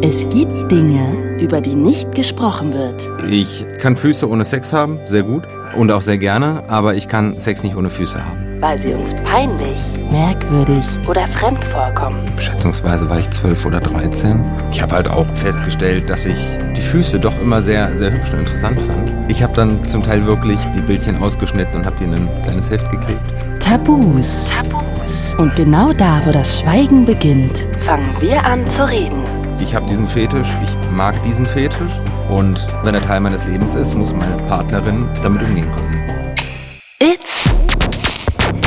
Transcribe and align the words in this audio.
Es 0.00 0.20
gibt 0.28 0.70
Dinge, 0.70 1.36
über 1.40 1.60
die 1.60 1.74
nicht 1.74 2.14
gesprochen 2.14 2.72
wird. 2.72 3.02
Ich 3.28 3.66
kann 3.80 3.96
Füße 3.96 4.28
ohne 4.28 4.44
Sex 4.44 4.72
haben, 4.72 5.00
sehr 5.06 5.24
gut. 5.24 5.42
Und 5.76 5.90
auch 5.90 6.02
sehr 6.02 6.18
gerne, 6.18 6.62
aber 6.68 6.94
ich 6.94 7.08
kann 7.08 7.38
Sex 7.40 7.64
nicht 7.64 7.74
ohne 7.76 7.90
Füße 7.90 8.24
haben. 8.24 8.60
Weil 8.60 8.78
sie 8.78 8.94
uns 8.94 9.12
peinlich, 9.24 9.80
merkwürdig 10.10 10.84
oder 11.08 11.26
fremd 11.26 11.64
vorkommen. 11.64 12.20
Schätzungsweise 12.38 13.10
war 13.10 13.18
ich 13.18 13.28
zwölf 13.30 13.66
oder 13.66 13.80
dreizehn. 13.80 14.40
Ich 14.70 14.80
habe 14.80 14.94
halt 14.94 15.08
auch 15.08 15.26
festgestellt, 15.34 16.08
dass 16.08 16.26
ich 16.26 16.38
die 16.76 16.80
Füße 16.80 17.18
doch 17.18 17.38
immer 17.42 17.60
sehr, 17.60 17.92
sehr 17.96 18.12
hübsch 18.12 18.32
und 18.32 18.40
interessant 18.40 18.78
fand. 18.78 19.10
Ich 19.28 19.42
habe 19.42 19.54
dann 19.54 19.84
zum 19.88 20.04
Teil 20.04 20.24
wirklich 20.26 20.60
die 20.76 20.80
Bildchen 20.80 21.20
ausgeschnitten 21.20 21.80
und 21.80 21.86
habe 21.86 21.96
die 21.98 22.04
in 22.04 22.14
ein 22.14 22.28
kleines 22.44 22.70
Heft 22.70 22.88
geklebt. 22.90 23.20
Tabus. 23.58 24.46
Tabus. 24.46 25.34
Und 25.38 25.54
genau 25.56 25.92
da, 25.92 26.20
wo 26.24 26.30
das 26.30 26.60
Schweigen 26.60 27.04
beginnt, 27.04 27.66
fangen 27.84 28.14
wir 28.20 28.44
an 28.44 28.64
zu 28.68 28.88
reden. 28.88 29.37
Ich 29.60 29.74
habe 29.74 29.86
diesen 29.86 30.06
Fetisch, 30.06 30.48
ich 30.62 30.90
mag 30.92 31.20
diesen 31.24 31.44
Fetisch 31.44 32.00
und 32.28 32.64
wenn 32.84 32.94
er 32.94 33.02
Teil 33.02 33.20
meines 33.20 33.44
Lebens 33.44 33.74
ist, 33.74 33.94
muss 33.94 34.14
meine 34.14 34.36
Partnerin 34.48 35.06
damit 35.22 35.42
umgehen 35.42 35.70
können. 35.74 36.34
It's 37.00 37.44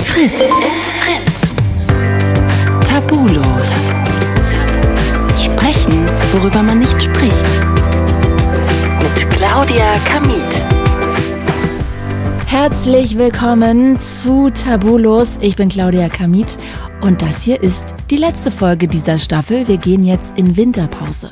Fritz. 0.03 0.33
It's 0.33 0.93
Fritz. 0.93 1.55
Tabulos. 2.87 3.71
Sprechen, 5.43 6.05
worüber 6.33 6.61
man 6.61 6.79
nicht 6.79 7.01
spricht. 7.01 7.45
Mit 9.01 9.29
Claudia 9.31 9.93
Kamit. 10.05 10.41
Herzlich 12.45 13.17
willkommen 13.17 13.99
zu 13.99 14.49
Tabulos. 14.49 15.29
Ich 15.39 15.55
bin 15.55 15.69
Claudia 15.69 16.09
Kamit 16.09 16.57
und 17.01 17.21
das 17.21 17.41
hier 17.41 17.61
ist 17.61 17.95
die 18.09 18.17
letzte 18.17 18.51
Folge 18.51 18.87
dieser 18.87 19.17
Staffel. 19.17 19.67
Wir 19.67 19.77
gehen 19.77 20.03
jetzt 20.03 20.37
in 20.37 20.55
Winterpause. 20.55 21.31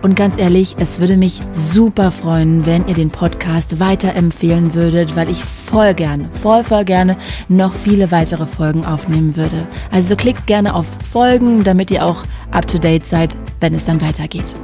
Und 0.00 0.14
ganz 0.14 0.38
ehrlich, 0.38 0.76
es 0.78 1.00
würde 1.00 1.16
mich 1.16 1.40
super 1.52 2.10
freuen, 2.10 2.64
wenn 2.66 2.86
ihr 2.86 2.94
den 2.94 3.10
Podcast 3.10 3.80
weiterempfehlen 3.80 4.74
würdet, 4.74 5.16
weil 5.16 5.28
ich 5.28 5.42
voll 5.42 5.94
gerne, 5.94 6.28
voll, 6.32 6.62
voll 6.62 6.84
gerne 6.84 7.16
noch 7.48 7.74
viele 7.74 8.10
weitere 8.12 8.46
Folgen 8.46 8.86
aufnehmen 8.86 9.36
würde. 9.36 9.66
Also 9.90 10.14
klickt 10.14 10.46
gerne 10.46 10.74
auf 10.74 10.86
Folgen, 11.10 11.64
damit 11.64 11.90
ihr 11.90 12.04
auch 12.04 12.24
up 12.52 12.66
to 12.68 12.78
date 12.78 13.04
seid, 13.04 13.36
wenn 13.60 13.74
es 13.74 13.84
dann 13.84 14.00
weitergeht. 14.00 14.54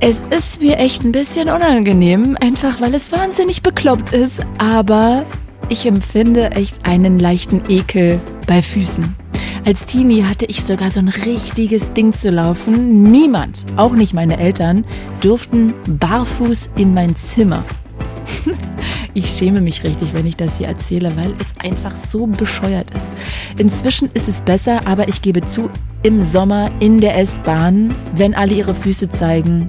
Es 0.00 0.22
ist 0.30 0.62
mir 0.62 0.78
echt 0.78 1.04
ein 1.04 1.12
bisschen 1.12 1.48
unangenehm, 1.48 2.36
einfach 2.40 2.80
weil 2.80 2.94
es 2.94 3.12
wahnsinnig 3.12 3.62
bekloppt 3.62 4.12
ist, 4.12 4.40
aber 4.58 5.26
ich 5.70 5.86
empfinde 5.86 6.50
echt 6.50 6.84
einen 6.84 7.18
leichten 7.18 7.62
Ekel 7.68 8.20
bei 8.46 8.60
Füßen. 8.60 9.14
Als 9.64 9.86
Teenie 9.86 10.24
hatte 10.24 10.46
ich 10.46 10.64
sogar 10.64 10.90
so 10.90 11.00
ein 11.00 11.08
richtiges 11.08 11.92
Ding 11.92 12.12
zu 12.12 12.30
laufen. 12.30 13.10
Niemand, 13.10 13.64
auch 13.76 13.92
nicht 13.92 14.12
meine 14.12 14.38
Eltern, 14.38 14.84
durften 15.20 15.72
barfuß 15.86 16.70
in 16.76 16.92
mein 16.92 17.16
Zimmer. 17.16 17.64
Ich 19.12 19.26
schäme 19.26 19.60
mich 19.60 19.82
richtig, 19.82 20.14
wenn 20.14 20.24
ich 20.24 20.36
das 20.36 20.58
hier 20.58 20.68
erzähle, 20.68 21.16
weil 21.16 21.34
es 21.40 21.52
einfach 21.58 21.96
so 21.96 22.28
bescheuert 22.28 22.86
ist. 22.90 23.58
Inzwischen 23.60 24.08
ist 24.14 24.28
es 24.28 24.40
besser, 24.40 24.86
aber 24.86 25.08
ich 25.08 25.20
gebe 25.20 25.40
zu, 25.40 25.68
im 26.04 26.22
Sommer 26.22 26.70
in 26.78 27.00
der 27.00 27.18
S-Bahn, 27.18 27.92
wenn 28.14 28.36
alle 28.36 28.54
ihre 28.54 28.72
Füße 28.72 29.10
zeigen. 29.10 29.68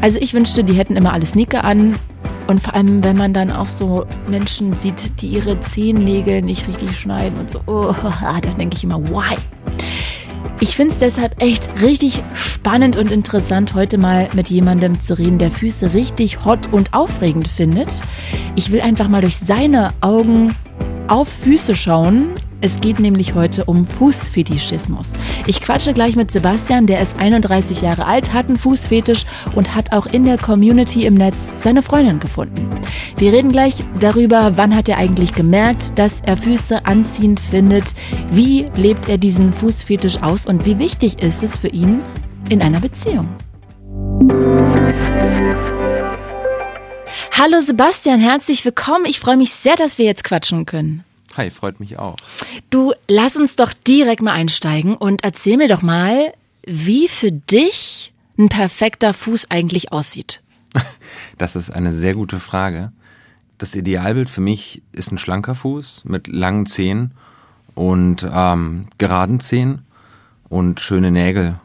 Also 0.00 0.18
ich 0.20 0.34
wünschte, 0.34 0.64
die 0.64 0.74
hätten 0.74 0.96
immer 0.96 1.12
alle 1.12 1.26
Sneaker 1.26 1.64
an. 1.64 1.98
Und 2.46 2.62
vor 2.62 2.74
allem, 2.74 3.04
wenn 3.04 3.16
man 3.16 3.32
dann 3.32 3.52
auch 3.52 3.66
so 3.66 4.06
Menschen 4.28 4.72
sieht, 4.72 5.20
die 5.20 5.28
ihre 5.28 5.60
Zehennägel 5.60 6.42
nicht 6.42 6.66
richtig 6.66 6.98
schneiden 6.98 7.38
und 7.38 7.50
so, 7.50 7.60
oh, 7.66 7.94
dann 8.42 8.58
denke 8.58 8.76
ich 8.76 8.84
immer, 8.84 9.00
why? 9.08 9.36
Ich 10.62 10.76
finde 10.76 10.92
es 10.92 10.98
deshalb 10.98 11.42
echt 11.42 11.70
richtig 11.80 12.22
spannend 12.34 12.96
und 12.96 13.10
interessant, 13.10 13.74
heute 13.74 13.98
mal 13.98 14.28
mit 14.34 14.50
jemandem 14.50 15.00
zu 15.00 15.16
reden, 15.16 15.38
der 15.38 15.50
Füße 15.50 15.94
richtig 15.94 16.44
hot 16.44 16.72
und 16.72 16.92
aufregend 16.92 17.48
findet. 17.48 17.88
Ich 18.56 18.70
will 18.70 18.80
einfach 18.80 19.08
mal 19.08 19.22
durch 19.22 19.36
seine 19.36 19.90
Augen 20.00 20.54
auf 21.08 21.28
Füße 21.28 21.74
schauen. 21.74 22.30
Es 22.62 22.82
geht 22.82 23.00
nämlich 23.00 23.34
heute 23.34 23.64
um 23.64 23.86
Fußfetischismus. 23.86 25.14
Ich 25.46 25.62
quatsche 25.62 25.94
gleich 25.94 26.14
mit 26.14 26.30
Sebastian, 26.30 26.86
der 26.86 27.00
ist 27.00 27.18
31 27.18 27.80
Jahre 27.80 28.04
alt, 28.04 28.34
hat 28.34 28.48
einen 28.48 28.58
Fußfetisch 28.58 29.24
und 29.54 29.74
hat 29.74 29.92
auch 29.92 30.06
in 30.06 30.26
der 30.26 30.36
Community 30.36 31.06
im 31.06 31.14
Netz 31.14 31.52
seine 31.58 31.82
Freundin 31.82 32.20
gefunden. 32.20 32.68
Wir 33.16 33.32
reden 33.32 33.50
gleich 33.50 33.76
darüber, 33.98 34.58
wann 34.58 34.76
hat 34.76 34.90
er 34.90 34.98
eigentlich 34.98 35.32
gemerkt, 35.32 35.98
dass 35.98 36.20
er 36.20 36.36
Füße 36.36 36.84
anziehend 36.84 37.40
findet, 37.40 37.94
wie 38.30 38.66
lebt 38.76 39.08
er 39.08 39.16
diesen 39.16 39.54
Fußfetisch 39.54 40.22
aus 40.22 40.44
und 40.44 40.66
wie 40.66 40.78
wichtig 40.78 41.22
ist 41.22 41.42
es 41.42 41.56
für 41.56 41.68
ihn 41.68 42.02
in 42.50 42.60
einer 42.60 42.80
Beziehung. 42.80 43.30
Hallo 47.32 47.62
Sebastian, 47.62 48.20
herzlich 48.20 48.62
willkommen. 48.66 49.06
Ich 49.06 49.18
freue 49.18 49.38
mich 49.38 49.54
sehr, 49.54 49.76
dass 49.76 49.96
wir 49.96 50.04
jetzt 50.04 50.24
quatschen 50.24 50.66
können. 50.66 51.04
Hi, 51.36 51.50
freut 51.50 51.80
mich 51.80 51.98
auch. 51.98 52.16
Du, 52.70 52.92
lass 53.08 53.36
uns 53.36 53.56
doch 53.56 53.72
direkt 53.72 54.22
mal 54.22 54.32
einsteigen 54.32 54.96
und 54.96 55.22
erzähl 55.22 55.56
mir 55.56 55.68
doch 55.68 55.82
mal, 55.82 56.32
wie 56.66 57.08
für 57.08 57.30
dich 57.30 58.12
ein 58.38 58.48
perfekter 58.48 59.14
Fuß 59.14 59.50
eigentlich 59.50 59.92
aussieht. 59.92 60.42
Das 61.38 61.56
ist 61.56 61.70
eine 61.70 61.90
sehr 61.94 62.12
gute 62.12 62.38
Frage. 62.38 62.92
Das 63.56 63.74
Idealbild 63.74 64.28
für 64.28 64.42
mich 64.42 64.82
ist 64.92 65.10
ein 65.10 65.16
schlanker 65.16 65.54
Fuß 65.54 66.04
mit 66.04 66.28
langen 66.28 66.66
Zehen 66.66 67.12
und 67.74 68.28
ähm, 68.30 68.88
geraden 68.98 69.40
Zehen 69.40 69.82
und 70.50 70.80
schöne 70.80 71.10
Nägel. 71.10 71.58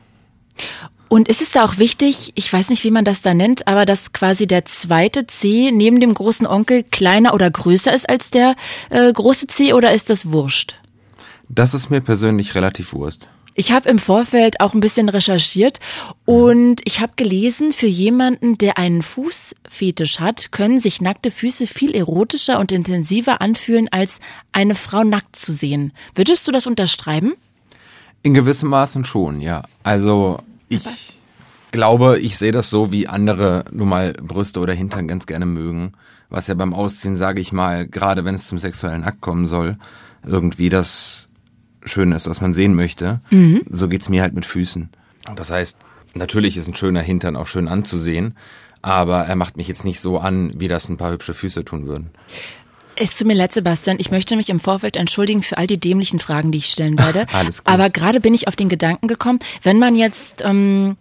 Und 1.07 1.27
ist 1.27 1.41
es 1.41 1.51
da 1.51 1.63
auch 1.63 1.77
wichtig, 1.77 2.31
ich 2.35 2.51
weiß 2.51 2.69
nicht, 2.69 2.83
wie 2.83 2.91
man 2.91 3.05
das 3.05 3.21
da 3.21 3.33
nennt, 3.33 3.67
aber 3.67 3.85
dass 3.85 4.11
quasi 4.11 4.47
der 4.47 4.65
zweite 4.65 5.27
C 5.27 5.71
neben 5.71 5.99
dem 5.99 6.13
großen 6.13 6.47
Onkel 6.47 6.83
kleiner 6.83 7.33
oder 7.33 7.49
größer 7.49 7.93
ist 7.93 8.09
als 8.09 8.31
der 8.31 8.55
äh, 8.89 9.13
große 9.13 9.47
C 9.47 9.73
oder 9.73 9.93
ist 9.93 10.09
das 10.09 10.31
wurscht? 10.31 10.75
Das 11.47 11.73
ist 11.73 11.89
mir 11.89 12.01
persönlich 12.01 12.55
relativ 12.55 12.93
wurscht. 12.93 13.27
Ich 13.57 13.71
habe 13.71 13.87
im 13.87 13.99
Vorfeld 13.99 14.59
auch 14.59 14.73
ein 14.73 14.81
bisschen 14.81 15.07
recherchiert 15.07 15.79
und 16.25 16.81
ich 16.83 16.99
habe 16.99 17.13
gelesen, 17.15 17.71
für 17.71 17.87
jemanden, 17.87 18.57
der 18.57 18.77
einen 18.77 19.01
Fußfetisch 19.01 20.19
hat, 20.19 20.51
können 20.51 20.81
sich 20.81 20.99
nackte 20.99 21.31
Füße 21.31 21.65
viel 21.65 21.95
erotischer 21.95 22.59
und 22.59 22.73
intensiver 22.73 23.39
anfühlen, 23.39 23.87
als 23.89 24.19
eine 24.51 24.75
Frau 24.75 25.05
nackt 25.05 25.37
zu 25.37 25.53
sehen. 25.53 25.93
Würdest 26.15 26.45
du 26.45 26.51
das 26.51 26.67
unterschreiben? 26.67 27.35
In 28.23 28.33
gewissem 28.33 28.67
Maßen 28.67 29.05
schon, 29.05 29.39
ja. 29.39 29.63
Also 29.83 30.39
ich 30.69 30.83
glaube, 31.71 32.19
ich 32.19 32.37
sehe 32.37 32.51
das 32.51 32.69
so, 32.69 32.91
wie 32.91 33.07
andere 33.07 33.65
nun 33.71 33.89
mal 33.89 34.13
Brüste 34.13 34.59
oder 34.59 34.73
Hintern 34.73 35.07
ganz 35.07 35.25
gerne 35.25 35.45
mögen. 35.45 35.93
Was 36.29 36.47
ja 36.47 36.55
beim 36.55 36.73
Ausziehen, 36.73 37.15
sage 37.15 37.41
ich 37.41 37.51
mal, 37.51 37.87
gerade 37.87 38.25
wenn 38.25 38.35
es 38.35 38.47
zum 38.47 38.57
sexuellen 38.57 39.03
Akt 39.03 39.21
kommen 39.21 39.45
soll, 39.45 39.77
irgendwie 40.25 40.69
das 40.69 41.29
Schöne 41.83 42.15
ist, 42.15 42.29
was 42.29 42.41
man 42.41 42.53
sehen 42.53 42.73
möchte. 42.73 43.21
Mhm. 43.29 43.61
So 43.69 43.87
geht's 43.87 44.09
mir 44.09 44.21
halt 44.21 44.33
mit 44.33 44.45
Füßen. 44.45 44.89
Das 45.35 45.51
heißt, 45.51 45.77
natürlich 46.13 46.57
ist 46.57 46.67
ein 46.67 46.75
schöner 46.75 47.01
Hintern 47.01 47.35
auch 47.35 47.47
schön 47.47 47.67
anzusehen, 47.67 48.35
aber 48.81 49.25
er 49.25 49.35
macht 49.35 49.57
mich 49.57 49.67
jetzt 49.67 49.85
nicht 49.85 49.99
so 49.99 50.19
an, 50.19 50.51
wie 50.55 50.67
das 50.67 50.89
ein 50.89 50.97
paar 50.97 51.11
hübsche 51.11 51.33
Füße 51.33 51.63
tun 51.63 51.87
würden. 51.87 52.09
Es 52.97 53.17
tut 53.17 53.27
mir 53.27 53.33
leid, 53.33 53.53
Sebastian. 53.53 53.97
Ich 53.99 54.11
möchte 54.11 54.35
mich 54.35 54.49
im 54.49 54.59
Vorfeld 54.59 54.95
entschuldigen 54.95 55.43
für 55.43 55.57
all 55.57 55.67
die 55.67 55.77
dämlichen 55.77 56.19
Fragen, 56.19 56.51
die 56.51 56.59
ich 56.59 56.67
stellen 56.67 56.97
werde. 56.97 57.25
Alles 57.33 57.63
gut. 57.63 57.73
Aber 57.73 57.89
gerade 57.89 58.19
bin 58.21 58.33
ich 58.33 58.47
auf 58.47 58.55
den 58.55 58.69
Gedanken 58.69 59.07
gekommen, 59.07 59.39
wenn 59.63 59.79
man 59.79 59.95
jetzt, 59.95 60.43
ähm, 60.45 60.95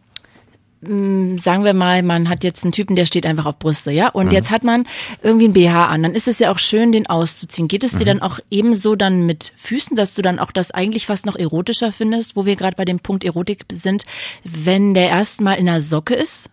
mh, 0.81 1.41
sagen 1.41 1.65
wir 1.65 1.73
mal, 1.73 2.03
man 2.03 2.29
hat 2.29 2.43
jetzt 2.43 2.65
einen 2.65 2.73
Typen, 2.73 2.97
der 2.97 3.07
steht 3.07 3.27
einfach 3.27 3.47
auf 3.47 3.59
Brüste, 3.59 3.93
ja, 3.93 4.09
und 4.09 4.27
mhm. 4.27 4.33
jetzt 4.33 4.51
hat 4.51 4.65
man 4.65 4.87
irgendwie 5.23 5.47
ein 5.47 5.53
BH 5.53 5.87
an, 5.87 6.03
dann 6.03 6.15
ist 6.15 6.27
es 6.27 6.41
ja 6.41 6.51
auch 6.51 6.59
schön, 6.59 6.91
den 6.91 7.07
auszuziehen. 7.07 7.69
Geht 7.69 7.85
es 7.85 7.93
dir 7.93 8.01
mhm. 8.01 8.19
dann 8.19 8.23
auch 8.23 8.41
ebenso 8.51 8.97
dann 8.97 9.25
mit 9.25 9.53
Füßen, 9.57 9.97
dass 9.97 10.15
du 10.15 10.23
dann 10.23 10.41
auch 10.41 10.51
das 10.51 10.73
eigentlich 10.73 11.07
fast 11.07 11.27
noch 11.27 11.37
erotischer 11.37 11.93
findest, 11.93 12.35
wo 12.35 12.45
wir 12.45 12.57
gerade 12.57 12.77
bei 12.77 12.85
dem 12.85 12.99
Punkt 12.99 13.23
Erotik 13.23 13.67
sind, 13.71 14.05
wenn 14.43 14.95
der 14.95 15.11
erstmal 15.11 15.59
in 15.59 15.67
der 15.67 15.81
Socke 15.81 16.15
ist? 16.15 16.51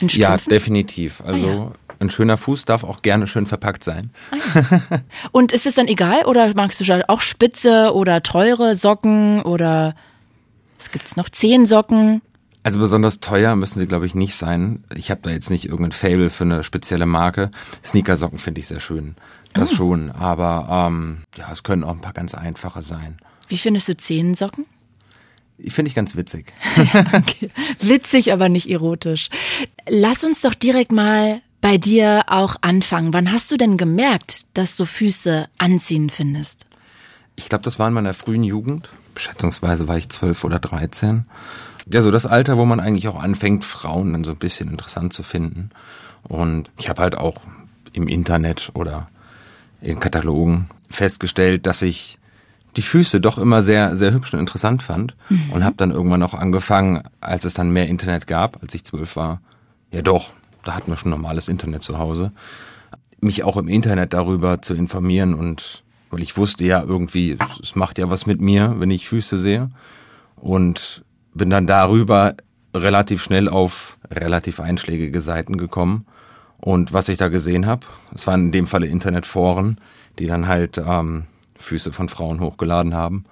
Ja, 0.00 0.36
definitiv. 0.38 1.20
Also 1.24 1.46
ah, 1.46 1.52
ja 1.52 1.72
ein 2.04 2.10
schöner 2.10 2.36
Fuß 2.36 2.64
darf 2.64 2.84
auch 2.84 3.02
gerne 3.02 3.26
schön 3.26 3.46
verpackt 3.46 3.84
sein. 3.84 4.10
Ah 4.30 5.00
Und 5.32 5.52
ist 5.52 5.66
es 5.66 5.74
dann 5.74 5.88
egal 5.88 6.24
oder 6.24 6.52
magst 6.54 6.80
du 6.80 7.08
auch 7.08 7.20
spitze 7.20 7.92
oder 7.94 8.22
teure 8.22 8.76
Socken 8.76 9.42
oder 9.42 9.94
was 10.78 10.90
gibt's 10.90 11.16
noch? 11.16 11.28
Zehensocken? 11.28 12.22
Also 12.62 12.80
besonders 12.80 13.20
teuer 13.20 13.56
müssen 13.56 13.78
sie, 13.78 13.86
glaube 13.86 14.06
ich, 14.06 14.14
nicht 14.14 14.34
sein. 14.34 14.84
Ich 14.94 15.10
habe 15.10 15.20
da 15.22 15.30
jetzt 15.30 15.50
nicht 15.50 15.66
irgendein 15.66 15.92
Fable 15.92 16.30
für 16.30 16.44
eine 16.44 16.62
spezielle 16.62 17.06
Marke. 17.06 17.50
Sneakersocken 17.84 18.38
finde 18.38 18.60
ich 18.60 18.68
sehr 18.68 18.80
schön. 18.80 19.16
Das 19.52 19.72
oh. 19.72 19.74
schon. 19.76 20.10
Aber 20.10 20.88
ähm, 20.88 21.24
ja, 21.36 21.50
es 21.52 21.62
können 21.62 21.84
auch 21.84 21.92
ein 21.92 22.00
paar 22.00 22.14
ganz 22.14 22.34
einfache 22.34 22.82
sein. 22.82 23.18
Wie 23.48 23.58
findest 23.58 23.88
du 23.88 23.96
Zehensocken? 23.96 24.64
Finde 25.68 25.90
ich 25.90 25.94
ganz 25.94 26.16
witzig. 26.16 26.52
ja, 26.94 27.06
okay. 27.12 27.50
Witzig, 27.80 28.32
aber 28.32 28.48
nicht 28.48 28.68
erotisch. 28.70 29.28
Lass 29.88 30.24
uns 30.24 30.40
doch 30.40 30.54
direkt 30.54 30.90
mal 30.90 31.42
bei 31.64 31.78
dir 31.78 32.24
auch 32.26 32.56
anfangen. 32.60 33.14
Wann 33.14 33.32
hast 33.32 33.50
du 33.50 33.56
denn 33.56 33.78
gemerkt, 33.78 34.44
dass 34.52 34.76
du 34.76 34.84
Füße 34.84 35.46
anziehen 35.56 36.10
findest? 36.10 36.66
Ich 37.36 37.48
glaube, 37.48 37.64
das 37.64 37.78
war 37.78 37.88
in 37.88 37.94
meiner 37.94 38.12
frühen 38.12 38.42
Jugend. 38.42 38.90
Schätzungsweise 39.16 39.88
war 39.88 39.96
ich 39.96 40.10
zwölf 40.10 40.44
oder 40.44 40.58
dreizehn. 40.58 41.24
ja 41.90 42.02
so 42.02 42.10
das 42.10 42.26
Alter, 42.26 42.58
wo 42.58 42.66
man 42.66 42.80
eigentlich 42.80 43.08
auch 43.08 43.18
anfängt, 43.18 43.64
Frauen 43.64 44.12
dann 44.12 44.24
so 44.24 44.32
ein 44.32 44.36
bisschen 44.36 44.68
interessant 44.68 45.14
zu 45.14 45.22
finden. 45.22 45.70
Und 46.22 46.70
ich 46.76 46.90
habe 46.90 47.00
halt 47.00 47.16
auch 47.16 47.36
im 47.94 48.08
Internet 48.08 48.70
oder 48.74 49.08
in 49.80 50.00
Katalogen 50.00 50.68
festgestellt, 50.90 51.64
dass 51.64 51.80
ich 51.80 52.18
die 52.76 52.82
Füße 52.82 53.22
doch 53.22 53.38
immer 53.38 53.62
sehr, 53.62 53.96
sehr 53.96 54.12
hübsch 54.12 54.34
und 54.34 54.40
interessant 54.40 54.82
fand. 54.82 55.16
Mhm. 55.30 55.50
Und 55.50 55.64
habe 55.64 55.76
dann 55.78 55.92
irgendwann 55.92 56.24
auch 56.24 56.34
angefangen, 56.34 57.04
als 57.22 57.46
es 57.46 57.54
dann 57.54 57.70
mehr 57.70 57.88
Internet 57.88 58.26
gab, 58.26 58.62
als 58.62 58.74
ich 58.74 58.84
zwölf 58.84 59.16
war. 59.16 59.40
Ja 59.90 60.02
doch, 60.02 60.30
da 60.64 60.74
hatten 60.74 60.90
wir 60.90 60.96
schon 60.96 61.10
normales 61.10 61.48
Internet 61.48 61.82
zu 61.82 61.98
Hause. 61.98 62.32
Mich 63.20 63.44
auch 63.44 63.56
im 63.56 63.68
Internet 63.68 64.12
darüber 64.12 64.60
zu 64.62 64.74
informieren 64.74 65.34
und 65.34 65.82
weil 66.10 66.22
ich 66.22 66.36
wusste 66.36 66.64
ja 66.64 66.82
irgendwie, 66.82 67.36
es 67.60 67.74
macht 67.74 67.98
ja 67.98 68.08
was 68.08 68.26
mit 68.26 68.40
mir, 68.40 68.76
wenn 68.78 68.90
ich 68.90 69.08
Füße 69.08 69.36
sehe. 69.36 69.70
Und 70.36 71.04
bin 71.34 71.50
dann 71.50 71.66
darüber 71.66 72.34
relativ 72.72 73.22
schnell 73.22 73.48
auf 73.48 73.98
relativ 74.10 74.60
einschlägige 74.60 75.20
Seiten 75.20 75.56
gekommen. 75.56 76.06
Und 76.58 76.92
was 76.92 77.08
ich 77.08 77.18
da 77.18 77.28
gesehen 77.28 77.66
habe, 77.66 77.86
es 78.14 78.26
waren 78.26 78.46
in 78.46 78.52
dem 78.52 78.66
Falle 78.66 78.86
Internetforen, 78.86 79.78
die 80.18 80.26
dann 80.26 80.46
halt 80.46 80.78
ähm, 80.78 81.24
Füße 81.56 81.92
von 81.92 82.08
Frauen 82.08 82.40
hochgeladen 82.40 82.94
haben. 82.94 83.24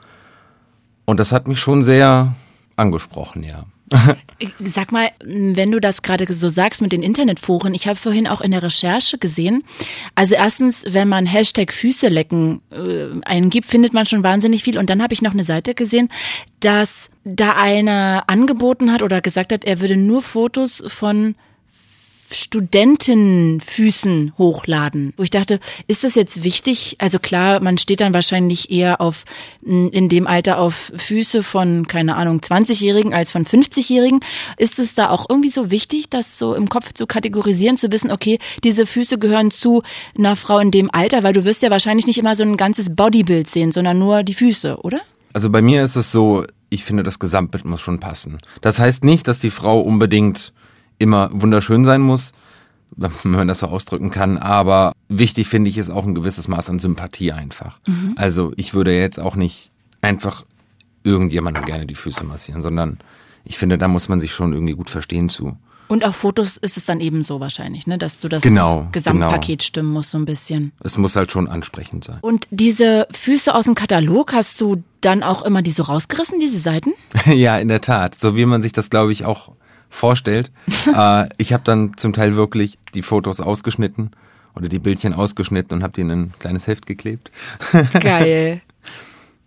Und 1.05 1.21
das 1.21 1.33
hat 1.33 1.49
mich 1.49 1.61
schon 1.61 1.83
sehr 1.83 2.35
angesprochen, 2.77 3.45
ja. 3.45 3.65
Sag 4.61 4.93
mal, 4.93 5.09
wenn 5.25 5.71
du 5.71 5.81
das 5.81 6.03
gerade 6.03 6.31
so 6.33 6.49
sagst 6.49 6.83
mit 6.83 6.93
den 6.93 7.03
Internetforen, 7.03 7.75
ich 7.75 7.87
habe 7.87 7.97
vorhin 7.97 8.27
auch 8.27 8.41
in 8.41 8.51
der 8.51 8.63
Recherche 8.63 9.19
gesehen, 9.19 9.65
also 10.15 10.35
erstens, 10.35 10.85
wenn 10.89 11.09
man 11.09 11.27
Hashtag 11.27 11.73
Füße 11.73 12.09
lecken 12.09 12.61
äh, 12.71 13.21
eingibt, 13.25 13.67
findet 13.67 13.93
man 13.93 14.07
schon 14.07 14.23
wahnsinnig 14.23 14.63
viel. 14.63 14.79
Und 14.79 14.91
dann 14.91 15.03
habe 15.03 15.15
ich 15.15 15.23
noch 15.23 15.33
eine 15.33 15.45
Seite 15.45 15.75
gesehen, 15.75 16.09
dass 16.61 17.11
da 17.25 17.53
einer 17.53 18.25
angeboten 18.27 18.93
hat 18.93 19.03
oder 19.03 19.21
gesagt 19.21 19.53
hat, 19.53 19.65
er 19.65 19.81
würde 19.81 19.97
nur 19.97 20.23
Fotos 20.23 20.83
von 20.87 21.35
Studentenfüßen 22.33 24.33
hochladen, 24.39 25.13
wo 25.17 25.23
ich 25.23 25.31
dachte, 25.31 25.61
ist 25.87 26.05
das 26.05 26.15
jetzt 26.15 26.45
wichtig? 26.45 26.97
Also 26.99 27.19
klar, 27.19 27.61
man 27.61 27.79
steht 27.79 28.01
dann 28.01 28.15
wahrscheinlich 28.15 28.71
eher 28.71 29.01
auf 29.01 29.25
in 29.65 30.09
dem 30.09 30.27
Alter 30.27 30.59
auf 30.59 30.93
Füße 30.95 31.43
von 31.43 31.87
keine 31.87 32.17
Ahnung 32.17 32.41
20-Jährigen 32.41 33.15
als 33.15 33.33
von 33.33 33.45
50-Jährigen. 33.45 34.21
Ist 34.57 34.79
es 34.79 34.95
da 34.95 35.11
auch 35.11 35.27
irgendwie 35.29 35.51
so 35.51 35.71
wichtig, 35.71 36.11
das 36.11 36.39
so 36.39 36.55
im 36.55 36.69
Kopf 36.69 36.93
zu 36.93 37.07
kategorisieren, 37.07 37.79
zu 37.79 37.91
wissen, 37.93 38.11
okay, 38.11 38.39
diese 38.65 38.87
Füße 38.87 39.19
gehören 39.19 39.51
zu 39.51 39.83
einer 40.17 40.37
Frau 40.37 40.59
in 40.59 40.71
dem 40.71 40.91
Alter, 40.93 41.23
weil 41.23 41.33
du 41.33 41.45
wirst 41.45 41.63
ja 41.63 41.71
wahrscheinlich 41.71 42.07
nicht 42.07 42.19
immer 42.19 42.37
so 42.37 42.43
ein 42.43 42.57
ganzes 42.57 42.95
Bodybild 42.95 43.49
sehen, 43.49 43.73
sondern 43.73 43.99
nur 43.99 44.23
die 44.23 44.35
Füße, 44.35 44.79
oder? 44.83 45.01
Also 45.33 45.51
bei 45.51 45.63
mir 45.63 45.85
ist 45.85 45.97
es 45.97 46.13
so, 46.13 46.45
ich 46.69 46.85
finde, 46.85 47.03
das 47.03 47.19
Gesamtbild 47.19 47.65
muss 47.65 47.81
schon 47.81 48.01
passen. 48.01 48.39
Das 48.61 48.79
heißt 48.79 49.05
nicht, 49.05 49.29
dass 49.29 49.39
die 49.39 49.51
Frau 49.51 49.81
unbedingt 49.81 50.53
immer 51.03 51.31
wunderschön 51.33 51.85
sein 51.85 52.01
muss, 52.01 52.33
wenn 52.97 53.11
man 53.31 53.49
das 53.49 53.61
so 53.61 53.67
ausdrücken 53.67 54.11
kann. 54.11 54.39
Aber 54.39 54.93
wichtig 55.09 55.49
finde 55.49 55.71
ich 55.71 55.79
ist 55.79 55.91
auch 55.91 56.07
ein 56.07 56.15
gewisses 56.15 56.49
Maß 56.49 56.71
an 56.71 56.79
Sympathie 56.79 57.33
einfach. 57.33 57.81
Mhm. 57.87 58.15
Also 58.17 58.53
ich 58.57 58.75
würde 58.75 58.97
jetzt 58.97 59.19
auch 59.19 59.37
nicht 59.37 59.71
einfach 60.01 60.45
irgendjemandem 61.05 61.65
gerne 61.65 61.87
die 61.87 61.95
Füße 61.95 62.25
massieren, 62.25 62.63
sondern 62.63 62.99
ich 63.45 63.59
finde, 63.59 63.77
da 63.77 63.89
muss 63.89 64.09
man 64.09 64.21
sich 64.21 64.33
schon 64.33 64.53
irgendwie 64.53 64.75
gut 64.75 64.91
verstehen 64.91 65.29
zu. 65.29 65.57
Und 65.89 66.07
auf 66.07 66.17
Fotos 66.17 66.57
ist 66.57 66.79
es 66.79 66.87
dann 66.87 67.01
ebenso 67.01 67.41
wahrscheinlich, 67.41 67.87
ne, 67.87 67.99
dass 67.99 68.19
du 68.21 68.29
das 68.29 68.43
genau, 68.43 68.89
Gesamtpaket 68.93 69.59
genau. 69.59 69.67
stimmen 69.67 69.93
musst 69.93 70.11
so 70.13 70.19
ein 70.19 70.25
bisschen. 70.25 70.73
Es 70.83 70.97
muss 70.97 71.17
halt 71.17 71.31
schon 71.31 71.49
ansprechend 71.49 72.05
sein. 72.05 72.19
Und 72.23 72.47
diese 72.51 73.07
Füße 73.11 73.55
aus 73.55 73.67
dem 73.67 73.75
Katalog 73.75 74.33
hast 74.33 74.59
du 74.61 74.83
dann 75.03 75.23
auch 75.23 75.45
immer 75.45 75.61
die 75.61 75.73
so 75.73 75.83
rausgerissen, 75.83 76.41
diese 76.41 76.59
Seiten? 76.59 76.95
ja, 77.27 77.59
in 77.59 77.69
der 77.69 77.83
Tat. 77.83 78.19
So 78.19 78.37
wie 78.37 78.47
man 78.47 78.63
sich 78.63 78.73
das, 78.73 78.89
glaube 78.89 79.13
ich, 79.13 79.27
auch 79.27 79.53
vorstellt. 79.93 80.51
äh, 80.97 81.29
ich 81.37 81.53
habe 81.53 81.63
dann 81.65 81.97
zum 81.97 82.13
Teil 82.13 82.35
wirklich 82.35 82.79
die 82.95 83.03
Fotos 83.03 83.41
ausgeschnitten 83.41 84.11
oder 84.57 84.69
die 84.69 84.79
Bildchen 84.79 85.15
ausgeschnitten 85.15 85.79
und 85.79 85.83
habe 85.83 85.93
die 85.93 86.01
in 86.01 86.11
ein 86.11 86.33
kleines 86.39 86.67
Heft 86.67 86.87
geklebt. 86.87 87.31
Geil. 88.01 88.61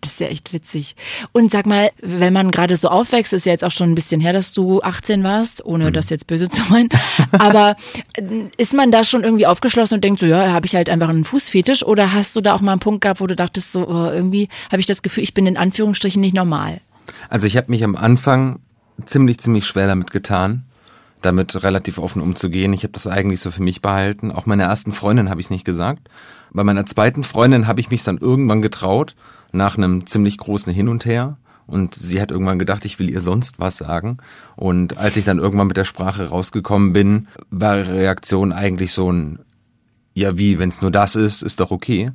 Das 0.02 0.12
ist 0.12 0.20
ja 0.20 0.28
echt 0.28 0.52
witzig. 0.52 0.94
Und 1.32 1.50
sag 1.50 1.66
mal, 1.66 1.90
wenn 2.00 2.32
man 2.32 2.50
gerade 2.50 2.76
so 2.76 2.88
aufwächst, 2.88 3.32
ist 3.32 3.46
ja 3.46 3.52
jetzt 3.52 3.64
auch 3.64 3.70
schon 3.70 3.90
ein 3.90 3.94
bisschen 3.94 4.20
her, 4.20 4.32
dass 4.32 4.52
du 4.52 4.80
18 4.82 5.24
warst, 5.24 5.64
ohne 5.64 5.88
mhm. 5.88 5.94
das 5.94 6.10
jetzt 6.10 6.26
böse 6.26 6.48
zu 6.48 6.62
meinen. 6.70 6.90
Aber 7.32 7.76
äh, 8.14 8.22
ist 8.56 8.74
man 8.74 8.92
da 8.92 9.02
schon 9.02 9.24
irgendwie 9.24 9.46
aufgeschlossen 9.46 9.96
und 9.96 10.04
denkt 10.04 10.20
so, 10.20 10.26
ja, 10.26 10.52
habe 10.52 10.66
ich 10.66 10.76
halt 10.76 10.90
einfach 10.90 11.08
einen 11.08 11.24
Fußfetisch? 11.24 11.84
Oder 11.84 12.12
hast 12.12 12.36
du 12.36 12.40
da 12.40 12.54
auch 12.54 12.60
mal 12.60 12.72
einen 12.72 12.80
Punkt 12.80 13.00
gehabt, 13.00 13.20
wo 13.20 13.26
du 13.26 13.34
dachtest, 13.34 13.72
so 13.72 13.88
oh, 13.88 14.10
irgendwie 14.10 14.48
habe 14.70 14.80
ich 14.80 14.86
das 14.86 15.02
Gefühl, 15.02 15.24
ich 15.24 15.34
bin 15.34 15.46
in 15.46 15.56
Anführungsstrichen 15.56 16.20
nicht 16.20 16.34
normal? 16.34 16.80
Also 17.28 17.46
ich 17.46 17.56
habe 17.56 17.70
mich 17.70 17.82
am 17.82 17.96
Anfang 17.96 18.60
ziemlich, 19.04 19.38
ziemlich 19.38 19.66
schwer 19.66 19.86
damit 19.86 20.10
getan, 20.10 20.64
damit 21.22 21.62
relativ 21.62 21.98
offen 21.98 22.22
umzugehen. 22.22 22.72
Ich 22.72 22.82
habe 22.82 22.92
das 22.92 23.06
eigentlich 23.06 23.40
so 23.40 23.50
für 23.50 23.62
mich 23.62 23.82
behalten. 23.82 24.32
Auch 24.32 24.46
meiner 24.46 24.64
ersten 24.64 24.92
Freundin 24.92 25.30
habe 25.30 25.40
ich 25.40 25.46
es 25.46 25.50
nicht 25.50 25.64
gesagt. 25.64 26.08
Bei 26.52 26.64
meiner 26.64 26.86
zweiten 26.86 27.24
Freundin 27.24 27.66
habe 27.66 27.80
ich 27.80 27.90
mich 27.90 28.04
dann 28.04 28.18
irgendwann 28.18 28.62
getraut, 28.62 29.14
nach 29.52 29.76
einem 29.76 30.06
ziemlich 30.06 30.38
großen 30.38 30.72
Hin 30.72 30.88
und 30.88 31.04
Her. 31.04 31.36
Und 31.66 31.94
sie 31.96 32.20
hat 32.20 32.30
irgendwann 32.30 32.60
gedacht, 32.60 32.84
ich 32.84 32.98
will 32.98 33.10
ihr 33.10 33.20
sonst 33.20 33.58
was 33.58 33.76
sagen. 33.76 34.18
Und 34.54 34.96
als 34.98 35.16
ich 35.16 35.24
dann 35.24 35.38
irgendwann 35.38 35.66
mit 35.66 35.76
der 35.76 35.84
Sprache 35.84 36.28
rausgekommen 36.28 36.92
bin, 36.92 37.28
war 37.50 37.82
die 37.82 37.90
Reaktion 37.90 38.52
eigentlich 38.52 38.92
so 38.92 39.10
ein, 39.10 39.40
ja 40.14 40.38
wie, 40.38 40.58
wenn 40.58 40.68
es 40.68 40.80
nur 40.80 40.92
das 40.92 41.16
ist, 41.16 41.42
ist 41.42 41.58
doch 41.58 41.72
okay. 41.72 42.12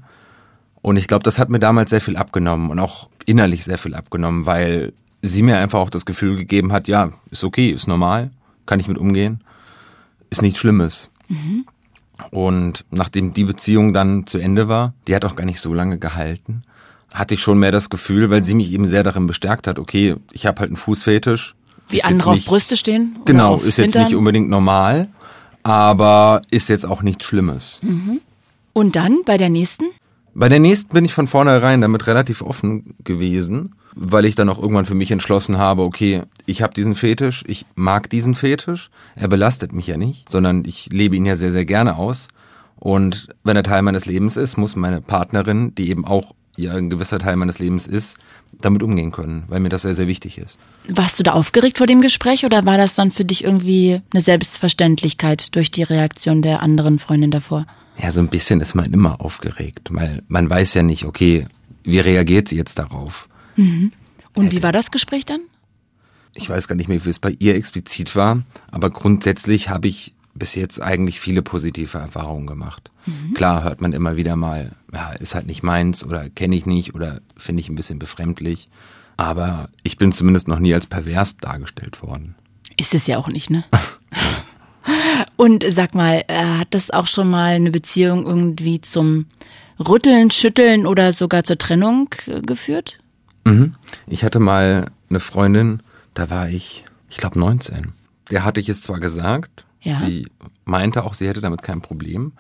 Und 0.81 0.95
ich 0.97 1.07
glaube, 1.07 1.23
das 1.23 1.37
hat 1.37 1.49
mir 1.49 1.59
damals 1.59 1.89
sehr 1.89 2.01
viel 2.01 2.17
abgenommen 2.17 2.71
und 2.71 2.79
auch 2.79 3.09
innerlich 3.25 3.65
sehr 3.65 3.77
viel 3.77 3.93
abgenommen, 3.93 4.45
weil 4.45 4.93
sie 5.21 5.43
mir 5.43 5.57
einfach 5.57 5.79
auch 5.79 5.89
das 5.89 6.05
Gefühl 6.05 6.35
gegeben 6.35 6.71
hat, 6.71 6.87
ja, 6.87 7.11
ist 7.29 7.43
okay, 7.43 7.69
ist 7.69 7.87
normal, 7.87 8.31
kann 8.65 8.79
ich 8.79 8.87
mit 8.87 8.97
umgehen, 8.97 9.43
ist 10.29 10.41
nichts 10.41 10.59
Schlimmes. 10.59 11.09
Mhm. 11.27 11.65
Und 12.29 12.85
nachdem 12.91 13.33
die 13.33 13.43
Beziehung 13.43 13.93
dann 13.93 14.27
zu 14.27 14.37
Ende 14.37 14.67
war, 14.67 14.93
die 15.07 15.15
hat 15.15 15.25
auch 15.25 15.35
gar 15.35 15.45
nicht 15.45 15.59
so 15.59 15.73
lange 15.73 15.97
gehalten, 15.97 16.61
hatte 17.13 17.33
ich 17.33 17.41
schon 17.41 17.59
mehr 17.59 17.71
das 17.71 17.89
Gefühl, 17.89 18.29
weil 18.29 18.43
sie 18.43 18.55
mich 18.55 18.71
eben 18.71 18.85
sehr 18.85 19.03
darin 19.03 19.27
bestärkt 19.27 19.67
hat, 19.67 19.79
okay, 19.79 20.15
ich 20.31 20.45
habe 20.45 20.59
halt 20.59 20.69
einen 20.69 20.77
Fußfetisch. 20.77 21.55
Wie 21.89 22.03
andere 22.03 22.31
auf 22.31 22.45
Brüste 22.45 22.77
stehen? 22.77 23.17
Genau, 23.25 23.57
ist 23.57 23.77
jetzt 23.77 23.93
Hintern? 23.93 24.05
nicht 24.05 24.15
unbedingt 24.15 24.49
normal, 24.49 25.09
aber 25.63 26.41
ist 26.49 26.69
jetzt 26.69 26.85
auch 26.85 27.01
nichts 27.01 27.25
Schlimmes. 27.25 27.79
Mhm. 27.81 28.21
Und 28.73 28.95
dann 28.95 29.23
bei 29.25 29.37
der 29.37 29.49
nächsten? 29.49 29.85
Bei 30.33 30.47
der 30.47 30.59
nächsten 30.59 30.93
bin 30.93 31.03
ich 31.03 31.13
von 31.13 31.27
vornherein 31.27 31.81
damit 31.81 32.07
relativ 32.07 32.41
offen 32.41 32.95
gewesen 33.03 33.75
weil 33.95 34.25
ich 34.25 34.35
dann 34.35 34.49
auch 34.49 34.59
irgendwann 34.59 34.85
für 34.85 34.95
mich 34.95 35.11
entschlossen 35.11 35.57
habe, 35.57 35.83
okay, 35.83 36.23
ich 36.45 36.61
habe 36.61 36.73
diesen 36.73 36.95
Fetisch, 36.95 37.43
ich 37.47 37.65
mag 37.75 38.09
diesen 38.09 38.35
Fetisch, 38.35 38.89
er 39.15 39.27
belastet 39.27 39.73
mich 39.73 39.87
ja 39.87 39.97
nicht, 39.97 40.29
sondern 40.29 40.63
ich 40.65 40.91
lebe 40.91 41.15
ihn 41.15 41.25
ja 41.25 41.35
sehr, 41.35 41.51
sehr 41.51 41.65
gerne 41.65 41.95
aus. 41.95 42.27
Und 42.75 43.29
wenn 43.43 43.55
er 43.55 43.63
Teil 43.63 43.83
meines 43.83 44.05
Lebens 44.05 44.37
ist, 44.37 44.57
muss 44.57 44.75
meine 44.75 45.01
Partnerin, 45.01 45.75
die 45.75 45.89
eben 45.89 46.05
auch 46.05 46.33
ja 46.57 46.73
ein 46.73 46.89
gewisser 46.89 47.19
Teil 47.19 47.35
meines 47.35 47.59
Lebens 47.59 47.87
ist, 47.87 48.17
damit 48.59 48.83
umgehen 48.83 49.11
können, 49.11 49.43
weil 49.47 49.59
mir 49.59 49.69
das 49.69 49.83
sehr, 49.83 49.93
sehr 49.93 50.07
wichtig 50.07 50.37
ist. 50.37 50.57
Warst 50.87 51.19
du 51.19 51.23
da 51.23 51.33
aufgeregt 51.33 51.77
vor 51.77 51.87
dem 51.87 52.01
Gespräch 52.01 52.45
oder 52.45 52.65
war 52.65 52.77
das 52.77 52.95
dann 52.95 53.11
für 53.11 53.25
dich 53.25 53.43
irgendwie 53.43 54.01
eine 54.13 54.21
Selbstverständlichkeit 54.21 55.55
durch 55.55 55.71
die 55.71 55.83
Reaktion 55.83 56.41
der 56.41 56.61
anderen 56.61 56.99
Freundin 56.99 57.31
davor? 57.31 57.65
Ja, 58.01 58.11
so 58.11 58.19
ein 58.19 58.29
bisschen 58.29 58.61
ist 58.61 58.75
man 58.75 58.91
immer 58.91 59.21
aufgeregt, 59.21 59.89
weil 59.91 60.23
man 60.27 60.49
weiß 60.49 60.73
ja 60.73 60.83
nicht, 60.83 61.05
okay, 61.05 61.47
wie 61.83 61.99
reagiert 61.99 62.47
sie 62.47 62.57
jetzt 62.57 62.79
darauf? 62.79 63.27
Mhm. 63.55 63.91
Und 64.33 64.51
wie 64.51 64.63
war 64.63 64.71
das 64.71 64.91
Gespräch 64.91 65.25
dann? 65.25 65.41
Ich 66.33 66.49
weiß 66.49 66.67
gar 66.67 66.75
nicht 66.75 66.87
mehr, 66.87 67.03
wie 67.03 67.09
es 67.09 67.19
bei 67.19 67.35
ihr 67.39 67.55
explizit 67.55 68.15
war, 68.15 68.41
aber 68.71 68.89
grundsätzlich 68.89 69.69
habe 69.69 69.87
ich 69.87 70.13
bis 70.33 70.55
jetzt 70.55 70.81
eigentlich 70.81 71.19
viele 71.19 71.41
positive 71.41 71.97
Erfahrungen 71.97 72.47
gemacht. 72.47 72.89
Mhm. 73.05 73.33
Klar 73.33 73.63
hört 73.63 73.81
man 73.81 73.91
immer 73.91 74.15
wieder 74.15 74.35
mal, 74.35 74.71
ja, 74.93 75.11
ist 75.11 75.35
halt 75.35 75.45
nicht 75.45 75.63
meins 75.63 76.05
oder 76.05 76.29
kenne 76.29 76.55
ich 76.55 76.65
nicht 76.65 76.95
oder 76.95 77.19
finde 77.35 77.59
ich 77.61 77.69
ein 77.69 77.75
bisschen 77.75 77.99
befremdlich. 77.99 78.69
Aber 79.17 79.69
ich 79.83 79.97
bin 79.97 80.11
zumindest 80.11 80.47
noch 80.47 80.59
nie 80.59 80.73
als 80.73 80.87
pervers 80.87 81.37
dargestellt 81.37 82.01
worden. 82.01 82.35
Ist 82.77 82.93
es 82.93 83.07
ja 83.07 83.17
auch 83.17 83.27
nicht, 83.27 83.49
ne? 83.49 83.65
Und 85.35 85.65
sag 85.67 85.93
mal, 85.95 86.23
äh, 86.27 86.43
hat 86.59 86.73
das 86.73 86.91
auch 86.91 87.07
schon 87.07 87.29
mal 87.29 87.55
eine 87.55 87.71
Beziehung 87.71 88.25
irgendwie 88.25 88.81
zum 88.81 89.25
Rütteln, 89.79 90.31
Schütteln 90.31 90.87
oder 90.87 91.11
sogar 91.11 91.43
zur 91.43 91.57
Trennung 91.57 92.09
äh, 92.27 92.41
geführt? 92.41 92.97
Mhm. 93.45 93.75
Ich 94.07 94.23
hatte 94.23 94.39
mal 94.39 94.87
eine 95.09 95.19
Freundin, 95.19 95.81
da 96.13 96.29
war 96.29 96.49
ich, 96.49 96.85
ich 97.09 97.17
glaube 97.17 97.39
19. 97.39 97.93
Der 98.29 98.43
hatte 98.43 98.59
ich 98.59 98.69
es 98.69 98.81
zwar 98.81 98.99
gesagt, 98.99 99.65
ja. 99.81 99.95
sie 99.95 100.27
meinte 100.65 101.03
auch, 101.03 101.13
sie 101.13 101.27
hätte 101.27 101.41
damit 101.41 101.63
kein 101.63 101.81
Problem, 101.81 102.33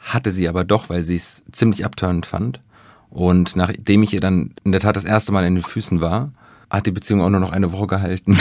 hatte 0.00 0.32
sie 0.32 0.48
aber 0.48 0.64
doch, 0.64 0.88
weil 0.88 1.04
sie 1.04 1.16
es 1.16 1.42
ziemlich 1.52 1.84
abtörend 1.84 2.26
fand. 2.26 2.60
Und 3.08 3.56
nachdem 3.56 4.02
ich 4.02 4.12
ihr 4.12 4.20
dann 4.20 4.54
in 4.64 4.72
der 4.72 4.80
Tat 4.80 4.96
das 4.96 5.04
erste 5.04 5.32
Mal 5.32 5.44
in 5.44 5.54
den 5.54 5.64
Füßen 5.64 6.00
war, 6.00 6.32
hat 6.70 6.86
die 6.86 6.92
Beziehung 6.92 7.20
auch 7.20 7.28
nur 7.28 7.40
noch 7.40 7.52
eine 7.52 7.72
Woche 7.72 7.86
gehalten. 7.86 8.38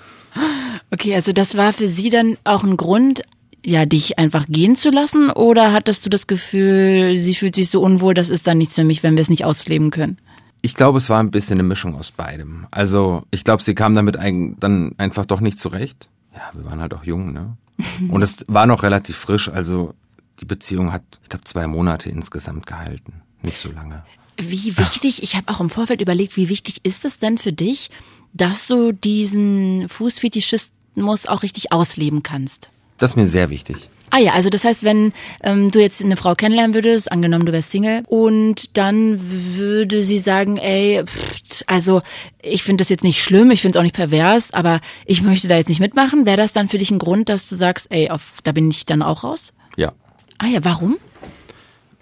okay, 0.90 1.14
also 1.14 1.32
das 1.32 1.56
war 1.56 1.72
für 1.72 1.88
sie 1.88 2.08
dann 2.08 2.36
auch 2.44 2.62
ein 2.62 2.76
Grund, 2.76 3.22
ja, 3.64 3.84
dich 3.86 4.18
einfach 4.18 4.46
gehen 4.48 4.76
zu 4.76 4.90
lassen? 4.90 5.30
Oder 5.30 5.72
hattest 5.72 6.06
du 6.06 6.10
das 6.10 6.26
Gefühl, 6.26 7.20
sie 7.20 7.34
fühlt 7.34 7.54
sich 7.54 7.70
so 7.70 7.82
unwohl, 7.82 8.14
das 8.14 8.28
ist 8.28 8.46
dann 8.46 8.58
nichts 8.58 8.76
für 8.76 8.84
mich, 8.84 9.02
wenn 9.02 9.16
wir 9.16 9.22
es 9.22 9.28
nicht 9.28 9.44
ausleben 9.44 9.90
können? 9.90 10.18
Ich 10.62 10.74
glaube, 10.74 10.98
es 10.98 11.08
war 11.08 11.22
ein 11.22 11.30
bisschen 11.30 11.54
eine 11.54 11.62
Mischung 11.62 11.96
aus 11.96 12.10
beidem. 12.10 12.66
Also 12.70 13.24
ich 13.30 13.44
glaube, 13.44 13.62
sie 13.62 13.74
kam 13.74 13.94
damit 13.94 14.16
ein, 14.16 14.56
dann 14.60 14.94
einfach 14.98 15.26
doch 15.26 15.40
nicht 15.40 15.58
zurecht. 15.58 16.08
Ja, 16.34 16.50
wir 16.54 16.64
waren 16.64 16.80
halt 16.80 16.94
auch 16.94 17.04
jung, 17.04 17.32
ne? 17.32 17.56
Und 18.08 18.22
es 18.22 18.44
war 18.46 18.66
noch 18.66 18.82
relativ 18.82 19.16
frisch, 19.16 19.48
also 19.48 19.94
die 20.40 20.44
Beziehung 20.44 20.92
hat, 20.92 21.02
ich 21.22 21.28
glaube, 21.28 21.44
zwei 21.44 21.66
Monate 21.66 22.10
insgesamt 22.10 22.66
gehalten. 22.66 23.22
Nicht 23.42 23.56
so 23.56 23.70
lange. 23.70 24.04
Wie 24.36 24.76
wichtig, 24.76 25.22
ich 25.22 25.36
habe 25.36 25.48
auch 25.48 25.60
im 25.60 25.70
Vorfeld 25.70 26.00
überlegt, 26.00 26.36
wie 26.36 26.48
wichtig 26.48 26.80
ist 26.82 27.04
es 27.04 27.18
denn 27.18 27.38
für 27.38 27.52
dich, 27.52 27.90
dass 28.32 28.66
du 28.66 28.92
diesen 28.92 29.88
Fußfetischismus 29.88 31.26
auch 31.26 31.42
richtig 31.42 31.72
ausleben 31.72 32.22
kannst? 32.22 32.70
Das 32.98 33.12
ist 33.12 33.16
mir 33.16 33.26
sehr 33.26 33.50
wichtig. 33.50 33.88
Ah 34.10 34.18
ja, 34.18 34.32
also 34.32 34.50
das 34.50 34.64
heißt, 34.64 34.84
wenn 34.84 35.12
ähm, 35.42 35.70
du 35.70 35.80
jetzt 35.80 36.02
eine 36.02 36.16
Frau 36.16 36.34
kennenlernen 36.34 36.74
würdest, 36.74 37.10
angenommen 37.10 37.46
du 37.46 37.52
wärst 37.52 37.70
Single, 37.70 38.02
und 38.08 38.76
dann 38.76 39.18
würde 39.20 40.02
sie 40.02 40.18
sagen, 40.18 40.56
ey, 40.56 41.02
pff, 41.04 41.62
also 41.66 42.02
ich 42.42 42.62
finde 42.62 42.82
das 42.82 42.88
jetzt 42.88 43.04
nicht 43.04 43.22
schlimm, 43.22 43.50
ich 43.50 43.62
finde 43.62 43.78
es 43.78 43.80
auch 43.80 43.84
nicht 43.84 43.94
pervers, 43.94 44.52
aber 44.52 44.80
ich 45.06 45.22
möchte 45.22 45.48
da 45.48 45.56
jetzt 45.56 45.68
nicht 45.68 45.80
mitmachen, 45.80 46.26
wäre 46.26 46.36
das 46.36 46.52
dann 46.52 46.68
für 46.68 46.78
dich 46.78 46.90
ein 46.90 46.98
Grund, 46.98 47.28
dass 47.28 47.48
du 47.48 47.54
sagst, 47.54 47.86
ey, 47.90 48.10
auf, 48.10 48.34
da 48.42 48.52
bin 48.52 48.68
ich 48.68 48.84
dann 48.84 49.02
auch 49.02 49.24
raus? 49.24 49.52
Ja. 49.76 49.92
Ah 50.38 50.46
ja, 50.46 50.64
warum? 50.64 50.96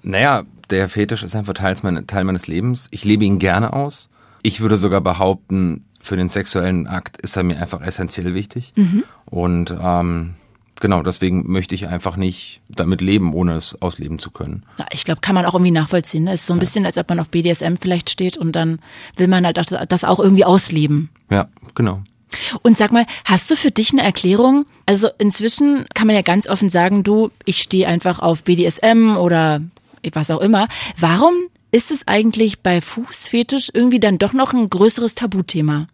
Naja, 0.03 0.45
der 0.71 0.89
Fetisch 0.89 1.23
ist 1.23 1.37
einfach 1.37 1.55
Teil, 1.55 1.75
Teil 2.07 2.25
meines 2.25 2.47
Lebens. 2.47 2.89
Ich 2.91 3.05
lebe 3.05 3.25
ihn 3.25 3.39
gerne 3.39 3.73
aus. 3.73 4.11
Ich 4.43 4.61
würde 4.61 4.77
sogar 4.77 5.01
behaupten, 5.01 5.85
für 6.01 6.17
den 6.17 6.29
sexuellen 6.29 6.87
Akt 6.87 7.21
ist 7.21 7.37
er 7.37 7.43
mir 7.43 7.61
einfach 7.61 7.83
essentiell 7.83 8.35
wichtig. 8.35 8.73
Mhm. 8.77 9.05
Und 9.27 9.75
ähm, 9.81 10.35
genau, 10.81 11.03
deswegen 11.03 11.51
möchte 11.51 11.75
ich 11.75 11.89
einfach 11.89 12.17
nicht 12.17 12.61
damit 12.69 13.01
leben, 13.01 13.35
ohne 13.35 13.55
es 13.55 13.81
ausleben 13.81 14.19
zu 14.19 14.31
können. 14.31 14.65
Ich 14.93 15.05
glaube, 15.05 15.21
kann 15.21 15.35
man 15.35 15.47
auch 15.47 15.55
irgendwie 15.55 15.73
nachvollziehen. 15.73 16.27
Es 16.27 16.41
ist 16.41 16.47
so 16.47 16.55
ein 16.55 16.59
ja. 16.59 16.61
bisschen, 16.61 16.87
als 16.87 16.99
ob 16.99 17.09
man 17.09 17.21
auf 17.21 17.31
BDSM 17.31 17.75
vielleicht 17.81 18.11
steht 18.11 18.37
und 18.37 18.53
dann 18.53 18.81
will 19.17 19.29
man 19.29 19.45
halt 19.45 19.57
das 19.57 20.05
auch 20.05 20.19
irgendwie 20.21 20.45
ausleben. 20.45 21.11
Ja, 21.31 21.49
genau. 21.75 22.03
Und 22.63 22.77
sag 22.79 22.93
mal, 22.93 23.07
hast 23.25 23.51
du 23.51 23.57
für 23.57 23.71
dich 23.71 23.93
eine 23.93 24.03
Erklärung? 24.03 24.67
Also 24.87 25.09
inzwischen 25.19 25.87
kann 25.95 26.07
man 26.07 26.17
ja 26.17 26.23
ganz 26.23 26.49
offen 26.49 26.71
sagen, 26.71 27.03
du, 27.03 27.31
ich 27.45 27.59
stehe 27.59 27.89
einfach 27.89 28.19
auf 28.19 28.45
BDSM 28.45 29.17
oder 29.17 29.61
was 30.13 30.31
auch 30.31 30.41
immer. 30.41 30.69
Warum 30.99 31.35
ist 31.71 31.91
es 31.91 32.07
eigentlich 32.07 32.61
bei 32.61 32.81
Fußfetisch 32.81 33.71
irgendwie 33.75 34.01
dann 34.01 34.19
doch 34.19 34.33
noch 34.33 34.55
ein 34.55 34.71
größeres 34.71 35.15
Tabuthema? 35.15 35.89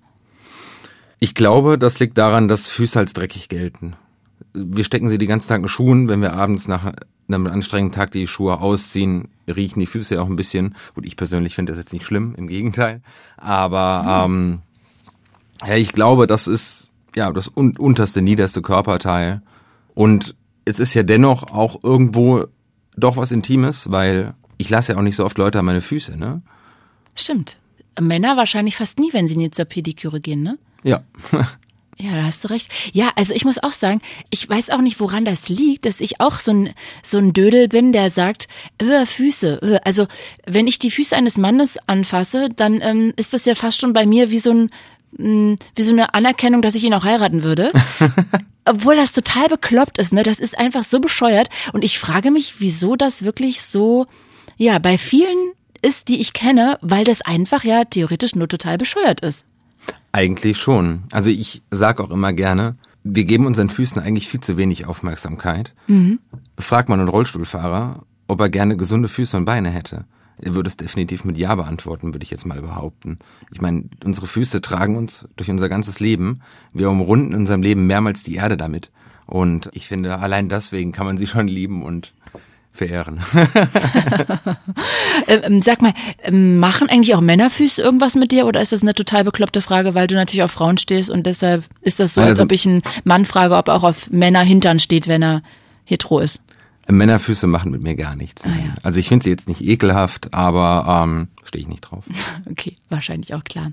Ich 1.19 1.35
glaube, 1.35 1.79
das 1.79 1.99
liegt 1.99 2.19
daran, 2.19 2.49
dass 2.49 2.69
Füße 2.69 2.99
als 2.99 3.13
dreckig 3.13 3.49
gelten 3.49 3.97
wir 4.55 4.85
stecken 4.85 5.09
sie 5.09 5.19
die 5.19 5.27
ganzen 5.27 5.49
Tag 5.49 5.61
in 5.61 5.69
Schuhen. 5.69 6.09
Wenn 6.09 6.23
wir 6.23 6.33
abends 6.33 6.69
nach 6.69 6.93
einem 7.29 7.47
anstrengenden 7.47 7.93
Tag 7.93 8.13
die 8.13 8.27
Schuhe 8.27 8.61
ausziehen, 8.61 9.29
riechen 9.47 9.81
die 9.81 9.87
Füße 9.87 10.15
ja 10.15 10.23
auch 10.23 10.29
ein 10.29 10.37
bisschen. 10.37 10.75
Gut, 10.95 11.07
ich 11.07 11.17
persönlich 11.17 11.55
finde 11.55 11.73
das 11.73 11.79
jetzt 11.79 11.93
nicht 11.93 12.05
schlimm, 12.05 12.35
im 12.37 12.47
Gegenteil. 12.47 13.03
Aber 13.37 14.29
mhm. 14.29 14.63
ähm, 15.63 15.69
ja, 15.69 15.77
ich 15.77 15.93
glaube, 15.93 16.27
das 16.27 16.47
ist 16.47 16.93
ja 17.15 17.31
das 17.33 17.51
un 17.55 17.77
unterste, 17.77 18.23
niederste 18.23 18.63
Körperteil. 18.63 19.43
Und 19.95 20.35
es 20.65 20.79
ist 20.79 20.95
ja 20.95 21.03
dennoch 21.03 21.51
auch 21.51 21.83
irgendwo 21.83 22.45
doch 22.97 23.17
was 23.17 23.33
Intimes, 23.33 23.91
weil 23.91 24.35
ich 24.57 24.71
lasse 24.71 24.93
ja 24.93 24.99
auch 24.99 25.03
nicht 25.03 25.17
so 25.17 25.25
oft 25.25 25.37
Leute 25.37 25.59
an 25.59 25.65
meine 25.65 25.81
Füße, 25.81 26.17
ne? 26.17 26.43
Stimmt. 27.17 27.59
Männer 28.01 28.37
wahrscheinlich 28.37 28.77
fast 28.77 28.99
nie, 28.99 29.13
wenn 29.13 29.29
sie 29.29 29.37
nicht 29.37 29.55
zur 29.55 29.65
Pediküre 29.65 30.21
gehen, 30.21 30.43
ne? 30.43 30.59
Ja. 30.83 31.03
Ja, 31.99 32.17
da 32.17 32.25
hast 32.25 32.43
du 32.43 32.49
recht. 32.49 32.71
Ja, 32.93 33.11
also 33.15 33.33
ich 33.35 33.45
muss 33.45 33.63
auch 33.63 33.73
sagen, 33.73 34.01
ich 34.31 34.49
weiß 34.49 34.71
auch 34.71 34.81
nicht, 34.81 34.99
woran 34.99 35.25
das 35.25 35.49
liegt, 35.49 35.87
dass 35.87 36.01
ich 36.01 36.21
auch 36.21 36.41
so 36.41 36.53
ein, 36.53 36.71
so 37.03 37.19
ein 37.19 37.33
Dödel 37.33 37.69
bin, 37.69 37.93
der 37.93 38.11
sagt, 38.11 38.49
äh, 38.79 39.07
Füße. 39.07 39.61
Äh. 39.63 39.81
Also 39.85 40.07
wenn 40.45 40.67
ich 40.67 40.79
die 40.79 40.91
Füße 40.91 41.15
eines 41.15 41.37
Mannes 41.37 41.79
anfasse, 41.87 42.49
dann 42.55 42.81
ähm, 42.81 43.13
ist 43.17 43.33
das 43.33 43.45
ja 43.45 43.55
fast 43.55 43.81
schon 43.81 43.93
bei 43.93 44.07
mir 44.07 44.31
wie 44.31 44.39
so 44.39 44.51
ein 44.51 44.71
mm, 45.19 45.55
wie 45.77 45.83
so 45.83 45.93
eine 45.93 46.15
Anerkennung, 46.15 46.63
dass 46.63 46.75
ich 46.75 46.83
ihn 46.83 46.95
auch 46.95 47.05
heiraten 47.05 47.43
würde. 47.43 47.71
Obwohl 48.65 48.97
das 48.97 49.13
total 49.13 49.49
bekloppt 49.49 49.99
ist, 49.99 50.13
ne? 50.13 50.23
Das 50.23 50.39
ist 50.39 50.59
einfach 50.59 50.85
so 50.85 50.99
bescheuert. 50.99 51.49
Und 51.73 51.85
ich 51.85 51.99
frage 51.99 52.31
mich, 52.31 52.61
wieso 52.61 52.97
das 52.97 53.23
wirklich 53.23 53.63
so, 53.63 54.07
ja, 54.57 54.79
bei 54.79 54.97
vielen 54.97 55.53
ist, 55.83 56.09
die 56.09 56.21
ich 56.21 56.33
kenne, 56.33 56.79
weil 56.81 57.05
das 57.05 57.21
einfach 57.21 57.63
ja 57.63 57.85
theoretisch 57.85 58.35
nur 58.35 58.49
total 58.49 58.79
bescheuert 58.79 59.21
ist. 59.21 59.45
Eigentlich 60.13 60.59
schon. 60.59 61.05
Also 61.11 61.31
ich 61.31 61.63
sage 61.71 62.03
auch 62.03 62.11
immer 62.11 62.33
gerne, 62.33 62.77
wir 63.03 63.25
geben 63.25 63.47
unseren 63.47 63.69
Füßen 63.69 64.01
eigentlich 64.01 64.29
viel 64.29 64.41
zu 64.41 64.57
wenig 64.57 64.87
Aufmerksamkeit. 64.87 65.75
Mhm. 65.87 66.21
Fragt 66.59 66.89
man 66.89 67.01
einen 67.01 67.09
Rollstuhlfahrer, 67.09 68.05
ob 68.29 68.41
er 68.41 68.49
gerne 68.49 68.77
gesunde 68.77 69.09
Füße 69.09 69.37
und 69.37 69.45
Beine 69.45 69.71
hätte. 69.71 70.07
Er 70.39 70.55
würde 70.55 70.69
es 70.69 70.77
definitiv 70.77 71.25
mit 71.25 71.39
Ja 71.39 71.55
beantworten, 71.55 72.13
würde 72.13 72.25
ich 72.25 72.31
jetzt 72.31 72.47
mal 72.47 72.61
behaupten. 72.61 73.19
Ich 73.53 73.61
meine, 73.61 73.85
unsere 74.05 74.27
Füße 74.27 74.61
tragen 74.61 74.97
uns 74.97 75.29
durch 75.37 75.51
unser 75.51 75.69
ganzes 75.69 76.01
Leben. 76.01 76.41
Wir 76.73 76.91
umrunden 76.91 77.33
in 77.33 77.41
unserem 77.41 77.63
Leben 77.63 77.87
mehrmals 77.87 78.23
die 78.25 78.35
Erde 78.35 78.57
damit. 78.57 78.91
Und 79.27 79.71
ich 79.73 79.87
finde, 79.87 80.19
allein 80.19 80.49
deswegen 80.49 80.93
kann 80.93 81.07
man 81.07 81.19
sie 81.19 81.27
schon 81.27 81.49
lieben 81.49 81.83
und 81.83 82.15
verehren. 82.75 83.21
Ähm, 85.27 85.63
sag 85.63 85.81
mal, 85.81 85.95
ähm, 86.23 86.59
machen 86.59 86.89
eigentlich 86.91 87.15
auch 87.15 87.21
Männerfüße 87.21 87.81
irgendwas 87.81 88.15
mit 88.15 88.31
dir 88.33 88.47
oder 88.47 88.61
ist 88.61 88.73
das 88.73 88.83
eine 88.83 88.95
total 88.95 89.25
bekloppte 89.25 89.63
Frage, 89.63 89.95
weil 89.95 90.07
du 90.07 90.15
natürlich 90.17 90.43
auf 90.43 90.51
Frauen 90.51 90.77
stehst 90.77 91.09
und 91.09 91.25
deshalb 91.25 91.65
ist 91.81 92.01
das 92.01 92.15
so, 92.15 92.21
als 92.21 92.41
ob 92.41 92.53
ich 92.53 92.67
einen 92.67 92.83
Mann 93.05 93.25
frage, 93.25 93.57
ob 93.57 93.69
er 93.69 93.75
auch 93.75 93.85
auf 93.85 94.11
Männer 94.11 94.41
hintern 94.41 94.81
steht, 94.81 95.09
wenn 95.09 95.23
er 95.23 95.43
hetero 95.87 96.19
ist? 96.19 96.43
Männerfüße 96.89 97.47
machen 97.47 97.71
mit 97.71 97.83
mir 97.83 97.95
gar 97.95 98.17
nichts. 98.17 98.45
Ah, 98.45 98.49
ja. 98.49 98.75
Also 98.83 99.01
ich 99.01 99.09
finde 99.09 99.25
sie 99.25 99.31
jetzt 99.31 99.49
nicht 99.49 99.63
ekelhaft, 99.63 100.35
aber 100.35 101.05
ähm, 101.05 101.29
stehe 101.45 101.63
ich 101.63 101.69
nicht 101.69 101.81
drauf. 101.81 102.05
Okay, 102.51 102.77
wahrscheinlich 102.91 103.35
auch 103.35 103.45
klar. 103.45 103.73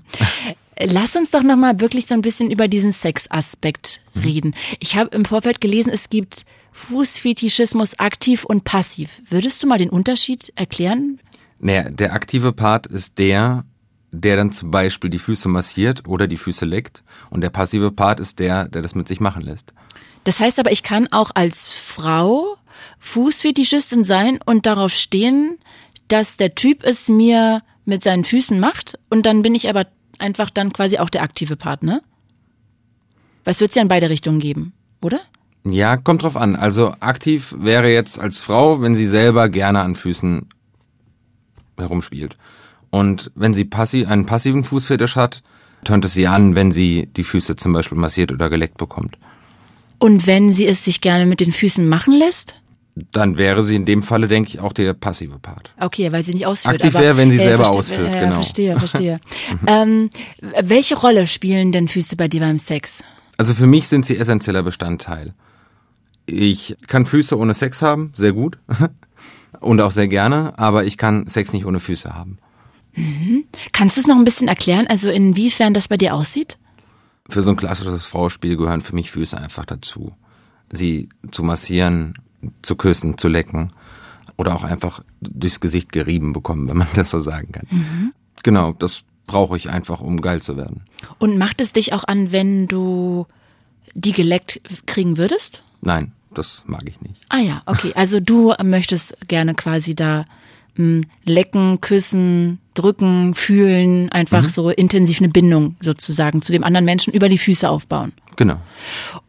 Lass 0.84 1.16
uns 1.16 1.30
doch 1.30 1.42
nochmal 1.42 1.80
wirklich 1.80 2.06
so 2.06 2.14
ein 2.14 2.22
bisschen 2.22 2.50
über 2.50 2.68
diesen 2.68 2.92
Sexaspekt 2.92 4.00
mhm. 4.14 4.22
reden. 4.22 4.54
Ich 4.80 4.96
habe 4.96 5.14
im 5.14 5.24
Vorfeld 5.24 5.60
gelesen, 5.60 5.90
es 5.90 6.10
gibt 6.10 6.44
Fußfetischismus 6.72 7.98
aktiv 7.98 8.44
und 8.44 8.64
passiv. 8.64 9.20
Würdest 9.28 9.62
du 9.62 9.66
mal 9.66 9.78
den 9.78 9.90
Unterschied 9.90 10.52
erklären? 10.56 11.20
Naja, 11.58 11.90
der 11.90 12.12
aktive 12.12 12.52
Part 12.52 12.86
ist 12.86 13.18
der, 13.18 13.64
der 14.10 14.36
dann 14.36 14.52
zum 14.52 14.70
Beispiel 14.70 15.10
die 15.10 15.18
Füße 15.18 15.48
massiert 15.48 16.08
oder 16.08 16.26
die 16.26 16.36
Füße 16.36 16.64
leckt. 16.64 17.02
Und 17.30 17.42
der 17.42 17.50
passive 17.50 17.92
Part 17.92 18.20
ist 18.20 18.38
der, 18.38 18.68
der 18.68 18.82
das 18.82 18.94
mit 18.94 19.06
sich 19.06 19.20
machen 19.20 19.42
lässt. 19.42 19.72
Das 20.24 20.40
heißt 20.40 20.58
aber, 20.58 20.72
ich 20.72 20.82
kann 20.82 21.08
auch 21.10 21.30
als 21.34 21.68
Frau 21.68 22.56
Fußfetischistin 22.98 24.04
sein 24.04 24.38
und 24.44 24.66
darauf 24.66 24.92
stehen, 24.92 25.58
dass 26.08 26.36
der 26.36 26.54
Typ 26.54 26.84
es 26.84 27.08
mir 27.08 27.62
mit 27.84 28.04
seinen 28.04 28.24
Füßen 28.24 28.60
macht 28.60 28.98
und 29.10 29.26
dann 29.26 29.42
bin 29.42 29.54
ich 29.54 29.68
aber 29.68 29.86
einfach 30.22 30.48
dann 30.48 30.72
quasi 30.72 30.98
auch 30.98 31.10
der 31.10 31.22
aktive 31.22 31.56
Partner? 31.56 32.00
Was 33.44 33.60
wird 33.60 33.70
es 33.70 33.74
ja 33.74 33.82
in 33.82 33.88
beide 33.88 34.08
Richtungen 34.08 34.40
geben, 34.40 34.72
oder? 35.02 35.20
Ja, 35.64 35.96
kommt 35.96 36.22
drauf 36.22 36.36
an. 36.36 36.56
Also 36.56 36.94
aktiv 37.00 37.54
wäre 37.58 37.92
jetzt 37.92 38.18
als 38.18 38.40
Frau, 38.40 38.80
wenn 38.80 38.94
sie 38.94 39.06
selber 39.06 39.48
gerne 39.48 39.80
an 39.80 39.94
Füßen 39.94 40.48
herumspielt. 41.76 42.36
Und 42.90 43.30
wenn 43.34 43.54
sie 43.54 43.64
passiv, 43.64 44.08
einen 44.08 44.26
passiven 44.26 44.64
Fußfetisch 44.64 45.16
hat, 45.16 45.42
tönt 45.84 46.04
es 46.04 46.14
sie 46.14 46.26
an, 46.26 46.54
wenn 46.54 46.72
sie 46.72 47.08
die 47.16 47.24
Füße 47.24 47.56
zum 47.56 47.72
Beispiel 47.72 47.98
massiert 47.98 48.32
oder 48.32 48.50
geleckt 48.50 48.76
bekommt. 48.76 49.18
Und 49.98 50.26
wenn 50.26 50.50
sie 50.52 50.66
es 50.66 50.84
sich 50.84 51.00
gerne 51.00 51.26
mit 51.26 51.40
den 51.40 51.52
Füßen 51.52 51.88
machen 51.88 52.14
lässt? 52.14 52.60
Dann 52.94 53.38
wäre 53.38 53.62
sie 53.62 53.74
in 53.74 53.86
dem 53.86 54.02
Falle, 54.02 54.28
denke 54.28 54.50
ich, 54.50 54.60
auch 54.60 54.74
der 54.74 54.92
passive 54.92 55.38
Part. 55.38 55.72
Okay, 55.80 56.12
weil 56.12 56.22
sie 56.22 56.34
nicht 56.34 56.46
ausführt. 56.46 56.74
Aktiv 56.74 56.92
wäre, 56.94 57.16
wenn 57.16 57.30
sie 57.30 57.38
äh, 57.38 57.44
selber 57.44 57.70
ausführt, 57.70 58.14
äh, 58.14 58.20
genau. 58.20 58.34
Verstehe, 58.34 58.78
verstehe. 58.78 59.18
ähm, 59.66 60.10
welche 60.60 60.96
Rolle 60.96 61.26
spielen 61.26 61.72
denn 61.72 61.88
Füße 61.88 62.16
bei 62.16 62.28
dir 62.28 62.40
beim 62.40 62.58
Sex? 62.58 63.02
Also 63.38 63.54
für 63.54 63.66
mich 63.66 63.88
sind 63.88 64.04
sie 64.04 64.18
essentieller 64.18 64.62
Bestandteil. 64.62 65.34
Ich 66.26 66.76
kann 66.86 67.06
Füße 67.06 67.36
ohne 67.38 67.54
Sex 67.54 67.80
haben, 67.80 68.12
sehr 68.14 68.32
gut. 68.32 68.58
Und 69.60 69.80
auch 69.80 69.90
sehr 69.90 70.08
gerne, 70.08 70.58
aber 70.58 70.84
ich 70.84 70.98
kann 70.98 71.26
Sex 71.28 71.52
nicht 71.52 71.64
ohne 71.64 71.80
Füße 71.80 72.14
haben. 72.14 72.38
Mhm. 72.94 73.44
Kannst 73.72 73.96
du 73.96 74.00
es 74.00 74.06
noch 74.06 74.16
ein 74.16 74.24
bisschen 74.24 74.48
erklären, 74.48 74.86
also 74.86 75.08
inwiefern 75.08 75.72
das 75.72 75.88
bei 75.88 75.96
dir 75.96 76.14
aussieht? 76.14 76.58
Für 77.28 77.42
so 77.42 77.50
ein 77.50 77.56
klassisches 77.56 78.04
Frauspiel 78.04 78.56
gehören 78.56 78.80
für 78.80 78.94
mich 78.94 79.10
Füße 79.10 79.38
einfach 79.38 79.64
dazu. 79.64 80.12
Sie 80.70 81.08
zu 81.30 81.42
massieren, 81.42 82.14
zu 82.62 82.76
küssen, 82.76 83.18
zu 83.18 83.28
lecken 83.28 83.72
oder 84.36 84.54
auch 84.54 84.64
einfach 84.64 85.02
durchs 85.20 85.60
Gesicht 85.60 85.92
gerieben 85.92 86.32
bekommen, 86.32 86.68
wenn 86.68 86.78
man 86.78 86.88
das 86.94 87.10
so 87.10 87.20
sagen 87.20 87.52
kann. 87.52 87.66
Mhm. 87.70 88.12
Genau, 88.42 88.72
das 88.72 89.04
brauche 89.26 89.56
ich 89.56 89.70
einfach, 89.70 90.00
um 90.00 90.20
geil 90.20 90.42
zu 90.42 90.56
werden. 90.56 90.82
Und 91.18 91.38
macht 91.38 91.60
es 91.60 91.72
dich 91.72 91.92
auch 91.92 92.04
an, 92.04 92.32
wenn 92.32 92.66
du 92.66 93.26
die 93.94 94.12
geleckt 94.12 94.60
kriegen 94.86 95.16
würdest? 95.16 95.62
Nein, 95.80 96.12
das 96.34 96.64
mag 96.66 96.82
ich 96.86 97.00
nicht. 97.00 97.14
Ah 97.28 97.38
ja, 97.38 97.62
okay. 97.66 97.92
Also 97.94 98.20
du 98.20 98.52
möchtest 98.64 99.16
gerne 99.28 99.54
quasi 99.54 99.94
da 99.94 100.24
mh, 100.76 100.76
hm, 100.76 101.04
lecken, 101.24 101.80
küssen, 101.80 102.58
drücken, 102.74 103.34
fühlen, 103.34 104.10
einfach 104.10 104.44
mhm. 104.44 104.48
so 104.48 104.70
intensiv 104.70 105.20
eine 105.20 105.28
Bindung 105.28 105.76
sozusagen 105.80 106.42
zu 106.42 106.52
dem 106.52 106.64
anderen 106.64 106.84
Menschen 106.84 107.12
über 107.12 107.28
die 107.28 107.38
Füße 107.38 107.68
aufbauen. 107.68 108.12
Genau. 108.36 108.56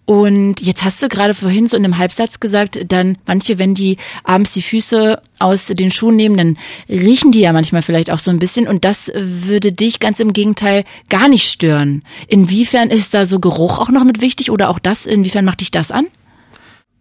Und 0.05 0.59
jetzt 0.61 0.83
hast 0.83 1.01
du 1.01 1.07
gerade 1.07 1.33
vorhin 1.33 1.67
so 1.67 1.77
in 1.77 1.85
einem 1.85 1.97
Halbsatz 1.97 2.39
gesagt, 2.39 2.91
dann 2.91 3.17
manche, 3.25 3.57
wenn 3.57 3.73
die 3.73 3.97
abends 4.23 4.53
die 4.53 4.61
Füße 4.61 5.21
aus 5.39 5.67
den 5.67 5.91
Schuhen 5.91 6.17
nehmen, 6.17 6.35
dann 6.35 6.57
riechen 6.89 7.31
die 7.31 7.39
ja 7.39 7.53
manchmal 7.53 7.81
vielleicht 7.81 8.11
auch 8.11 8.17
so 8.17 8.29
ein 8.29 8.39
bisschen 8.39 8.67
und 8.67 8.83
das 8.83 9.11
würde 9.15 9.71
dich 9.71 9.99
ganz 9.99 10.19
im 10.19 10.33
Gegenteil 10.33 10.83
gar 11.09 11.29
nicht 11.29 11.49
stören. 11.49 12.03
Inwiefern 12.27 12.89
ist 12.89 13.13
da 13.13 13.25
so 13.25 13.39
Geruch 13.39 13.79
auch 13.79 13.89
noch 13.89 14.03
mit 14.03 14.19
wichtig 14.19 14.51
oder 14.51 14.69
auch 14.69 14.79
das, 14.79 15.05
inwiefern 15.05 15.45
macht 15.45 15.61
dich 15.61 15.71
das 15.71 15.91
an? 15.91 16.07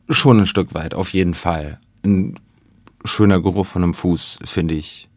Schon 0.09 0.41
ein 0.41 0.47
Stück 0.47 0.75
weit, 0.75 0.95
auf 0.95 1.13
jeden 1.13 1.35
Fall. 1.35 1.81
Ein 2.05 2.39
schöner 3.05 3.41
Geruch 3.41 3.67
von 3.67 3.83
einem 3.83 3.95
Fuß 3.95 4.39
finde 4.45 4.75
ich 4.75 5.09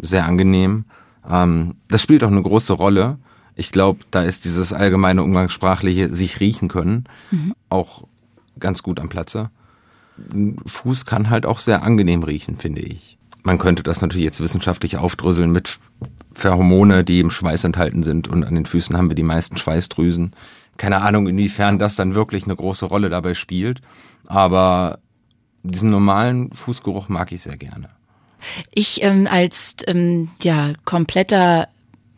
sehr 0.00 0.26
angenehm. 0.26 0.86
Ähm, 1.28 1.76
das 1.88 2.02
spielt 2.02 2.24
auch 2.24 2.30
eine 2.30 2.42
große 2.42 2.72
Rolle 2.72 3.18
ich 3.54 3.72
glaube, 3.72 4.00
da 4.10 4.22
ist 4.22 4.44
dieses 4.44 4.72
allgemeine 4.72 5.22
umgangssprachliche 5.22 6.12
sich 6.12 6.40
riechen 6.40 6.68
können 6.68 7.04
mhm. 7.30 7.54
auch 7.68 8.04
ganz 8.58 8.82
gut 8.82 9.00
am 9.00 9.08
Platze. 9.08 9.50
Ein 10.32 10.56
Fuß 10.66 11.06
kann 11.06 11.30
halt 11.30 11.46
auch 11.46 11.58
sehr 11.58 11.82
angenehm 11.82 12.22
riechen, 12.22 12.56
finde 12.56 12.82
ich. 12.82 13.18
Man 13.42 13.58
könnte 13.58 13.82
das 13.82 14.00
natürlich 14.00 14.24
jetzt 14.24 14.40
wissenschaftlich 14.40 14.96
aufdröseln 14.96 15.50
mit 15.50 15.78
Pheromone, 16.32 17.02
die 17.02 17.20
im 17.20 17.30
Schweiß 17.30 17.64
enthalten 17.64 18.04
sind 18.04 18.28
und 18.28 18.44
an 18.44 18.54
den 18.54 18.66
Füßen 18.66 18.96
haben 18.96 19.10
wir 19.10 19.16
die 19.16 19.24
meisten 19.24 19.56
Schweißdrüsen. 19.56 20.32
Keine 20.76 21.02
Ahnung, 21.02 21.26
inwiefern 21.26 21.78
das 21.78 21.96
dann 21.96 22.14
wirklich 22.14 22.44
eine 22.44 22.56
große 22.56 22.86
Rolle 22.86 23.10
dabei 23.10 23.34
spielt, 23.34 23.82
aber 24.26 25.00
diesen 25.64 25.90
normalen 25.90 26.52
Fußgeruch 26.52 27.08
mag 27.08 27.32
ich 27.32 27.42
sehr 27.42 27.56
gerne. 27.56 27.90
Ich 28.72 29.02
ähm, 29.02 29.28
als 29.30 29.76
ähm, 29.86 30.30
ja 30.40 30.72
kompletter 30.84 31.68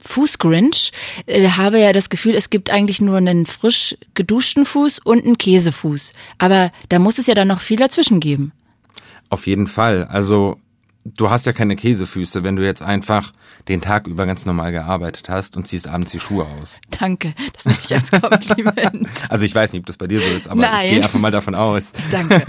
Fußgrinch 0.05 0.93
äh, 1.27 1.49
habe 1.49 1.81
ja 1.81 1.93
das 1.93 2.11
Gefühl, 2.11 2.35
es 2.35 2.51
gibt 2.51 2.71
eigentlich 2.71 3.01
nur 3.01 3.17
einen 3.17 3.47
frisch 3.47 3.97
geduschten 4.15 4.65
Fuß 4.65 5.01
und 5.01 5.25
einen 5.25 5.39
Käsefuß. 5.39 6.13
Aber 6.39 6.71
da 6.89 6.99
muss 6.99 7.19
es 7.19 7.27
ja 7.27 7.35
dann 7.35 7.49
noch 7.49 7.61
viel 7.61 7.79
dazwischen 7.79 8.21
geben. 8.21 8.53
Auf 9.31 9.47
jeden 9.47 9.67
Fall. 9.67 10.05
Also 10.05 10.59
du 11.05 11.31
hast 11.31 11.47
ja 11.47 11.53
keine 11.53 11.77
Käsefüße, 11.77 12.45
wenn 12.45 12.57
du 12.57 12.65
jetzt 12.65 12.83
einfach 12.83 13.33
den 13.69 13.81
Tag 13.81 14.07
über 14.07 14.27
ganz 14.27 14.45
normal 14.45 14.73
gearbeitet 14.73 15.29
hast 15.29 15.57
und 15.57 15.67
ziehst 15.67 15.89
abends 15.89 16.13
die 16.13 16.21
Schuhe 16.21 16.47
aus. 16.47 16.81
Danke, 16.91 17.35
das 17.53 17.65
nehme 17.65 17.79
ich 17.83 17.95
als 17.95 18.11
Kompliment. 18.11 19.09
also 19.29 19.45
ich 19.45 19.55
weiß 19.55 19.73
nicht, 19.73 19.81
ob 19.81 19.87
das 19.87 19.97
bei 19.97 20.07
dir 20.07 20.21
so 20.21 20.31
ist, 20.35 20.49
aber 20.49 20.63
Nein. 20.63 20.87
ich 20.87 20.93
gehe 20.93 21.03
einfach 21.03 21.19
mal 21.19 21.31
davon 21.31 21.55
aus. 21.55 21.93
Danke. 22.11 22.43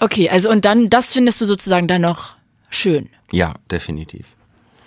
okay, 0.00 0.28
also 0.30 0.50
und 0.50 0.64
dann, 0.64 0.90
das 0.90 1.12
findest 1.12 1.40
du 1.40 1.46
sozusagen 1.46 1.86
dann 1.86 2.02
noch 2.02 2.34
schön. 2.70 3.08
Ja, 3.30 3.54
definitiv. 3.70 4.37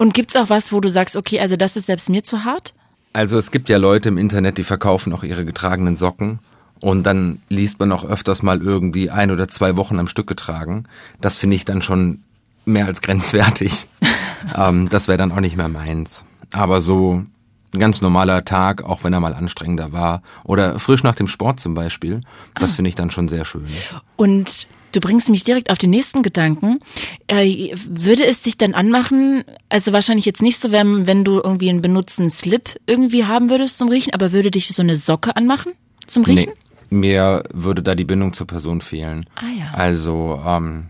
Und 0.01 0.15
gibt's 0.15 0.35
auch 0.35 0.49
was, 0.49 0.71
wo 0.71 0.79
du 0.79 0.89
sagst, 0.89 1.15
okay, 1.15 1.39
also 1.39 1.55
das 1.55 1.77
ist 1.77 1.85
selbst 1.85 2.09
mir 2.09 2.23
zu 2.23 2.43
hart? 2.43 2.73
Also 3.13 3.37
es 3.37 3.51
gibt 3.51 3.69
ja 3.69 3.77
Leute 3.77 4.09
im 4.09 4.17
Internet, 4.17 4.57
die 4.57 4.63
verkaufen 4.63 5.13
auch 5.13 5.21
ihre 5.21 5.45
getragenen 5.45 5.95
Socken. 5.95 6.39
Und 6.79 7.03
dann 7.03 7.39
liest 7.49 7.79
man 7.79 7.91
auch 7.91 8.03
öfters 8.03 8.41
mal 8.41 8.63
irgendwie 8.63 9.11
ein 9.11 9.29
oder 9.29 9.47
zwei 9.47 9.77
Wochen 9.77 9.99
am 9.99 10.07
Stück 10.07 10.25
getragen. 10.25 10.85
Das 11.19 11.37
finde 11.37 11.55
ich 11.55 11.65
dann 11.65 11.83
schon 11.83 12.23
mehr 12.65 12.87
als 12.87 13.03
grenzwertig. 13.03 13.87
ähm, 14.57 14.89
das 14.89 15.07
wäre 15.07 15.19
dann 15.19 15.31
auch 15.31 15.39
nicht 15.39 15.55
mehr 15.55 15.69
meins. 15.69 16.25
Aber 16.51 16.81
so 16.81 17.23
ein 17.71 17.79
ganz 17.79 18.01
normaler 18.01 18.43
Tag, 18.43 18.83
auch 18.83 19.03
wenn 19.03 19.13
er 19.13 19.19
mal 19.19 19.35
anstrengender 19.35 19.93
war. 19.93 20.23
Oder 20.43 20.79
frisch 20.79 21.03
nach 21.03 21.13
dem 21.13 21.27
Sport 21.27 21.59
zum 21.59 21.75
Beispiel. 21.75 22.21
Das 22.55 22.71
ah. 22.71 22.75
finde 22.77 22.89
ich 22.89 22.95
dann 22.95 23.11
schon 23.11 23.27
sehr 23.27 23.45
schön. 23.45 23.67
Und 24.15 24.67
Du 24.91 24.99
bringst 24.99 25.29
mich 25.29 25.43
direkt 25.43 25.69
auf 25.69 25.77
den 25.77 25.89
nächsten 25.89 26.23
Gedanken. 26.23 26.79
Äh, 27.27 27.73
würde 27.75 28.25
es 28.25 28.41
dich 28.41 28.57
dann 28.57 28.73
anmachen, 28.73 29.43
also 29.69 29.93
wahrscheinlich 29.93 30.25
jetzt 30.25 30.41
nicht 30.41 30.59
so, 30.59 30.71
wenn, 30.71 31.07
wenn 31.07 31.23
du 31.23 31.41
irgendwie 31.41 31.69
einen 31.69 31.81
benutzten 31.81 32.29
Slip 32.29 32.79
irgendwie 32.87 33.25
haben 33.25 33.49
würdest 33.49 33.77
zum 33.77 33.89
Riechen, 33.89 34.13
aber 34.13 34.31
würde 34.31 34.51
dich 34.51 34.67
so 34.67 34.81
eine 34.81 34.95
Socke 34.95 35.35
anmachen 35.35 35.73
zum 36.07 36.23
Riechen? 36.23 36.53
Nee, 36.89 36.97
mir 36.97 37.43
würde 37.53 37.81
da 37.81 37.95
die 37.95 38.03
Bindung 38.03 38.33
zur 38.33 38.47
Person 38.47 38.81
fehlen. 38.81 39.25
Ah 39.35 39.51
ja. 39.57 39.71
Also, 39.73 40.41
ähm, 40.45 40.89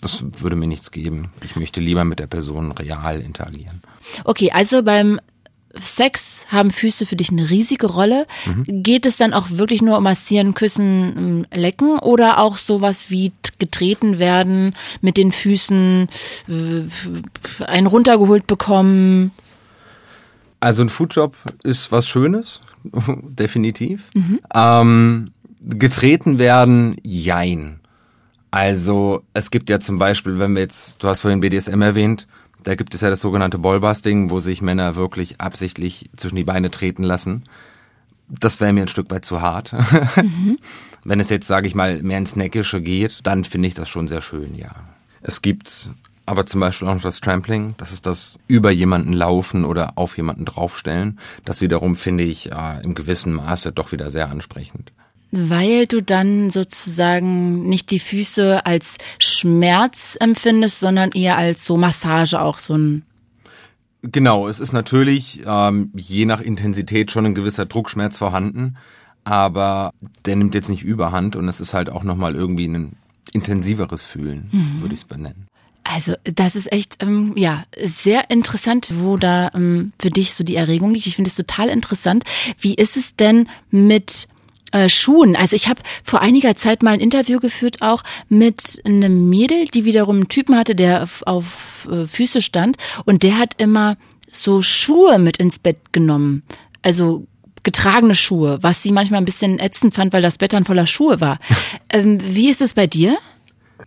das 0.00 0.24
würde 0.40 0.56
mir 0.56 0.66
nichts 0.66 0.90
geben. 0.90 1.30
Ich 1.44 1.56
möchte 1.56 1.80
lieber 1.80 2.04
mit 2.04 2.20
der 2.20 2.26
Person 2.26 2.72
real 2.72 3.20
interagieren. 3.20 3.82
Okay, 4.24 4.50
also 4.52 4.82
beim 4.82 5.20
Sex 5.78 6.46
haben 6.48 6.70
Füße 6.70 7.06
für 7.06 7.16
dich 7.16 7.30
eine 7.30 7.48
riesige 7.48 7.86
Rolle. 7.86 8.26
Mhm. 8.46 8.82
Geht 8.82 9.06
es 9.06 9.16
dann 9.16 9.32
auch 9.32 9.50
wirklich 9.50 9.82
nur 9.82 9.98
um 9.98 10.02
Massieren, 10.02 10.54
Küssen, 10.54 11.46
ähm, 11.52 11.58
Lecken 11.58 11.98
oder 11.98 12.38
auch 12.38 12.56
sowas 12.56 13.10
wie 13.10 13.32
getreten 13.58 14.18
werden, 14.18 14.74
mit 15.00 15.16
den 15.16 15.32
Füßen 15.32 16.08
äh, 16.48 17.64
einen 17.64 17.86
runtergeholt 17.86 18.46
bekommen? 18.46 19.30
Also 20.58 20.82
ein 20.82 20.88
Foodjob 20.88 21.36
ist 21.62 21.92
was 21.92 22.08
Schönes, 22.08 22.60
definitiv. 23.22 24.10
Mhm. 24.14 24.40
Ähm, 24.54 25.30
getreten 25.62 26.38
werden, 26.38 26.96
jein. 27.02 27.80
Also 28.50 29.22
es 29.32 29.50
gibt 29.50 29.70
ja 29.70 29.78
zum 29.78 29.98
Beispiel, 29.98 30.38
wenn 30.38 30.54
wir 30.54 30.62
jetzt, 30.62 31.02
du 31.02 31.08
hast 31.08 31.20
vorhin 31.20 31.40
BDSM 31.40 31.80
erwähnt, 31.82 32.26
da 32.62 32.74
gibt 32.74 32.94
es 32.94 33.00
ja 33.00 33.10
das 33.10 33.20
sogenannte 33.20 33.58
Ballbusting, 33.58 34.30
wo 34.30 34.40
sich 34.40 34.62
Männer 34.62 34.96
wirklich 34.96 35.40
absichtlich 35.40 36.10
zwischen 36.16 36.36
die 36.36 36.44
Beine 36.44 36.70
treten 36.70 37.02
lassen. 37.02 37.44
Das 38.28 38.60
wäre 38.60 38.72
mir 38.72 38.82
ein 38.82 38.88
Stück 38.88 39.10
weit 39.10 39.24
zu 39.24 39.40
hart. 39.40 39.74
Mhm. 40.16 40.58
Wenn 41.04 41.20
es 41.20 41.30
jetzt, 41.30 41.46
sage 41.46 41.66
ich 41.66 41.74
mal, 41.74 42.02
mehr 42.02 42.18
ins 42.18 42.36
Neckische 42.36 42.80
geht, 42.80 43.20
dann 43.24 43.44
finde 43.44 43.68
ich 43.68 43.74
das 43.74 43.88
schon 43.88 44.06
sehr 44.06 44.22
schön, 44.22 44.54
ja. 44.54 44.70
Es 45.22 45.42
gibt 45.42 45.90
aber 46.26 46.46
zum 46.46 46.60
Beispiel 46.60 46.86
auch 46.86 46.94
noch 46.94 47.02
das 47.02 47.20
Trampling, 47.20 47.74
das 47.78 47.92
ist 47.92 48.06
das 48.06 48.34
über 48.46 48.70
jemanden 48.70 49.12
laufen 49.12 49.64
oder 49.64 49.92
auf 49.96 50.16
jemanden 50.16 50.44
draufstellen. 50.44 51.18
Das 51.44 51.60
wiederum 51.60 51.96
finde 51.96 52.22
ich 52.22 52.52
äh, 52.52 52.82
im 52.84 52.94
gewissen 52.94 53.32
Maße 53.32 53.72
doch 53.72 53.90
wieder 53.90 54.10
sehr 54.10 54.30
ansprechend. 54.30 54.92
Weil 55.32 55.86
du 55.86 56.02
dann 56.02 56.50
sozusagen 56.50 57.68
nicht 57.68 57.90
die 57.90 57.98
Füße 57.98 58.66
als 58.66 58.98
Schmerz 59.18 60.16
empfindest, 60.18 60.80
sondern 60.80 61.12
eher 61.12 61.36
als 61.36 61.64
so 61.64 61.76
Massage 61.76 62.40
auch 62.40 62.58
so 62.58 62.74
ein. 62.76 63.02
Genau, 64.02 64.48
es 64.48 64.60
ist 64.60 64.72
natürlich 64.72 65.42
ähm, 65.46 65.90
je 65.94 66.24
nach 66.24 66.40
Intensität 66.40 67.10
schon 67.10 67.26
ein 67.26 67.34
gewisser 67.34 67.66
Druckschmerz 67.66 68.18
vorhanden, 68.18 68.76
aber 69.24 69.92
der 70.24 70.36
nimmt 70.36 70.54
jetzt 70.54 70.70
nicht 70.70 70.82
überhand 70.82 71.36
und 71.36 71.46
es 71.48 71.60
ist 71.60 71.74
halt 71.74 71.90
auch 71.90 72.02
nochmal 72.02 72.34
irgendwie 72.34 72.66
ein 72.66 72.96
intensiveres 73.32 74.02
Fühlen, 74.02 74.48
mhm. 74.50 74.80
würde 74.80 74.94
ich 74.94 75.00
es 75.00 75.06
benennen. 75.06 75.46
Also 75.84 76.14
das 76.22 76.56
ist 76.56 76.72
echt, 76.72 77.02
ähm, 77.02 77.32
ja, 77.36 77.64
sehr 77.82 78.30
interessant, 78.30 78.90
wo 78.94 79.16
da 79.16 79.50
ähm, 79.54 79.92
für 79.98 80.10
dich 80.10 80.34
so 80.34 80.44
die 80.44 80.56
Erregung 80.56 80.92
liegt. 80.94 81.06
Ich 81.06 81.16
finde 81.16 81.28
es 81.28 81.36
total 81.36 81.68
interessant. 81.68 82.24
Wie 82.58 82.74
ist 82.74 82.96
es 82.96 83.16
denn 83.16 83.48
mit 83.70 84.28
äh, 84.72 84.88
Schuhen. 84.88 85.36
Also 85.36 85.56
ich 85.56 85.68
habe 85.68 85.82
vor 86.04 86.20
einiger 86.20 86.56
Zeit 86.56 86.82
mal 86.82 86.92
ein 86.92 87.00
Interview 87.00 87.38
geführt 87.38 87.82
auch 87.82 88.02
mit 88.28 88.80
einem 88.84 89.28
Mädel, 89.28 89.66
die 89.66 89.84
wiederum 89.84 90.16
einen 90.16 90.28
Typen 90.28 90.56
hatte, 90.56 90.74
der 90.74 91.02
auf, 91.02 91.22
auf 91.26 91.88
äh, 91.90 92.06
Füße 92.06 92.42
stand 92.42 92.76
und 93.04 93.22
der 93.22 93.38
hat 93.38 93.60
immer 93.60 93.96
so 94.30 94.62
Schuhe 94.62 95.18
mit 95.18 95.38
ins 95.38 95.58
Bett 95.58 95.92
genommen. 95.92 96.42
Also 96.82 97.26
getragene 97.62 98.14
Schuhe, 98.14 98.58
was 98.62 98.82
sie 98.82 98.92
manchmal 98.92 99.20
ein 99.20 99.26
bisschen 99.26 99.58
ätzend 99.58 99.94
fand, 99.94 100.12
weil 100.12 100.22
das 100.22 100.38
Bett 100.38 100.52
dann 100.52 100.64
voller 100.64 100.86
Schuhe 100.86 101.20
war. 101.20 101.38
ähm, 101.92 102.18
wie 102.22 102.48
ist 102.48 102.62
es 102.62 102.74
bei 102.74 102.86
dir? 102.86 103.18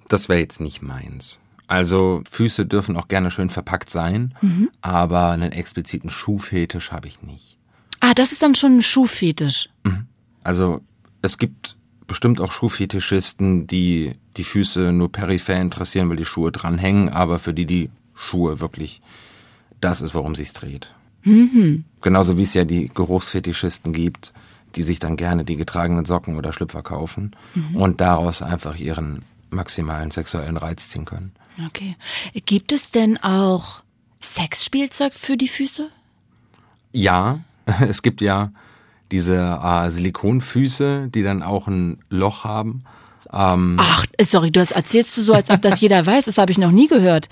Das 0.09 0.29
wäre 0.29 0.39
jetzt 0.39 0.59
nicht 0.59 0.81
meins. 0.81 1.39
Also 1.67 2.21
Füße 2.29 2.65
dürfen 2.65 2.97
auch 2.97 3.07
gerne 3.07 3.31
schön 3.31 3.49
verpackt 3.49 3.89
sein, 3.89 4.35
mhm. 4.41 4.69
aber 4.81 5.29
einen 5.29 5.51
expliziten 5.51 6.09
Schuhfetisch 6.09 6.91
habe 6.91 7.07
ich 7.07 7.21
nicht. 7.23 7.57
Ah, 7.99 8.13
das 8.13 8.31
ist 8.31 8.43
dann 8.43 8.53
schon 8.53 8.77
ein 8.77 8.81
Schuhfetisch. 8.81 9.69
Mhm. 9.83 10.07
Also 10.43 10.81
es 11.21 11.37
gibt 11.37 11.77
bestimmt 12.07 12.41
auch 12.41 12.51
Schuhfetischisten, 12.51 13.67
die 13.67 14.13
die 14.37 14.43
Füße 14.43 14.91
nur 14.91 15.11
peripher 15.11 15.55
interessieren, 15.55 16.09
weil 16.09 16.17
die 16.17 16.25
Schuhe 16.25 16.51
dranhängen, 16.51 17.09
aber 17.09 17.39
für 17.39 17.53
die 17.53 17.65
die 17.65 17.89
Schuhe 18.13 18.59
wirklich 18.59 19.01
das 19.79 20.01
ist, 20.01 20.13
worum 20.13 20.35
sich's 20.35 20.53
dreht. 20.53 20.93
Mhm. 21.23 21.85
Genauso 22.01 22.37
wie 22.37 22.43
es 22.43 22.53
ja 22.53 22.65
die 22.65 22.89
Geruchsfetischisten 22.89 23.93
gibt, 23.93 24.33
die 24.75 24.81
sich 24.81 24.99
dann 24.99 25.17
gerne 25.17 25.45
die 25.45 25.55
getragenen 25.55 26.05
Socken 26.05 26.35
oder 26.35 26.51
Schlüpfer 26.51 26.83
kaufen 26.83 27.35
mhm. 27.53 27.75
und 27.75 28.01
daraus 28.01 28.41
einfach 28.41 28.77
ihren 28.77 29.23
maximalen 29.49 30.11
sexuellen 30.11 30.57
Reiz 30.57 30.89
ziehen 30.89 31.05
können. 31.05 31.31
Okay. 31.65 31.95
Gibt 32.45 32.71
es 32.71 32.91
denn 32.91 33.17
auch 33.21 33.83
Sexspielzeug 34.21 35.13
für 35.13 35.37
die 35.37 35.47
Füße? 35.47 35.89
Ja, 36.91 37.41
es 37.81 38.01
gibt 38.01 38.21
ja 38.21 38.51
diese 39.13 39.59
äh, 39.63 39.91
Silikonfüße, 39.91 41.09
die 41.13 41.21
dann 41.21 41.43
auch 41.43 41.67
ein 41.67 41.99
Loch 42.09 42.43
haben. 42.45 42.83
Ähm, 43.31 43.77
Ach, 43.79 44.05
sorry, 44.19 44.49
du 44.49 44.59
das 44.59 44.71
erzählst 44.71 45.15
du 45.17 45.21
so, 45.21 45.33
als 45.33 45.51
ob 45.51 45.61
das 45.61 45.79
jeder 45.81 46.03
weiß. 46.05 46.25
Das 46.25 46.39
habe 46.39 46.51
ich 46.51 46.57
noch 46.57 46.71
nie 46.71 46.87
gehört. 46.87 47.29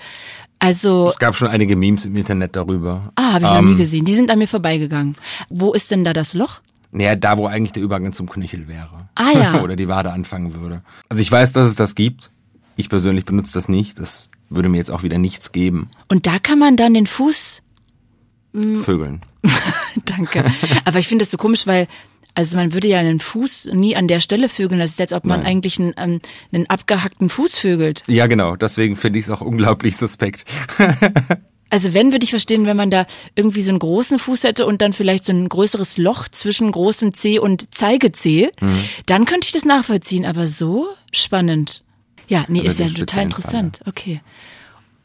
Also 0.60 1.10
es 1.10 1.18
gab 1.18 1.34
schon 1.34 1.48
einige 1.48 1.74
Memes 1.74 2.04
im 2.04 2.14
Internet 2.14 2.54
darüber. 2.54 3.10
Ah, 3.16 3.32
habe 3.32 3.44
ich 3.44 3.50
ähm, 3.50 3.56
noch 3.56 3.62
nie 3.62 3.70
ähm, 3.72 3.78
gesehen. 3.78 4.04
Die 4.04 4.14
sind 4.14 4.30
an 4.30 4.38
mir 4.38 4.46
vorbeigegangen. 4.46 5.16
Wo 5.50 5.72
ist 5.72 5.90
denn 5.90 6.04
da 6.04 6.12
das 6.12 6.34
Loch? 6.34 6.60
Naja, 6.92 7.16
da 7.16 7.36
wo 7.36 7.46
eigentlich 7.46 7.72
der 7.72 7.82
Übergang 7.82 8.12
zum 8.12 8.28
Knöchel 8.28 8.68
wäre. 8.68 9.08
Ah 9.16 9.32
ja. 9.34 9.60
Oder 9.62 9.74
die 9.74 9.88
Wade 9.88 10.12
anfangen 10.12 10.54
würde. 10.54 10.82
Also 11.08 11.20
ich 11.20 11.32
weiß, 11.32 11.52
dass 11.52 11.66
es 11.66 11.74
das 11.74 11.96
gibt. 11.96 12.30
Ich 12.76 12.88
persönlich 12.88 13.24
benutze 13.24 13.54
das 13.54 13.68
nicht. 13.68 13.98
Das 13.98 14.28
würde 14.50 14.68
mir 14.68 14.76
jetzt 14.76 14.92
auch 14.92 15.02
wieder 15.02 15.18
nichts 15.18 15.50
geben. 15.50 15.90
Und 16.08 16.28
da 16.28 16.38
kann 16.38 16.60
man 16.60 16.76
dann 16.76 16.94
den 16.94 17.08
Fuß 17.08 17.62
Vögeln. 18.54 19.20
Danke. 20.16 20.44
Aber 20.84 20.98
ich 20.98 21.08
finde 21.08 21.24
das 21.24 21.30
so 21.32 21.38
komisch, 21.38 21.66
weil 21.66 21.86
also 22.34 22.56
man 22.56 22.72
würde 22.72 22.88
ja 22.88 22.98
einen 22.98 23.20
Fuß 23.20 23.70
nie 23.74 23.94
an 23.94 24.08
der 24.08 24.20
Stelle 24.20 24.48
vögeln. 24.48 24.80
Das 24.80 24.90
ist 24.92 25.00
als 25.00 25.12
ob 25.12 25.24
man 25.26 25.40
Nein. 25.40 25.46
eigentlich 25.48 25.78
einen, 25.78 25.92
ähm, 25.98 26.20
einen 26.52 26.66
abgehackten 26.70 27.28
Fuß 27.28 27.58
vögelt. 27.58 28.02
Ja, 28.06 28.26
genau. 28.26 28.56
Deswegen 28.56 28.96
finde 28.96 29.18
ich 29.18 29.26
es 29.26 29.30
auch 29.30 29.40
unglaublich 29.42 29.96
suspekt. 29.96 30.44
Also 31.70 31.94
wenn 31.94 32.12
würde 32.12 32.22
ich 32.24 32.28
verstehen, 32.28 32.66
wenn 32.66 32.76
man 32.76 32.90
da 32.90 33.06
irgendwie 33.34 33.62
so 33.62 33.70
einen 33.70 33.78
großen 33.78 34.18
Fuß 34.18 34.44
hätte 34.44 34.66
und 34.66 34.82
dann 34.82 34.92
vielleicht 34.92 35.24
so 35.24 35.32
ein 35.32 35.48
größeres 35.48 35.96
Loch 35.96 36.28
zwischen 36.28 36.70
großem 36.70 37.14
C 37.14 37.38
und 37.38 37.74
Zeigezeh, 37.74 38.50
Mhm. 38.60 38.84
dann 39.06 39.24
könnte 39.24 39.46
ich 39.46 39.52
das 39.52 39.64
nachvollziehen. 39.64 40.26
Aber 40.26 40.48
so 40.48 40.88
spannend. 41.12 41.82
Ja, 42.28 42.44
nee, 42.48 42.58
Also 42.58 42.70
ist 42.72 42.78
ja 42.80 42.88
total 42.90 43.22
interessant. 43.24 43.80
Okay. 43.86 44.20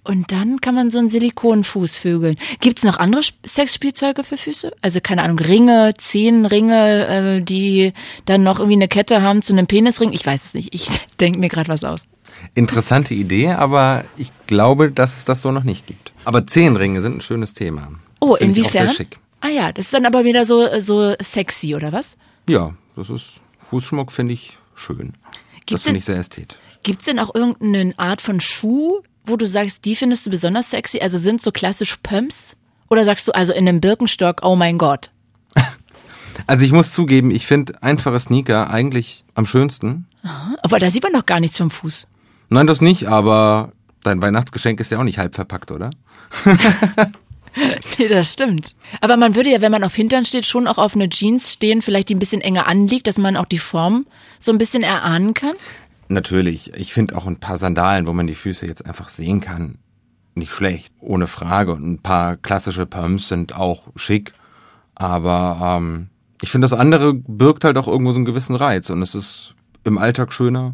Und 0.07 0.31
dann 0.31 0.61
kann 0.61 0.73
man 0.73 0.89
so 0.89 0.99
einen 0.99 1.09
Silikonfuß 1.09 1.97
vögeln. 1.97 2.37
Gibt's 2.61 2.83
noch 2.83 2.97
andere 2.97 3.21
Sp- 3.27 3.35
Sexspielzeuge 3.45 4.23
für 4.23 4.37
Füße? 4.37 4.71
Also 4.81 5.01
keine 5.01 5.21
Ahnung, 5.23 5.39
Ringe, 5.39 5.93
Zehenringe, 5.97 7.07
äh, 7.37 7.41
die 7.41 7.93
dann 8.25 8.43
noch 8.43 8.59
irgendwie 8.59 8.77
eine 8.77 8.87
Kette 8.87 9.21
haben 9.21 9.41
zu 9.41 9.53
einem 9.53 9.67
Penisring? 9.67 10.13
Ich 10.13 10.25
weiß 10.25 10.45
es 10.45 10.53
nicht. 10.53 10.73
Ich 10.73 10.87
denke 11.19 11.39
mir 11.39 11.49
gerade 11.49 11.67
was 11.69 11.83
aus. 11.83 12.01
Interessante 12.55 13.13
Idee, 13.13 13.49
aber 13.49 14.05
ich 14.17 14.31
glaube, 14.47 14.91
dass 14.91 15.17
es 15.17 15.25
das 15.25 15.41
so 15.41 15.51
noch 15.51 15.63
nicht 15.63 15.87
gibt. 15.87 16.13
Aber 16.23 16.45
Zehenringe 16.47 17.01
sind 17.01 17.17
ein 17.17 17.21
schönes 17.21 17.53
Thema. 17.53 17.89
Oh, 18.19 18.33
auch 18.33 18.37
inwiefern? 18.37 18.87
sehr 18.87 18.89
schick. 18.89 19.17
Ah 19.41 19.49
ja, 19.49 19.71
das 19.71 19.85
ist 19.85 19.93
dann 19.93 20.05
aber 20.05 20.23
wieder 20.23 20.45
so, 20.45 20.79
so 20.79 21.13
sexy, 21.21 21.75
oder 21.75 21.91
was? 21.91 22.13
Ja, 22.49 22.73
das 22.95 23.09
ist 23.09 23.41
Fußschmuck 23.69 24.11
finde 24.11 24.33
ich 24.35 24.57
schön. 24.75 25.13
Gibt's 25.65 25.71
das 25.71 25.83
finde 25.83 25.99
ich 25.99 26.05
sehr 26.05 26.17
ästhetisch. 26.17 26.57
Gibt's 26.87 27.03
denn 27.03 27.19
auch 27.19 27.35
irgendeine 27.35 27.93
Art 27.99 28.21
von 28.21 28.39
Schuh, 28.39 29.01
wo 29.25 29.35
du 29.35 29.45
sagst, 29.45 29.83
die 29.83 29.93
findest 29.93 30.25
du 30.25 30.29
besonders 30.29 30.69
sexy? 30.69 31.01
Also 31.01 31.17
sind 31.17 31.41
so 31.41 31.51
klassisch 31.51 31.97
Pumps? 32.01 32.55
Oder 32.89 33.03
sagst 33.03 33.27
du 33.27 33.33
also 33.35 33.51
in 33.51 33.67
einem 33.67 33.81
Birkenstock, 33.81 34.39
oh 34.41 34.55
mein 34.55 34.77
Gott? 34.77 35.11
Also 36.45 36.63
ich 36.63 36.71
muss 36.71 36.93
zugeben, 36.93 37.29
ich 37.29 37.45
finde 37.45 37.81
einfache 37.83 38.19
Sneaker 38.19 38.69
eigentlich 38.69 39.25
am 39.33 39.45
schönsten. 39.45 40.05
Aber 40.61 40.79
da 40.79 40.89
sieht 40.89 41.03
man 41.03 41.11
doch 41.11 41.25
gar 41.25 41.41
nichts 41.41 41.57
vom 41.57 41.69
Fuß. 41.69 42.07
Nein, 42.49 42.67
das 42.67 42.79
nicht, 42.79 43.07
aber 43.07 43.73
dein 44.03 44.21
Weihnachtsgeschenk 44.21 44.79
ist 44.79 44.91
ja 44.91 44.99
auch 44.99 45.03
nicht 45.03 45.17
halb 45.17 45.35
verpackt, 45.35 45.71
oder? 45.71 45.89
Nee, 47.97 48.07
das 48.07 48.33
stimmt. 48.33 48.75
Aber 49.01 49.17
man 49.17 49.33
würde 49.33 49.49
ja, 49.49 49.61
wenn 49.61 49.71
man 49.71 49.83
auf 49.83 49.95
Hintern 49.95 50.25
steht, 50.25 50.45
schon 50.45 50.67
auch 50.67 50.77
auf 50.77 50.93
eine 50.93 51.09
Jeans 51.09 51.53
stehen, 51.53 51.81
vielleicht 51.81 52.09
die 52.09 52.13
ein 52.15 52.19
bisschen 52.19 52.41
enger 52.41 52.67
anliegt, 52.67 53.07
dass 53.07 53.17
man 53.17 53.35
auch 53.35 53.47
die 53.47 53.57
Form 53.57 54.05
so 54.39 54.51
ein 54.51 54.59
bisschen 54.59 54.83
erahnen 54.83 55.33
kann. 55.33 55.55
Natürlich. 56.09 56.73
Ich 56.75 56.93
finde 56.93 57.17
auch 57.17 57.25
ein 57.25 57.39
paar 57.39 57.57
Sandalen, 57.57 58.07
wo 58.07 58.13
man 58.13 58.27
die 58.27 58.35
Füße 58.35 58.65
jetzt 58.65 58.85
einfach 58.85 59.09
sehen 59.09 59.41
kann, 59.41 59.77
nicht 60.35 60.51
schlecht. 60.51 60.93
Ohne 60.99 61.27
Frage. 61.27 61.73
Und 61.73 61.85
ein 61.85 61.99
paar 61.99 62.37
klassische 62.37 62.85
Pumps 62.85 63.27
sind 63.27 63.55
auch 63.55 63.83
schick. 63.95 64.33
Aber 64.95 65.77
ähm, 65.79 66.09
ich 66.41 66.51
finde, 66.51 66.65
das 66.65 66.73
andere 66.73 67.13
birgt 67.13 67.63
halt 67.63 67.77
auch 67.77 67.87
irgendwo 67.87 68.11
so 68.11 68.17
einen 68.17 68.25
gewissen 68.25 68.55
Reiz. 68.55 68.89
Und 68.89 69.01
es 69.01 69.15
ist 69.15 69.55
im 69.83 69.97
Alltag 69.97 70.33
schöner. 70.33 70.73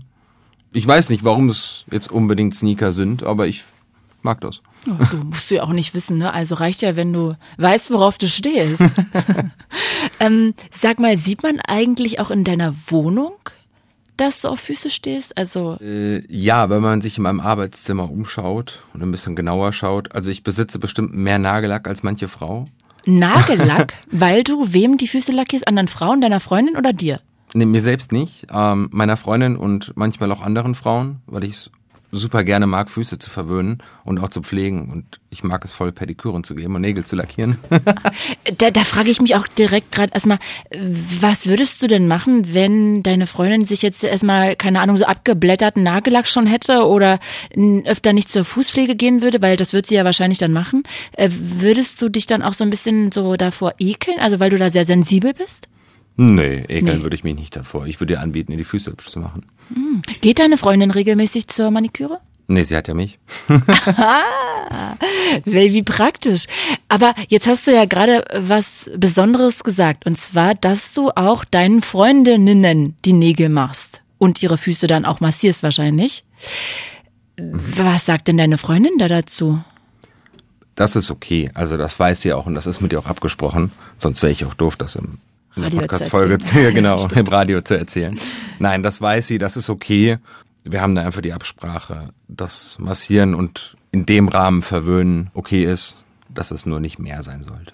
Ich 0.71 0.87
weiß 0.87 1.09
nicht, 1.09 1.23
warum 1.23 1.49
es 1.49 1.85
jetzt 1.91 2.11
unbedingt 2.11 2.55
Sneaker 2.55 2.91
sind, 2.91 3.23
aber 3.23 3.47
ich 3.47 3.63
mag 4.23 4.41
das. 4.41 4.61
Oh, 4.87 5.03
du 5.11 5.17
musst 5.25 5.51
du 5.51 5.55
ja 5.55 5.63
auch 5.63 5.73
nicht 5.73 5.93
wissen, 5.93 6.17
ne? 6.17 6.33
Also 6.33 6.55
reicht 6.55 6.81
ja, 6.81 6.95
wenn 6.95 7.13
du 7.13 7.35
weißt, 7.57 7.91
worauf 7.91 8.17
du 8.17 8.27
stehst. 8.27 8.81
ähm, 10.19 10.53
sag 10.71 10.99
mal, 10.99 11.17
sieht 11.17 11.43
man 11.43 11.59
eigentlich 11.59 12.19
auch 12.19 12.31
in 12.31 12.43
deiner 12.43 12.73
Wohnung, 12.87 13.35
dass 14.17 14.41
du 14.41 14.47
auf 14.49 14.59
Füße 14.59 14.89
stehst? 14.89 15.37
Also, 15.37 15.77
Äh, 15.81 16.23
ja, 16.27 16.69
wenn 16.69 16.81
man 16.81 17.01
sich 17.01 17.17
in 17.17 17.23
meinem 17.23 17.39
Arbeitszimmer 17.39 18.09
umschaut 18.09 18.81
und 18.93 19.01
ein 19.01 19.11
bisschen 19.11 19.35
genauer 19.35 19.73
schaut. 19.73 20.13
Also 20.13 20.29
ich 20.29 20.43
besitze 20.43 20.79
bestimmt 20.79 21.13
mehr 21.13 21.39
Nagellack 21.39 21.87
als 21.87 22.03
manche 22.03 22.27
Frau. 22.27 22.65
Nagellack, 23.05 23.93
weil 24.11 24.43
du 24.43 24.73
wem 24.73 24.97
die 24.97 25.07
Füße 25.07 25.31
lackierst? 25.31 25.67
Anderen 25.67 25.87
Frauen, 25.87 26.21
deiner 26.21 26.39
Freundin 26.39 26.77
oder 26.77 26.93
dir? 26.93 27.19
Nee, 27.53 27.65
mir 27.65 27.81
selbst 27.81 28.11
nicht, 28.11 28.47
ähm, 28.51 28.89
meiner 28.91 29.17
Freundin 29.17 29.55
und 29.55 29.91
manchmal 29.95 30.31
auch 30.31 30.41
anderen 30.41 30.73
Frauen, 30.73 31.17
weil 31.27 31.43
ich 31.43 31.51
es 31.51 31.71
super 32.13 32.43
gerne 32.43 32.67
mag, 32.67 32.89
Füße 32.89 33.19
zu 33.19 33.29
verwöhnen 33.29 33.81
und 34.05 34.19
auch 34.19 34.29
zu 34.29 34.41
pflegen. 34.41 34.89
Und 34.91 35.19
ich 35.29 35.43
mag 35.43 35.65
es 35.65 35.73
voll, 35.73 35.91
Pediküren 35.91 36.43
zu 36.43 36.55
geben 36.55 36.75
und 36.75 36.81
Nägel 36.81 37.03
zu 37.03 37.15
lackieren. 37.15 37.57
Da, 38.57 38.71
da 38.71 38.83
frage 38.83 39.09
ich 39.09 39.21
mich 39.21 39.35
auch 39.35 39.47
direkt 39.47 39.91
gerade 39.91 40.13
erstmal, 40.13 40.37
was 40.69 41.47
würdest 41.47 41.81
du 41.81 41.87
denn 41.87 42.07
machen, 42.07 42.53
wenn 42.53 43.01
deine 43.01 43.25
Freundin 43.25 43.65
sich 43.65 43.81
jetzt 43.81 44.03
erstmal, 44.03 44.55
keine 44.55 44.81
Ahnung, 44.81 44.97
so 44.97 45.05
abgeblätterten 45.05 45.81
Nagellack 45.81 46.27
schon 46.27 46.45
hätte 46.45 46.85
oder 46.85 47.19
öfter 47.85 48.13
nicht 48.13 48.31
zur 48.31 48.45
Fußpflege 48.45 48.95
gehen 48.95 49.21
würde, 49.21 49.41
weil 49.41 49.57
das 49.57 49.73
wird 49.73 49.87
sie 49.87 49.95
ja 49.95 50.05
wahrscheinlich 50.05 50.39
dann 50.39 50.51
machen. 50.51 50.83
Äh, 51.13 51.29
Würdest 51.31 52.01
du 52.01 52.09
dich 52.09 52.27
dann 52.27 52.41
auch 52.41 52.53
so 52.53 52.63
ein 52.63 52.69
bisschen 52.69 53.11
so 53.11 53.35
davor 53.35 53.73
ekeln, 53.79 54.19
also 54.19 54.39
weil 54.39 54.49
du 54.49 54.57
da 54.57 54.69
sehr 54.69 54.85
sensibel 54.85 55.33
bist? 55.33 55.67
Nee, 56.17 56.59
ekeln 56.67 56.97
Nee. 56.97 57.03
würde 57.03 57.15
ich 57.15 57.23
mich 57.23 57.35
nicht 57.35 57.55
davor. 57.55 57.85
Ich 57.87 57.99
würde 57.99 58.13
ihr 58.13 58.21
anbieten, 58.21 58.51
ihr 58.51 58.57
die 58.57 58.63
Füße 58.63 58.91
hübsch 58.91 59.07
zu 59.09 59.19
machen. 59.19 59.45
Geht 60.21 60.39
deine 60.39 60.57
Freundin 60.57 60.91
regelmäßig 60.91 61.47
zur 61.47 61.71
Maniküre? 61.71 62.19
Nee, 62.47 62.63
sie 62.63 62.75
hat 62.75 62.87
ja 62.89 62.93
mich. 62.93 63.19
Weil 65.45 65.73
wie 65.73 65.83
praktisch. 65.83 66.45
Aber 66.89 67.15
jetzt 67.29 67.47
hast 67.47 67.67
du 67.67 67.73
ja 67.73 67.85
gerade 67.85 68.25
was 68.37 68.89
Besonderes 68.95 69.63
gesagt. 69.63 70.05
Und 70.05 70.19
zwar, 70.19 70.53
dass 70.55 70.93
du 70.93 71.09
auch 71.11 71.45
deinen 71.45 71.81
Freundinnen 71.81 72.95
die 73.05 73.13
Nägel 73.13 73.49
machst. 73.49 74.01
Und 74.17 74.41
ihre 74.43 74.57
Füße 74.57 74.87
dann 74.87 75.05
auch 75.05 75.19
massierst 75.19 75.63
wahrscheinlich. 75.63 76.23
Was 77.37 78.05
sagt 78.05 78.27
denn 78.27 78.37
deine 78.37 78.57
Freundin 78.57 78.97
da 78.97 79.07
dazu? 79.07 79.61
Das 80.75 80.95
ist 80.95 81.11
okay. 81.11 81.49
Also 81.53 81.77
das 81.77 81.99
weiß 81.99 82.21
sie 82.21 82.33
auch 82.33 82.45
und 82.45 82.55
das 82.55 82.65
ist 82.65 82.81
mit 82.81 82.93
ihr 82.93 82.99
auch 82.99 83.05
abgesprochen. 83.07 83.71
Sonst 83.97 84.21
wäre 84.21 84.31
ich 84.31 84.45
auch 84.45 84.53
doof, 84.53 84.75
das 84.75 84.95
im 84.95 85.17
Radio 85.55 85.79
Podcast-Folge 85.81 86.37
ja, 86.61 86.71
genau, 86.71 86.97
Stimmt. 86.99 87.17
im 87.17 87.27
Radio 87.27 87.61
zu 87.61 87.77
erzählen. 87.77 88.19
Nein, 88.59 88.83
das 88.83 89.01
weiß 89.01 89.27
sie, 89.27 89.37
das 89.37 89.57
ist 89.57 89.69
okay. 89.69 90.17
Wir 90.63 90.81
haben 90.81 90.95
da 90.95 91.05
einfach 91.05 91.21
die 91.21 91.33
Absprache, 91.33 92.09
dass 92.27 92.79
Massieren 92.79 93.35
und 93.35 93.75
in 93.91 94.05
dem 94.05 94.27
Rahmen 94.27 94.61
verwöhnen 94.61 95.29
okay 95.33 95.63
ist, 95.65 96.03
dass 96.33 96.51
es 96.51 96.65
nur 96.65 96.79
nicht 96.79 96.99
mehr 96.99 97.21
sein 97.21 97.43
sollte. 97.43 97.73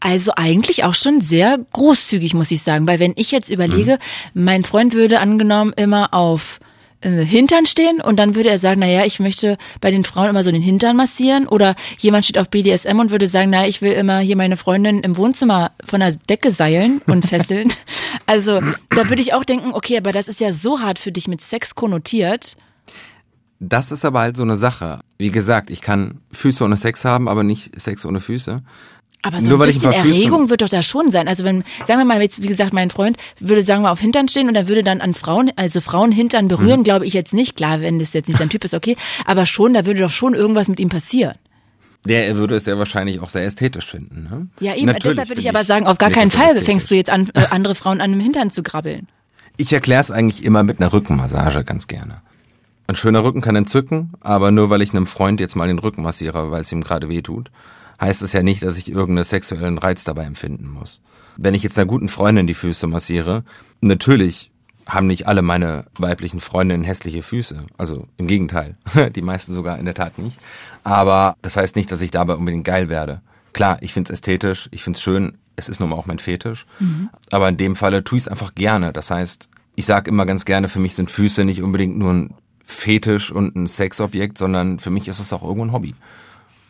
Also 0.00 0.32
eigentlich 0.34 0.82
auch 0.82 0.94
schon 0.94 1.20
sehr 1.20 1.58
großzügig, 1.72 2.34
muss 2.34 2.50
ich 2.50 2.62
sagen. 2.62 2.88
Weil 2.88 2.98
wenn 2.98 3.12
ich 3.14 3.30
jetzt 3.30 3.48
überlege, 3.50 3.98
Mhm. 4.34 4.44
mein 4.44 4.64
Freund 4.64 4.94
würde 4.94 5.20
angenommen 5.20 5.72
immer 5.76 6.12
auf 6.14 6.58
Hintern 7.02 7.66
stehen 7.66 8.00
und 8.00 8.16
dann 8.16 8.34
würde 8.34 8.48
er 8.48 8.58
sagen, 8.58 8.80
naja, 8.80 9.04
ich 9.04 9.20
möchte 9.20 9.58
bei 9.80 9.90
den 9.90 10.04
Frauen 10.04 10.30
immer 10.30 10.42
so 10.42 10.50
den 10.50 10.62
Hintern 10.62 10.96
massieren 10.96 11.46
oder 11.46 11.74
jemand 11.98 12.24
steht 12.24 12.38
auf 12.38 12.48
BDSM 12.48 12.98
und 12.98 13.10
würde 13.10 13.26
sagen, 13.26 13.50
naja, 13.50 13.68
ich 13.68 13.82
will 13.82 13.92
immer 13.92 14.18
hier 14.18 14.36
meine 14.36 14.56
Freundin 14.56 15.00
im 15.00 15.16
Wohnzimmer 15.16 15.72
von 15.84 16.00
der 16.00 16.12
Decke 16.12 16.50
seilen 16.50 17.02
und 17.06 17.26
fesseln. 17.28 17.72
Also 18.24 18.60
da 18.90 19.08
würde 19.08 19.22
ich 19.22 19.34
auch 19.34 19.44
denken, 19.44 19.72
okay, 19.72 19.98
aber 19.98 20.12
das 20.12 20.28
ist 20.28 20.40
ja 20.40 20.52
so 20.52 20.80
hart 20.80 20.98
für 20.98 21.12
dich 21.12 21.28
mit 21.28 21.42
Sex 21.42 21.74
konnotiert. 21.74 22.56
Das 23.58 23.90
ist 23.90 24.04
aber 24.04 24.20
halt 24.20 24.36
so 24.36 24.42
eine 24.42 24.56
Sache. 24.56 25.00
Wie 25.16 25.30
gesagt, 25.30 25.70
ich 25.70 25.80
kann 25.80 26.20
Füße 26.32 26.62
ohne 26.62 26.76
Sex 26.76 27.04
haben, 27.04 27.28
aber 27.28 27.42
nicht 27.42 27.78
Sex 27.80 28.04
ohne 28.04 28.20
Füße. 28.20 28.62
Aber 29.26 29.40
so 29.40 29.50
Nur 29.50 29.60
ein 29.60 29.66
bisschen 29.66 29.90
Erregung 29.92 30.50
wird 30.50 30.62
doch 30.62 30.68
da 30.68 30.82
schon 30.82 31.10
sein. 31.10 31.26
Also 31.26 31.42
wenn, 31.42 31.64
sagen 31.84 31.98
wir 32.00 32.04
mal 32.04 32.22
jetzt, 32.22 32.42
wie 32.44 32.46
gesagt, 32.46 32.72
mein 32.72 32.90
Freund 32.90 33.16
würde 33.40 33.64
sagen 33.64 33.82
wir 33.82 33.90
auf 33.90 33.98
Hintern 33.98 34.28
stehen 34.28 34.46
und 34.48 34.54
er 34.54 34.68
würde 34.68 34.84
dann 34.84 35.00
an 35.00 35.14
Frauen, 35.14 35.50
also 35.56 35.80
Frauen 35.80 36.12
Hintern 36.12 36.44
Mhm. 36.44 36.48
berühren, 36.48 36.84
glaube 36.84 37.06
ich 37.06 37.12
jetzt 37.12 37.34
nicht. 37.34 37.56
Klar, 37.56 37.80
wenn 37.80 37.98
das 37.98 38.12
jetzt 38.12 38.28
nicht 38.28 38.38
sein 38.38 38.50
Typ 38.50 38.62
ist, 38.64 38.72
okay. 38.74 38.96
Aber 39.24 39.44
schon, 39.44 39.74
da 39.74 39.84
würde 39.84 40.00
doch 40.00 40.10
schon 40.10 40.34
irgendwas 40.34 40.68
mit 40.68 40.78
ihm 40.78 40.90
passieren. 40.90 41.34
Der 42.04 42.36
würde 42.36 42.54
es 42.54 42.66
ja 42.66 42.78
wahrscheinlich 42.78 43.18
auch 43.18 43.28
sehr 43.28 43.44
ästhetisch 43.44 43.86
finden. 43.86 44.28
Ne? 44.30 44.46
Ja, 44.60 44.74
eben. 44.76 44.86
Natürlich 44.86 45.16
deshalb 45.16 45.28
würde 45.30 45.40
ich 45.40 45.48
aber 45.48 45.64
sagen, 45.64 45.88
auf 45.88 45.98
gar 45.98 46.10
keinen 46.10 46.30
Fall 46.30 46.46
ästhetisch. 46.46 46.66
fängst 46.66 46.88
du 46.90 46.94
jetzt 46.94 47.10
an, 47.10 47.30
äh, 47.34 47.46
andere 47.50 47.74
Frauen 47.74 48.00
an 48.00 48.12
dem 48.12 48.20
Hintern 48.20 48.52
zu 48.52 48.62
krabbeln. 48.62 49.08
Ich 49.56 49.72
erkläre 49.72 50.00
es 50.02 50.12
eigentlich 50.12 50.44
immer 50.44 50.62
mit 50.62 50.78
einer 50.80 50.92
Rückenmassage 50.92 51.64
ganz 51.64 51.88
gerne. 51.88 52.20
Ein 52.86 52.94
schöner 52.94 53.24
Rücken 53.24 53.40
kann 53.40 53.56
entzücken, 53.56 54.12
aber 54.20 54.52
nur 54.52 54.70
weil 54.70 54.82
ich 54.82 54.90
einem 54.92 55.08
Freund 55.08 55.40
jetzt 55.40 55.56
mal 55.56 55.66
den 55.66 55.80
Rücken 55.80 56.02
massiere, 56.02 56.52
weil 56.52 56.60
es 56.60 56.70
ihm 56.70 56.84
gerade 56.84 57.08
weh 57.08 57.22
tut, 57.22 57.50
heißt 58.00 58.22
es 58.22 58.32
ja 58.32 58.42
nicht, 58.42 58.62
dass 58.62 58.78
ich 58.78 58.90
irgendeinen 58.90 59.24
sexuellen 59.24 59.78
Reiz 59.78 60.04
dabei 60.04 60.24
empfinden 60.24 60.68
muss. 60.68 61.00
Wenn 61.36 61.54
ich 61.54 61.62
jetzt 61.62 61.78
einer 61.78 61.86
guten 61.86 62.08
Freundin 62.08 62.46
die 62.46 62.54
Füße 62.54 62.86
massiere, 62.86 63.44
natürlich 63.80 64.50
haben 64.86 65.08
nicht 65.08 65.26
alle 65.26 65.42
meine 65.42 65.86
weiblichen 65.98 66.40
Freundinnen 66.40 66.84
hässliche 66.84 67.22
Füße. 67.22 67.66
Also 67.76 68.06
im 68.16 68.28
Gegenteil. 68.28 68.76
Die 69.14 69.22
meisten 69.22 69.52
sogar 69.52 69.78
in 69.78 69.84
der 69.84 69.94
Tat 69.94 70.18
nicht. 70.18 70.38
Aber 70.84 71.36
das 71.42 71.56
heißt 71.56 71.74
nicht, 71.74 71.90
dass 71.90 72.00
ich 72.00 72.12
dabei 72.12 72.34
unbedingt 72.34 72.64
geil 72.64 72.88
werde. 72.88 73.20
Klar, 73.52 73.78
ich 73.80 73.92
find's 73.92 74.10
ästhetisch, 74.10 74.68
ich 74.70 74.84
find's 74.84 75.02
schön, 75.02 75.38
es 75.56 75.68
ist 75.68 75.80
nun 75.80 75.88
mal 75.88 75.96
auch 75.96 76.06
mein 76.06 76.20
Fetisch. 76.20 76.66
Aber 77.32 77.48
in 77.48 77.56
dem 77.56 77.74
Falle 77.74 78.04
tue 78.04 78.18
ich's 78.18 78.28
einfach 78.28 78.54
gerne. 78.54 78.92
Das 78.92 79.10
heißt, 79.10 79.48
ich 79.74 79.86
sage 79.86 80.10
immer 80.10 80.24
ganz 80.24 80.44
gerne, 80.44 80.68
für 80.68 80.78
mich 80.78 80.94
sind 80.94 81.10
Füße 81.10 81.44
nicht 81.44 81.62
unbedingt 81.62 81.98
nur 81.98 82.12
ein 82.12 82.34
Fetisch 82.64 83.32
und 83.32 83.56
ein 83.56 83.66
Sexobjekt, 83.66 84.38
sondern 84.38 84.78
für 84.78 84.90
mich 84.90 85.08
ist 85.08 85.20
es 85.20 85.32
auch 85.32 85.42
irgendwo 85.42 85.64
ein 85.64 85.72
Hobby. 85.72 85.94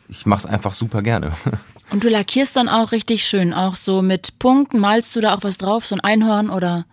Ich 0.09 0.27
mach's 0.27 0.47
einfach 0.47 0.73
super 0.73 1.03
gerne. 1.03 1.33
Und 1.91 2.05
du 2.05 2.09
lackierst 2.09 2.57
dann 2.57 2.69
auch 2.69 2.93
richtig 2.93 3.27
schön, 3.27 3.53
auch 3.55 3.77
so 3.77 4.03
mit 4.03 4.39
Punkten, 4.39 4.79
malst 4.81 5.15
du 5.15 5.21
da 5.21 5.35
auch 5.35 5.43
was 5.43 5.59
drauf, 5.59 5.87
so 5.87 5.95
ein 5.95 6.01
Einhorn 6.01 6.51
oder? 6.51 6.85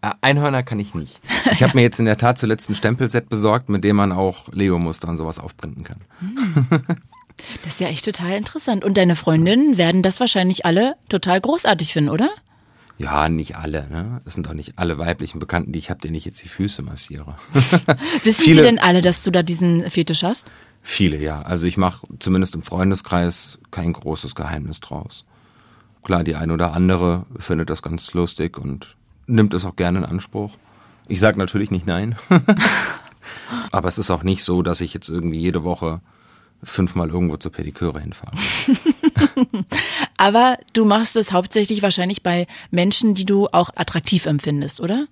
Äh, 0.00 0.10
Einhörner 0.20 0.62
kann 0.64 0.80
ich 0.80 0.94
nicht. 0.94 1.20
Ich 1.52 1.62
habe 1.62 1.76
mir 1.76 1.82
jetzt 1.82 2.00
in 2.00 2.06
der 2.06 2.16
Tat 2.16 2.38
zuletzt 2.38 2.68
ein 2.68 2.74
Stempelset 2.74 3.28
besorgt, 3.28 3.68
mit 3.68 3.84
dem 3.84 3.94
man 3.96 4.10
auch 4.10 4.48
Leo-Muster 4.52 5.06
und 5.08 5.16
sowas 5.16 5.38
aufprinten 5.38 5.84
kann. 5.84 5.98
Das 7.64 7.74
ist 7.74 7.80
ja 7.80 7.88
echt 7.88 8.04
total 8.04 8.32
interessant. 8.32 8.84
Und 8.84 8.96
deine 8.96 9.16
Freundinnen 9.16 9.78
werden 9.78 10.02
das 10.02 10.18
wahrscheinlich 10.20 10.66
alle 10.66 10.94
total 11.08 11.40
großartig 11.40 11.92
finden, 11.92 12.10
oder? 12.10 12.30
Ja, 12.98 13.28
nicht 13.28 13.56
alle. 13.56 13.88
Ne? 13.90 14.20
Es 14.24 14.34
sind 14.34 14.46
doch 14.46 14.52
nicht 14.54 14.74
alle 14.76 14.98
weiblichen 14.98 15.38
Bekannten, 15.38 15.72
die 15.72 15.78
ich 15.78 15.90
habe, 15.90 16.00
denen 16.00 16.14
ich 16.14 16.24
jetzt 16.24 16.42
die 16.42 16.48
Füße 16.48 16.82
massiere. 16.82 17.36
Wissen 18.22 18.42
Viele- 18.44 18.62
die 18.62 18.68
denn 18.68 18.78
alle, 18.78 19.00
dass 19.02 19.22
du 19.22 19.30
da 19.30 19.42
diesen 19.42 19.88
Fetisch 19.90 20.22
hast? 20.22 20.50
Viele, 20.82 21.18
ja. 21.18 21.42
Also 21.42 21.66
ich 21.66 21.76
mache 21.76 22.06
zumindest 22.18 22.54
im 22.54 22.62
Freundeskreis 22.62 23.58
kein 23.70 23.92
großes 23.92 24.34
Geheimnis 24.34 24.80
draus. 24.80 25.24
Klar, 26.02 26.24
die 26.24 26.34
eine 26.34 26.52
oder 26.52 26.72
andere 26.74 27.26
findet 27.38 27.70
das 27.70 27.82
ganz 27.82 28.12
lustig 28.12 28.58
und 28.58 28.96
nimmt 29.26 29.54
es 29.54 29.64
auch 29.64 29.76
gerne 29.76 30.00
in 30.00 30.04
Anspruch. 30.04 30.56
Ich 31.06 31.20
sage 31.20 31.38
natürlich 31.38 31.70
nicht 31.70 31.86
nein. 31.86 32.16
Aber 33.70 33.88
es 33.88 33.98
ist 33.98 34.10
auch 34.10 34.24
nicht 34.24 34.42
so, 34.44 34.62
dass 34.62 34.80
ich 34.80 34.92
jetzt 34.92 35.08
irgendwie 35.08 35.38
jede 35.38 35.62
Woche 35.62 36.00
fünfmal 36.64 37.08
irgendwo 37.08 37.36
zur 37.36 37.52
Pediküre 37.52 38.00
hinfahre. 38.00 38.36
Aber 40.16 40.58
du 40.72 40.84
machst 40.84 41.16
es 41.16 41.32
hauptsächlich 41.32 41.82
wahrscheinlich 41.82 42.22
bei 42.22 42.46
Menschen, 42.70 43.14
die 43.14 43.24
du 43.24 43.48
auch 43.48 43.70
attraktiv 43.74 44.26
empfindest, 44.26 44.80
oder? 44.80 45.06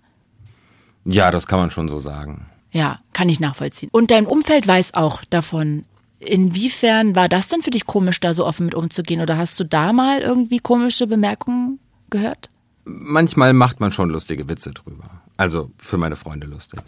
Ja, 1.05 1.31
das 1.31 1.47
kann 1.47 1.59
man 1.59 1.71
schon 1.71 1.89
so 1.89 1.99
sagen. 1.99 2.47
Ja, 2.73 3.01
kann 3.13 3.29
ich 3.29 3.41
nachvollziehen. 3.41 3.89
Und 3.93 4.11
dein 4.11 4.27
Umfeld 4.27 4.67
weiß 4.67 4.95
auch 4.95 5.25
davon. 5.29 5.85
Inwiefern 6.21 7.17
war 7.17 7.29
das 7.29 7.49
denn 7.49 7.63
für 7.63 7.71
dich 7.71 7.87
komisch, 7.87 8.21
da 8.21 8.35
so 8.35 8.47
offen 8.47 8.67
mit 8.67 8.75
umzugehen? 8.75 9.21
Oder 9.21 9.39
hast 9.39 9.59
du 9.59 9.65
da 9.65 9.93
mal 9.93 10.21
irgendwie 10.21 10.59
komische 10.59 11.07
Bemerkungen 11.07 11.79
gehört? 12.11 12.51
Manchmal 12.85 13.53
macht 13.53 13.81
man 13.81 13.93
schon 13.93 14.11
lustige 14.11 14.49
Witze 14.49 14.73
drüber. 14.73 15.23
Also 15.37 15.71
für 15.79 15.97
meine 15.97 16.17
Freunde 16.17 16.47
lustig. 16.47 16.81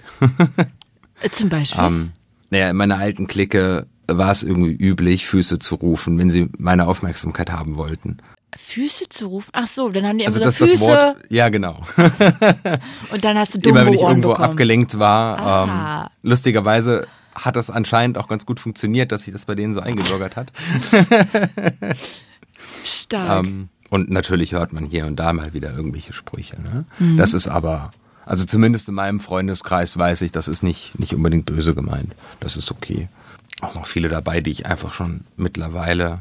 Äh, 1.21 1.31
Zum 1.31 1.49
Beispiel. 1.49 1.85
Ähm, 1.85 2.13
naja, 2.51 2.71
in 2.71 2.77
meiner 2.77 2.99
alten 2.99 3.27
Clique 3.29 3.87
war 4.09 4.31
es 4.31 4.43
irgendwie 4.43 4.75
üblich, 4.75 5.27
Füße 5.27 5.59
zu 5.59 5.77
rufen, 5.77 6.19
wenn 6.19 6.31
sie 6.31 6.49
meine 6.59 6.87
Aufmerksamkeit 6.87 7.53
haben 7.53 7.77
wollten. 7.77 8.19
Füße 8.57 9.09
zu 9.09 9.27
rufen? 9.29 9.51
Ach 9.53 9.67
so, 9.67 9.89
dann 9.89 10.05
haben 10.07 10.19
die 10.19 10.25
immer 10.25 10.35
Also 10.35 10.41
gesagt, 10.41 10.61
das, 10.61 10.71
das 10.71 10.81
Füße 10.81 10.93
Wort, 10.93 11.17
ja 11.31 11.49
genau. 11.49 11.81
und 13.13 13.25
dann 13.25 13.39
hast 13.39 13.55
du 13.55 13.69
Immer 13.69 13.87
wenn 13.87 13.95
ich 13.95 14.03
irgendwo 14.03 14.31
bekommen. 14.31 14.51
abgelenkt 14.51 14.99
war. 14.99 16.09
Ähm, 16.23 16.31
lustigerweise 16.31 17.07
hat 17.35 17.57
das 17.57 17.71
anscheinend 17.71 18.19
auch 18.19 18.29
ganz 18.29 18.45
gut 18.45 18.61
funktioniert, 18.61 19.11
dass 19.11 19.23
sich 19.23 19.33
das 19.33 19.47
bei 19.47 19.55
denen 19.55 19.73
so 19.73 19.81
eingebürgert 19.81 20.37
hat. 20.37 20.53
Stark. 22.85 23.45
Ähm, 23.45 23.69
und 23.91 24.11
natürlich 24.11 24.53
hört 24.53 24.73
man 24.73 24.85
hier 24.85 25.07
und 25.07 25.17
da 25.17 25.33
mal 25.33 25.53
wieder 25.53 25.75
irgendwelche 25.75 26.13
Sprüche. 26.13 26.61
Ne? 26.61 26.85
Mhm. 26.99 27.17
Das 27.17 27.35
ist 27.35 27.49
aber, 27.49 27.91
also 28.25 28.45
zumindest 28.45 28.89
in 28.89 28.95
meinem 28.95 29.21
Freundeskreis 29.21 29.97
weiß 29.97 30.23
ich, 30.23 30.33
das 30.33 30.49
ist 30.49 30.63
nicht, 30.63 30.99
nicht 30.99 31.15
unbedingt 31.15 31.47
böse 31.47 31.75
gemeint. 31.75 32.15
Das 32.41 32.57
ist 32.57 32.71
okay. 32.71 33.09
Auch 33.61 33.75
noch 33.75 33.87
viele 33.87 34.09
dabei, 34.09 34.41
die 34.41 34.51
ich 34.51 34.67
einfach 34.67 34.93
schon 34.93 35.25
mittlerweile 35.37 36.21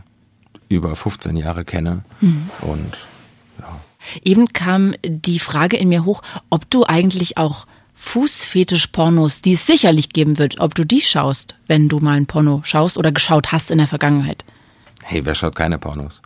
über 0.76 0.96
15 0.96 1.36
Jahre 1.38 1.66
kenne. 1.66 2.04
Mhm. 2.22 2.50
Und 2.62 2.98
Eben 4.24 4.48
kam 4.48 4.96
die 5.04 5.38
Frage 5.38 5.78
in 5.78 5.90
mir 5.90 6.06
hoch, 6.06 6.24
ob 6.50 6.68
du 6.72 6.86
eigentlich 6.86 7.38
auch 7.38 7.68
Fußfetisch-Pornos, 7.94 9.42
die 9.42 9.54
es 9.54 9.68
sicherlich 9.68 10.10
geben 10.10 10.40
wird, 10.40 10.60
ob 10.60 10.74
du 10.74 10.86
die 10.86 11.02
schaust, 11.02 11.54
wenn 11.68 11.88
du 11.88 12.00
mal 12.00 12.18
ein 12.18 12.26
Porno 12.26 12.62
schaust 12.64 12.98
oder 12.98 13.12
geschaut 13.12 13.52
hast 13.52 13.70
in 13.70 13.78
der 13.78 13.86
Vergangenheit. 13.88 14.44
hey, 15.04 15.24
wer 15.26 15.36
schaut 15.36 15.56
keine 15.56 15.78
Pornos? 15.78 16.22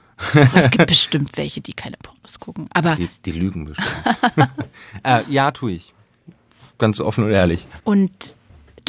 Es 0.55 0.71
gibt 0.71 0.87
bestimmt 0.87 1.35
welche, 1.35 1.59
die 1.59 1.73
keine 1.73 1.97
Pornos 2.01 2.39
gucken. 2.39 2.67
Aber 2.73 2.95
Die, 2.95 3.09
die 3.25 3.33
lügen 3.33 3.65
bestimmt. 3.65 3.91
äh, 5.03 5.23
ja, 5.27 5.51
tue 5.51 5.73
ich. 5.73 5.93
Ganz 6.77 7.01
offen 7.01 7.25
und 7.25 7.31
ehrlich. 7.31 7.65
und 7.83 8.35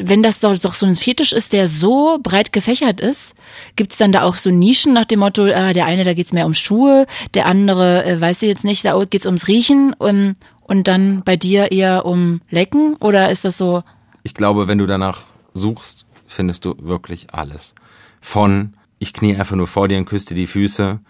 wenn 0.02 0.22
das 0.22 0.40
doch, 0.40 0.58
doch 0.58 0.74
so 0.74 0.86
ein 0.86 0.94
Fetisch 0.94 1.32
ist, 1.32 1.52
der 1.52 1.68
so 1.68 2.18
breit 2.22 2.52
gefächert 2.52 3.00
ist, 3.00 3.34
gibt 3.76 3.92
es 3.92 3.98
dann 3.98 4.12
da 4.12 4.22
auch 4.22 4.36
so 4.36 4.50
Nischen 4.50 4.92
nach 4.92 5.04
dem 5.06 5.20
Motto, 5.20 5.44
ah, 5.44 5.72
der 5.72 5.86
eine, 5.86 6.04
da 6.04 6.14
geht's 6.14 6.32
mehr 6.32 6.46
um 6.46 6.54
Schuhe, 6.54 7.06
der 7.34 7.46
andere, 7.46 8.04
äh, 8.04 8.20
weiß 8.20 8.42
ich 8.42 8.48
jetzt 8.48 8.64
nicht, 8.64 8.84
da 8.84 9.02
geht's 9.04 9.26
ums 9.26 9.48
Riechen 9.48 9.94
um, 9.98 10.36
und 10.62 10.88
dann 10.88 11.22
bei 11.24 11.36
dir 11.36 11.72
eher 11.72 12.04
um 12.04 12.40
Lecken? 12.50 12.96
Oder 12.96 13.30
ist 13.30 13.44
das 13.44 13.56
so, 13.56 13.82
Ich 14.22 14.34
glaube, 14.34 14.68
wenn 14.68 14.78
du 14.78 14.86
danach 14.86 15.22
suchst, 15.54 16.04
findest 16.26 16.64
du 16.64 16.74
wirklich 16.80 17.32
alles. 17.32 17.74
Von 18.20 18.74
ich 18.98 19.12
knie 19.12 19.36
einfach 19.36 19.56
nur 19.56 19.66
vor 19.66 19.88
dir 19.88 19.98
und 19.98 20.06
küsse 20.06 20.34
die 20.34 20.46
Füße, 20.46 21.00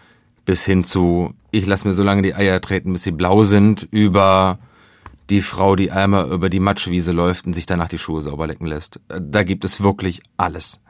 bis 0.44 0.64
hin 0.64 0.84
zu 0.84 1.34
ich 1.50 1.66
lass 1.66 1.84
mir 1.84 1.94
so 1.94 2.02
lange 2.02 2.22
die 2.22 2.34
Eier 2.34 2.60
treten, 2.60 2.92
bis 2.92 3.04
sie 3.04 3.12
blau 3.12 3.42
sind, 3.42 3.88
über 3.90 4.58
die 5.30 5.42
Frau, 5.42 5.76
die 5.76 5.90
einmal 5.90 6.30
über 6.30 6.48
die 6.50 6.60
Matschwiese 6.60 7.12
läuft 7.12 7.46
und 7.46 7.54
sich 7.54 7.66
danach 7.66 7.88
die 7.88 7.98
Schuhe 7.98 8.22
sauber 8.22 8.46
lecken 8.46 8.66
lässt. 8.66 9.00
Äh, 9.08 9.20
Da 9.22 9.42
gibt 9.42 9.64
es 9.64 9.82
wirklich 9.82 10.22
alles. 10.36 10.80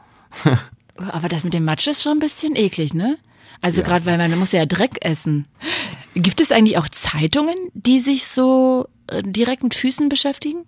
Aber 0.96 1.29
das 1.29 1.44
mit 1.44 1.53
dem 1.53 1.64
Matsch 1.64 1.87
ist 1.87 2.03
schon 2.03 2.12
ein 2.12 2.20
bisschen 2.20 2.57
eklig, 2.57 2.94
ne? 2.94 3.18
Also 3.62 3.81
Ja. 3.83 3.87
gerade 3.87 4.07
weil 4.07 4.18
man 4.18 4.38
muss 4.38 4.53
ja 4.53 4.66
Dreck 4.66 4.99
essen. 5.05 5.46
Gibt 6.14 6.40
es 6.40 6.53
eigentlich 6.53 6.79
auch 6.79 6.88
Zeitungen, 6.88 7.55
die 7.75 8.01
sich 8.01 8.27
so 8.27 8.88
äh, 9.09 9.22
direkt 9.22 9.62
mit 9.62 9.75
Füßen 9.75 10.09
beschäftigen? 10.09 10.64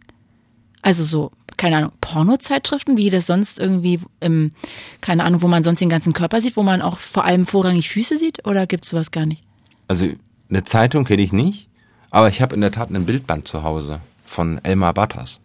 Also 0.83 1.05
so, 1.05 1.33
keine 1.57 1.77
Ahnung, 1.79 1.93
Pornozeitschriften, 2.01 2.97
wie 2.97 3.11
das 3.11 3.27
sonst 3.27 3.59
irgendwie 3.59 4.01
im, 4.21 4.53
keine 5.01 5.25
Ahnung, 5.25 5.43
wo 5.43 5.49
man 5.49 5.65
sonst 5.65 5.81
den 5.81 5.89
ganzen 5.89 6.13
Körper 6.13 6.41
sieht, 6.41 6.57
wo 6.57 6.63
man 6.63 6.83
auch 6.83 6.99
vor 6.99 7.25
allem 7.25 7.45
vorrangig 7.45 7.89
Füße 7.89 8.17
sieht? 8.19 8.47
Oder 8.47 8.67
gibt 8.67 8.85
es 8.85 8.91
sowas 8.91 9.11
gar 9.11 9.27
nicht? 9.27 9.43
Also 9.89 10.07
eine 10.51 10.65
Zeitung 10.65 11.05
kenne 11.05 11.23
ich 11.23 11.33
nicht, 11.33 11.68
aber 12.11 12.29
ich 12.29 12.41
habe 12.43 12.55
in 12.55 12.61
der 12.61 12.73
Tat 12.73 12.91
ein 12.91 13.07
Bildband 13.07 13.49
zu 13.49 13.63
Hause 13.63 14.01
von 14.25 14.63
Elmar 14.65 14.95
Butters. 14.95 15.41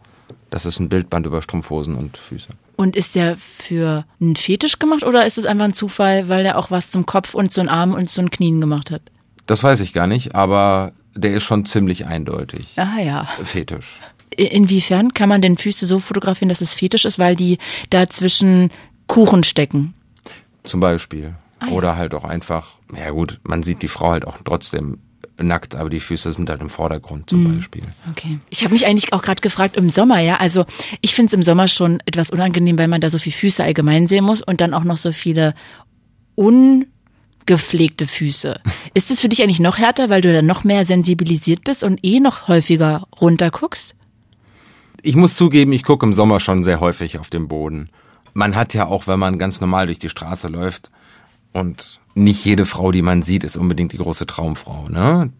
Das 0.50 0.66
ist 0.66 0.80
ein 0.80 0.90
Bildband 0.90 1.26
über 1.26 1.42
Strumpfhosen 1.42 1.96
und 1.96 2.18
Füße. 2.18 2.50
Und 2.76 2.96
ist 2.96 3.16
der 3.16 3.38
für 3.38 4.06
einen 4.22 4.36
Fetisch 4.36 4.80
gemacht 4.80 5.04
oder 5.04 5.26
ist 5.26 5.38
es 5.38 5.46
einfach 5.46 5.66
ein 5.66 5.74
Zufall, 5.74 6.30
weil 6.30 6.44
der 6.44 6.58
auch 6.58 6.72
was 6.72 6.92
zum 6.92 7.06
Kopf 7.06 7.34
und 7.34 7.52
zu 7.52 7.62
den 7.62 7.70
Armen 7.70 7.94
und 7.94 8.10
zu 8.10 8.22
den 8.22 8.30
Knien 8.30 8.62
gemacht 8.62 8.92
hat? 8.92 9.02
Das 9.46 9.64
weiß 9.64 9.80
ich 9.80 9.94
gar 9.94 10.08
nicht, 10.08 10.36
aber 10.36 10.94
der 11.16 11.34
ist 11.34 11.44
schon 11.44 11.66
ziemlich 11.66 12.06
eindeutig. 12.06 12.68
Ah 12.78 13.00
ja. 13.00 13.28
Fetisch. 13.44 14.00
Inwiefern 14.36 15.14
kann 15.14 15.30
man 15.30 15.42
denn 15.42 15.58
Füße 15.58 15.86
so 15.86 16.00
fotografieren, 16.00 16.50
dass 16.50 16.62
es 16.62 16.74
fetisch 16.74 17.06
ist, 17.06 17.20
weil 17.20 17.36
die 17.36 17.60
da 17.90 18.10
zwischen 18.10 18.72
Kuchen 19.08 19.44
stecken? 19.44 19.94
Zum 20.64 20.80
Beispiel. 20.80 21.36
Ah, 21.60 21.68
ja. 21.68 21.74
Oder 21.74 21.98
halt 21.98 22.14
auch 22.14 22.24
einfach, 22.24 22.74
ja 22.96 23.12
gut, 23.12 23.40
man 23.44 23.64
sieht 23.64 23.82
die 23.82 23.88
Frau 23.88 24.12
halt 24.12 24.26
auch 24.26 24.38
trotzdem 24.44 25.00
nackt, 25.38 25.76
aber 25.76 25.90
die 25.90 26.00
Füße 26.00 26.32
sind 26.32 26.50
halt 26.50 26.62
im 26.62 26.70
Vordergrund 26.70 27.30
zum 27.30 27.44
Mhm. 27.44 27.56
Beispiel. 27.56 27.84
Okay. 28.12 28.40
Ich 28.50 28.64
habe 28.64 28.74
mich 28.74 28.86
eigentlich 28.86 29.14
auch 29.14 29.22
gerade 29.22 29.42
gefragt 29.42 29.78
im 29.78 29.90
Sommer, 29.90 30.20
ja. 30.20 30.38
Also 30.38 30.66
ich 31.02 31.16
finde 31.16 31.28
es 31.30 31.34
im 31.34 31.44
Sommer 31.44 31.68
schon 31.68 32.02
etwas 32.06 32.30
unangenehm, 32.30 32.78
weil 32.78 32.88
man 32.88 33.02
da 33.02 33.10
so 33.10 33.18
viele 33.18 33.36
Füße 33.36 33.64
allgemein 33.64 34.08
sehen 34.08 34.26
muss 34.26 34.42
und 34.42 34.62
dann 34.62 34.74
auch 34.74 34.84
noch 34.84 34.98
so 34.98 35.12
viele 35.12 35.56
ungepflegte 36.36 38.08
Füße. 38.08 38.60
Ist 38.94 39.12
es 39.12 39.22
für 39.22 39.30
dich 39.30 39.42
eigentlich 39.44 39.60
noch 39.60 39.78
härter, 39.78 40.10
weil 40.10 40.22
du 40.22 40.32
dann 40.34 40.46
noch 40.46 40.64
mehr 40.64 40.86
sensibilisiert 40.86 41.64
bist 41.64 41.84
und 41.84 42.00
eh 42.04 42.20
noch 42.20 42.48
häufiger 42.48 43.08
runterguckst? 43.20 43.96
Ich 45.02 45.16
muss 45.16 45.36
zugeben, 45.36 45.74
ich 45.74 45.84
gucke 45.84 46.06
im 46.06 46.14
Sommer 46.14 46.40
schon 46.40 46.64
sehr 46.64 46.80
häufig 46.80 47.18
auf 47.20 47.30
den 47.30 47.48
Boden. 47.48 47.90
Man 48.34 48.56
hat 48.56 48.74
ja 48.74 48.86
auch, 48.88 49.06
wenn 49.08 49.20
man 49.20 49.38
ganz 49.38 49.60
normal 49.62 49.88
durch 49.88 50.00
die 50.00 50.10
Straße 50.10 50.48
läuft 50.48 50.92
und 51.52 52.00
nicht 52.16 52.46
jede 52.46 52.66
Frau, 52.66 52.92
die 52.92 53.02
man 53.02 53.22
sieht, 53.22 53.44
ist 53.44 53.56
unbedingt 53.56 53.94
die 53.94 53.98
große 53.98 54.28
Traumfrau. 54.28 54.88
Ne? 54.90 55.32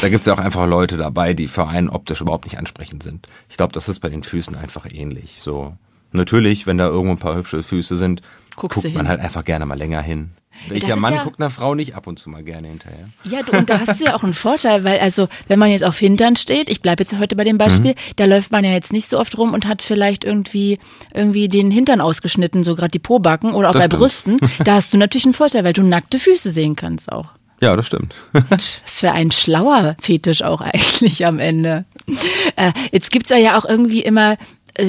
Da 0.00 0.08
gibt's 0.08 0.26
ja 0.26 0.34
auch 0.34 0.38
einfach 0.38 0.66
Leute 0.66 0.96
dabei, 0.96 1.34
die 1.34 1.48
für 1.48 1.66
einen 1.68 1.88
optisch 1.88 2.20
überhaupt 2.20 2.44
nicht 2.44 2.58
ansprechend 2.58 3.02
sind. 3.02 3.28
Ich 3.48 3.56
glaube, 3.56 3.72
das 3.72 3.88
ist 3.88 4.00
bei 4.00 4.08
den 4.08 4.22
Füßen 4.22 4.56
einfach 4.56 4.86
ähnlich. 4.90 5.40
So 5.42 5.76
natürlich, 6.12 6.66
wenn 6.66 6.78
da 6.78 6.86
irgendwo 6.86 7.14
ein 7.14 7.18
paar 7.18 7.36
hübsche 7.36 7.62
Füße 7.62 7.96
sind, 7.96 8.22
Guckst 8.56 8.82
guckt 8.82 8.94
man 8.94 9.02
hin. 9.02 9.08
halt 9.08 9.20
einfach 9.20 9.44
gerne 9.44 9.66
mal 9.66 9.78
länger 9.78 10.02
hin. 10.02 10.30
Welcher 10.68 10.96
Mann 10.96 11.14
ja- 11.14 11.24
guckt 11.24 11.40
einer 11.40 11.50
Frau 11.50 11.74
nicht 11.74 11.94
ab 11.94 12.06
und 12.06 12.18
zu 12.18 12.30
mal 12.30 12.42
gerne 12.42 12.68
hinterher? 12.68 13.08
Ja, 13.24 13.42
du, 13.42 13.56
und 13.56 13.68
da 13.70 13.80
hast 13.80 14.00
du 14.00 14.04
ja 14.04 14.14
auch 14.14 14.22
einen 14.24 14.32
Vorteil, 14.32 14.84
weil 14.84 15.00
also, 15.00 15.28
wenn 15.48 15.58
man 15.58 15.70
jetzt 15.70 15.84
auf 15.84 15.98
Hintern 15.98 16.36
steht, 16.36 16.68
ich 16.68 16.80
bleibe 16.82 17.02
jetzt 17.02 17.18
heute 17.18 17.36
bei 17.36 17.44
dem 17.44 17.58
Beispiel, 17.58 17.94
da 18.16 18.24
läuft 18.26 18.52
man 18.52 18.64
ja 18.64 18.72
jetzt 18.72 18.92
nicht 18.92 19.08
so 19.08 19.18
oft 19.18 19.36
rum 19.38 19.54
und 19.54 19.66
hat 19.66 19.82
vielleicht 19.82 20.24
irgendwie 20.24 20.78
irgendwie 21.14 21.48
den 21.48 21.70
Hintern 21.70 22.00
ausgeschnitten, 22.00 22.64
so 22.64 22.74
gerade 22.76 22.90
die 22.90 22.98
Pobacken 22.98 23.54
oder 23.54 23.70
auch 23.70 23.72
Das 23.72 23.82
bei 23.82 23.86
stimmt. 23.86 24.00
Brüsten. 24.00 24.38
Da 24.64 24.74
hast 24.74 24.92
du 24.92 24.98
natürlich 24.98 25.24
einen 25.24 25.34
Vorteil, 25.34 25.64
weil 25.64 25.72
du 25.72 25.82
nackte 25.82 26.18
Füße 26.18 26.52
sehen 26.52 26.76
kannst 26.76 27.10
auch. 27.10 27.26
Ja, 27.60 27.76
das 27.76 27.86
stimmt. 27.86 28.14
Das 28.50 29.02
wäre 29.02 29.14
ein 29.14 29.30
schlauer 29.30 29.96
Fetisch 30.00 30.42
auch 30.42 30.60
eigentlich 30.60 31.26
am 31.26 31.38
Ende. 31.38 31.84
Äh, 32.56 32.72
jetzt 32.90 33.10
gibt's 33.12 33.30
ja 33.30 33.36
ja 33.36 33.56
auch 33.58 33.64
irgendwie 33.64 34.00
immer, 34.00 34.36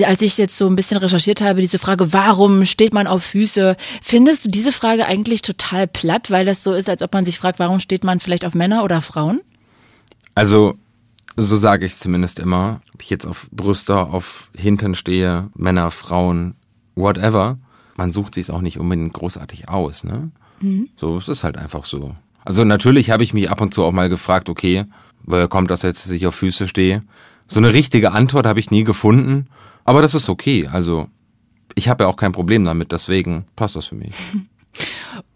als 0.06 0.22
ich 0.22 0.38
jetzt 0.38 0.58
so 0.58 0.68
ein 0.68 0.76
bisschen 0.76 0.98
recherchiert 0.98 1.42
habe, 1.42 1.62
diese 1.62 1.80
Frage, 1.80 2.14
warum 2.14 2.66
steht 2.66 2.94
man 2.94 3.08
auf 3.08 3.24
Füße? 3.24 3.76
Findest 4.02 4.46
du 4.46 4.50
diese 4.50 4.72
Frage 4.72 5.06
eigentlich 5.06 5.42
total 5.42 5.88
platt, 5.88 6.32
weil 6.32 6.46
das 6.46 6.64
so 6.64 6.74
ist, 6.74 6.90
als 6.90 7.02
ob 7.02 7.14
man 7.14 7.26
sich 7.26 7.38
fragt, 7.38 7.60
warum 7.60 7.80
steht 7.80 8.04
man 8.04 8.20
vielleicht 8.20 8.46
auf 8.46 8.56
Männer 8.56 8.84
oder 8.84 9.02
Frauen? 9.02 9.42
Also, 10.36 10.74
so 11.36 11.56
sage 11.56 11.86
ich 11.86 11.98
zumindest 11.98 12.40
immer. 12.40 12.82
Ob 12.94 13.02
ich 13.02 13.10
jetzt 13.10 13.28
auf 13.28 13.48
Brüste, 13.52 13.98
auf 13.98 14.50
Hintern 14.58 14.96
stehe, 14.96 15.50
Männer, 15.56 15.92
Frauen, 15.92 16.56
whatever. 16.96 17.58
Man 17.96 18.12
sucht 18.12 18.36
sich 18.36 18.50
auch 18.50 18.62
nicht 18.62 18.80
unbedingt 18.80 19.14
großartig 19.14 19.70
aus, 19.70 20.04
ne? 20.04 20.32
So, 20.96 21.18
es 21.18 21.28
ist 21.28 21.44
halt 21.44 21.58
einfach 21.58 21.84
so. 21.84 22.16
Also 22.46 22.64
natürlich 22.64 23.10
habe 23.10 23.24
ich 23.24 23.34
mich 23.34 23.50
ab 23.50 23.62
und 23.62 23.74
zu 23.74 23.84
auch 23.84 23.92
mal 23.92 24.10
gefragt, 24.10 24.50
okay, 24.50 24.86
woher 25.24 25.48
kommt 25.48 25.70
das 25.70 25.82
jetzt, 25.82 26.06
dass 26.06 26.12
ich 26.12 26.26
auf 26.26 26.36
Füße 26.36 26.68
stehe? 26.68 27.04
So 27.48 27.60
eine 27.60 27.74
richtige 27.74 28.14
Antwort 28.14 28.46
habe 28.46 28.60
ich 28.60 28.72
nie 28.72 28.84
gefunden, 28.84 29.48
aber 29.86 30.02
das 30.02 30.16
ist 30.16 30.30
okay. 30.30 30.68
Also 30.68 31.08
ich 31.76 31.90
habe 31.90 32.04
ja 32.04 32.10
auch 32.10 32.16
kein 32.16 32.32
Problem 32.32 32.64
damit, 32.64 32.92
deswegen 32.92 33.46
passt 33.56 33.76
das 33.76 33.86
für 33.88 33.96
mich. 33.96 34.14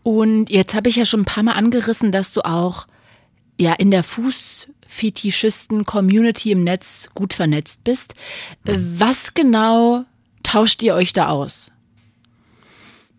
Und 0.03 0.49
jetzt 0.49 0.73
habe 0.73 0.89
ich 0.89 0.95
ja 0.95 1.05
schon 1.05 1.21
ein 1.21 1.25
paar 1.25 1.43
Mal 1.43 1.53
angerissen, 1.53 2.11
dass 2.11 2.33
du 2.33 2.41
auch 2.41 2.87
ja 3.59 3.73
in 3.73 3.91
der 3.91 4.03
Fußfetischisten-Community 4.03 6.51
im 6.51 6.63
Netz 6.63 7.09
gut 7.13 7.33
vernetzt 7.33 7.83
bist. 7.83 8.15
Mhm. 8.65 8.99
Was 8.99 9.33
genau 9.33 10.05
tauscht 10.43 10.81
ihr 10.81 10.95
euch 10.95 11.11
da 11.13 11.29
aus? 11.29 11.71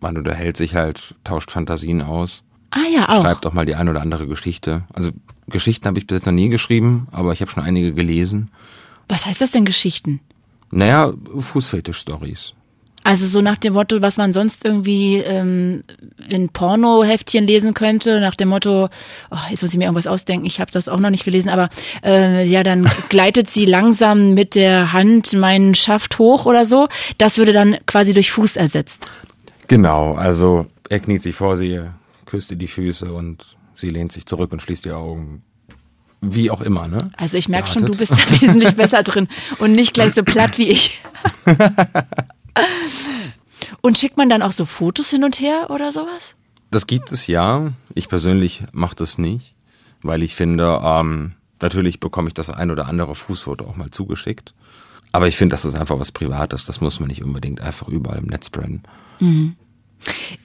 Man 0.01 0.17
unterhält 0.17 0.57
sich 0.57 0.75
halt, 0.75 1.15
tauscht 1.23 1.51
Fantasien 1.51 2.01
aus. 2.01 2.43
Ah 2.71 2.87
ja, 2.93 3.09
auch. 3.09 3.21
Schreibt 3.21 3.45
auch 3.45 3.53
mal 3.53 3.65
die 3.65 3.75
ein 3.75 3.89
oder 3.89 4.01
andere 4.01 4.27
Geschichte. 4.27 4.83
Also 4.93 5.11
Geschichten 5.47 5.87
habe 5.87 5.99
ich 5.99 6.07
bis 6.07 6.17
jetzt 6.17 6.25
noch 6.25 6.33
nie 6.33 6.49
geschrieben, 6.49 7.07
aber 7.11 7.33
ich 7.33 7.41
habe 7.41 7.51
schon 7.51 7.63
einige 7.63 7.93
gelesen. 7.93 8.51
Was 9.07 9.25
heißt 9.25 9.41
das 9.41 9.51
denn 9.51 9.65
Geschichten? 9.65 10.19
Naja, 10.71 11.13
Fußfetisch-Stories. 11.37 12.53
Also 13.03 13.25
so 13.25 13.41
nach 13.41 13.55
dem 13.55 13.73
Motto, 13.73 14.01
was 14.01 14.17
man 14.17 14.33
sonst 14.33 14.65
irgendwie 14.65 15.17
ähm, 15.17 15.83
in 16.27 16.49
Pornoheftchen 16.49 17.45
lesen 17.45 17.73
könnte, 17.73 18.19
nach 18.19 18.35
dem 18.35 18.49
Motto, 18.49 18.89
oh, 19.31 19.37
jetzt 19.49 19.61
muss 19.61 19.71
ich 19.71 19.77
mir 19.77 19.85
irgendwas 19.85 20.05
ausdenken, 20.05 20.45
ich 20.45 20.59
habe 20.59 20.69
das 20.69 20.89
auch 20.89 20.99
noch 20.99 21.09
nicht 21.09 21.23
gelesen, 21.23 21.49
aber 21.49 21.69
äh, 22.03 22.45
ja, 22.45 22.61
dann 22.61 22.89
gleitet 23.09 23.49
sie 23.49 23.65
langsam 23.65 24.33
mit 24.33 24.53
der 24.53 24.91
Hand 24.91 25.33
meinen 25.33 25.75
Schaft 25.75 26.19
hoch 26.19 26.45
oder 26.45 26.65
so. 26.65 26.87
Das 27.17 27.37
würde 27.37 27.53
dann 27.53 27.77
quasi 27.85 28.13
durch 28.13 28.31
Fuß 28.31 28.57
ersetzt. 28.57 29.07
Genau, 29.67 30.13
also 30.13 30.65
er 30.89 30.99
kniet 30.99 31.23
sich 31.23 31.35
vor 31.35 31.55
sie, 31.55 31.81
küsst 32.25 32.51
ihr 32.51 32.57
die 32.57 32.67
Füße 32.67 33.11
und 33.13 33.57
sie 33.75 33.89
lehnt 33.89 34.11
sich 34.11 34.25
zurück 34.25 34.51
und 34.51 34.61
schließt 34.61 34.85
die 34.85 34.91
Augen. 34.91 35.43
Wie 36.21 36.51
auch 36.51 36.61
immer, 36.61 36.87
ne? 36.87 36.97
Also 37.17 37.37
ich 37.37 37.47
merke 37.47 37.69
schon, 37.69 37.85
du 37.85 37.95
bist 37.95 38.11
da 38.11 38.17
wesentlich 38.41 38.75
besser 38.75 39.03
drin 39.03 39.29
und 39.59 39.71
nicht 39.71 39.93
gleich 39.93 40.13
so 40.13 40.23
platt 40.23 40.57
wie 40.57 40.69
ich. 40.69 41.01
Und 43.81 43.97
schickt 43.97 44.17
man 44.17 44.29
dann 44.29 44.41
auch 44.41 44.51
so 44.51 44.65
Fotos 44.65 45.09
hin 45.09 45.23
und 45.23 45.39
her 45.39 45.67
oder 45.69 45.91
sowas? 45.91 46.35
Das 46.71 46.87
gibt 46.87 47.11
es 47.11 47.27
ja. 47.27 47.71
Ich 47.95 48.09
persönlich 48.09 48.63
mache 48.71 48.95
das 48.95 49.17
nicht, 49.17 49.55
weil 50.01 50.21
ich 50.21 50.35
finde, 50.35 50.81
ähm, 50.83 51.33
natürlich 51.61 51.99
bekomme 51.99 52.27
ich 52.27 52.33
das 52.33 52.49
ein 52.49 52.71
oder 52.71 52.87
andere 52.87 53.15
Fußfoto 53.15 53.65
auch 53.65 53.75
mal 53.75 53.89
zugeschickt. 53.89 54.53
Aber 55.11 55.27
ich 55.27 55.37
finde, 55.37 55.53
das 55.53 55.65
ist 55.65 55.75
einfach 55.75 55.99
was 55.99 56.11
Privates. 56.11 56.65
Das 56.65 56.81
muss 56.81 56.99
man 56.99 57.07
nicht 57.09 57.23
unbedingt 57.23 57.61
einfach 57.61 57.87
überall 57.87 58.19
im 58.19 58.25
Netz 58.25 58.49
brennen. 58.49 58.83
Mhm. 59.19 59.55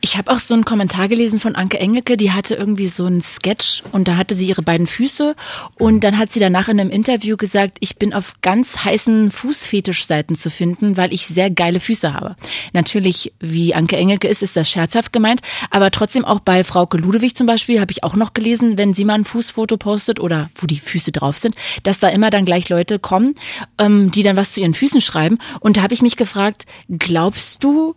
Ich 0.01 0.19
habe 0.19 0.31
auch 0.31 0.39
so 0.39 0.55
einen 0.55 0.65
Kommentar 0.65 1.09
gelesen 1.09 1.41
von 1.41 1.55
Anke 1.55 1.79
Engelke, 1.79 2.17
die 2.17 2.33
hatte 2.33 2.55
irgendwie 2.55 2.89
so 2.89 3.07
einen 3.07 3.21
Sketch 3.21 3.83
und 3.93 4.07
da 4.07 4.17
hatte 4.17 4.35
sie 4.35 4.47
ihre 4.47 4.63
beiden 4.63 4.87
Füße 4.87 5.35
und 5.77 6.05
dann 6.05 6.19
hat 6.19 6.33
sie 6.33 6.41
danach 6.41 6.69
in 6.69 6.79
einem 6.79 6.91
Interview 6.91 7.37
gesagt, 7.37 7.79
ich 7.81 7.97
bin 7.97 8.13
auf 8.13 8.35
ganz 8.43 8.85
heißen 8.85 9.31
Fußfetischseiten 9.31 10.37
zu 10.37 10.51
finden, 10.51 10.97
weil 10.97 11.13
ich 11.13 11.27
sehr 11.27 11.51
geile 11.51 11.81
Füße 11.81 12.13
habe. 12.13 12.37
Natürlich, 12.73 13.33
wie 13.41 13.75
Anke 13.75 13.97
Engelke 13.97 14.29
ist, 14.29 14.43
ist 14.43 14.57
das 14.57 14.69
scherzhaft 14.69 15.13
gemeint, 15.13 15.41
aber 15.71 15.91
trotzdem 15.91 16.25
auch 16.25 16.41
bei 16.41 16.65
Frauke 16.65 16.99
Ludewig 16.99 17.35
zum 17.35 17.47
Beispiel 17.47 17.81
habe 17.81 17.93
ich 17.93 18.05
auch 18.05 18.15
noch 18.15 18.35
gelesen, 18.35 18.77
wenn 18.77 18.95
sie 18.95 19.05
mal 19.05 19.15
ein 19.15 19.25
Fußfoto 19.25 19.77
postet 19.77 20.21
oder 20.21 20.51
wo 20.57 20.67
die 20.67 20.81
Füße 20.81 21.13
drauf 21.13 21.39
sind, 21.39 21.55
dass 21.83 21.99
da 21.99 22.09
immer 22.09 22.31
dann 22.31 22.45
gleich 22.45 22.69
Leute 22.69 22.99
kommen, 22.99 23.37
ähm, 23.79 24.11
die 24.11 24.23
dann 24.23 24.37
was 24.37 24.53
zu 24.53 24.61
ihren 24.61 24.75
Füßen 24.75 25.01
schreiben 25.01 25.39
und 25.61 25.77
da 25.77 25.83
habe 25.83 25.95
ich 25.95 26.03
mich 26.03 26.17
gefragt, 26.17 26.67
glaubst 26.89 27.65
du, 27.65 27.95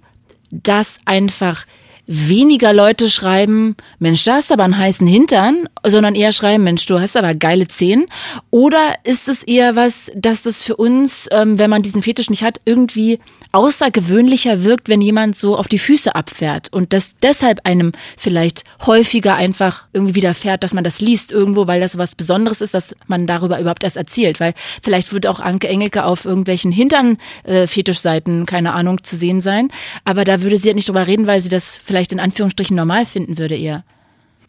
dass 0.52 0.98
einfach 1.06 1.66
weniger 2.08 2.72
Leute 2.72 3.10
schreiben, 3.10 3.76
Mensch, 4.00 4.24
da 4.24 4.36
hast 4.36 4.52
aber 4.52 4.64
einen 4.64 4.78
heißen 4.78 5.06
Hintern, 5.06 5.68
sondern 5.86 6.16
eher 6.16 6.32
schreiben, 6.32 6.64
Mensch, 6.64 6.86
du 6.86 7.00
hast 7.00 7.18
aber 7.18 7.36
geile 7.36 7.68
Zehen? 7.68 8.06
Oder 8.50 8.96
ist 9.04 9.28
es 9.28 9.44
eher 9.44 9.76
was, 9.76 10.10
dass 10.16 10.42
das 10.42 10.64
für 10.64 10.78
uns, 10.78 11.28
ähm, 11.32 11.60
wenn 11.60 11.70
man 11.70 11.82
diesen 11.82 12.02
Fetisch 12.02 12.30
nicht 12.30 12.44
hat, 12.44 12.62
irgendwie 12.66 13.20
außergewöhnlicher 13.52 14.64
wirkt, 14.64 14.88
wenn 14.88 15.02
jemand 15.02 15.38
so 15.38 15.58
auf 15.58 15.68
die 15.68 15.80
Füße 15.80 16.16
abfährt 16.16 16.72
und 16.72 16.94
das 16.94 17.12
deshalb 17.22 17.66
einem 17.66 17.92
vielleicht 18.18 18.64
häufiger 18.86 19.36
einfach 19.36 19.84
irgendwie 19.94 20.16
widerfährt, 20.16 20.64
dass 20.64 20.74
man 20.74 20.84
das 20.84 21.02
liest 21.02 21.32
irgendwo, 21.32 21.68
weil 21.68 21.82
das 21.82 21.98
was 21.98 22.16
Besonderes 22.16 22.62
ist, 22.62 22.74
dass 22.74 22.96
man 23.08 23.28
darüber 23.28 23.60
überhaupt 23.60 23.84
erst 23.84 23.98
erzählt, 23.98 24.40
weil 24.40 24.54
vielleicht 24.82 25.12
wird 25.12 25.28
auch 25.28 25.40
Anke 25.40 25.68
Engelke 25.68 26.06
auf 26.06 26.26
irgendwelchen 26.26 26.72
Hintern-Fetischseiten, 26.72 28.44
äh, 28.44 28.46
keine 28.46 28.74
Ahnung, 28.74 29.04
zu 29.04 29.16
sehen 29.16 29.42
sein, 29.42 29.70
aber 30.06 30.24
da 30.24 30.42
würde 30.42 30.58
sie 30.58 30.70
halt 30.70 30.76
nicht 30.76 30.88
drüber 30.88 31.08
reden, 31.08 31.28
weil 31.28 31.42
sie 31.42 31.50
das 31.50 31.80
vielleicht 31.84 31.97
in 32.12 32.20
Anführungsstrichen 32.20 32.76
normal 32.76 33.06
finden 33.06 33.38
würde 33.38 33.56
eher. 33.56 33.84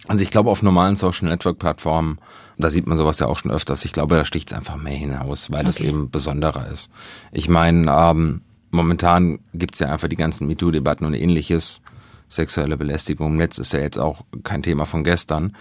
Also 0.07 0.23
ich 0.23 0.31
glaube 0.31 0.51
auf 0.51 0.63
normalen 0.63 0.97
Social 0.97 1.29
Network 1.29 1.59
Plattformen 1.59 2.19
da 2.59 2.71
sieht 2.71 2.87
man 2.87 2.99
sowas 2.99 3.21
ja 3.21 3.27
auch 3.27 3.39
schon 3.39 3.53
öfters. 3.53 3.85
Ich 3.85 3.93
glaube, 3.93 4.17
da 4.17 4.25
sticht 4.25 4.51
es 4.51 4.57
einfach 4.57 4.77
mehr 4.77 4.97
hinaus, 4.97 5.51
weil 5.51 5.61
okay. 5.61 5.67
das 5.67 5.81
eben 5.81 6.11
besonderer 6.11 6.67
ist. 6.71 6.91
Ich 7.31 7.49
meine, 7.49 7.91
ähm, 7.91 8.43
momentan 8.71 9.39
gibt's 9.55 9.79
ja 9.79 9.93
einfach 9.93 10.09
die 10.09 10.17
ganzen 10.17 10.49
MeToo-Debatten 10.49 11.07
und 11.07 11.15
ähnliches. 11.15 11.83
Sexuelle 12.29 12.77
Belästigung 12.77 13.29
im 13.29 13.37
Netz 13.37 13.59
ist 13.59 13.73
ja 13.73 13.79
jetzt 13.79 13.99
auch 13.99 14.25
kein 14.43 14.63
Thema 14.63 14.85
von 14.85 15.05
gestern. 15.05 15.57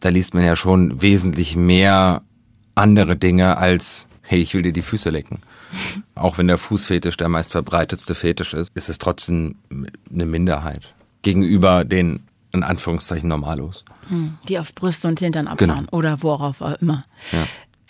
Da 0.00 0.10
liest 0.10 0.34
man 0.34 0.44
ja 0.44 0.56
schon 0.56 1.00
wesentlich 1.00 1.56
mehr 1.56 2.22
andere 2.74 3.16
Dinge 3.16 3.56
als, 3.56 4.08
hey, 4.20 4.40
ich 4.40 4.52
will 4.52 4.62
dir 4.62 4.72
die 4.72 4.82
Füße 4.82 5.10
lecken. 5.10 5.40
auch 6.14 6.38
wenn 6.38 6.48
der 6.48 6.58
Fußfetisch 6.58 7.16
der 7.16 7.28
meist 7.28 7.52
verbreitetste 7.52 8.14
Fetisch 8.14 8.52
ist, 8.52 8.72
ist 8.74 8.90
es 8.90 8.98
trotzdem 8.98 9.56
eine 10.10 10.26
Minderheit 10.26 10.95
gegenüber 11.26 11.84
den 11.84 12.20
in 12.52 12.62
Anführungszeichen 12.62 13.28
Normalos. 13.28 13.84
Hm, 14.08 14.38
die 14.48 14.60
auf 14.60 14.74
Brüste 14.74 15.08
und 15.08 15.18
Hintern 15.18 15.48
abfahren 15.48 15.86
genau. 15.86 15.88
oder 15.90 16.22
worauf 16.22 16.62
auch 16.62 16.80
immer. 16.80 17.02
Ja. 17.32 17.44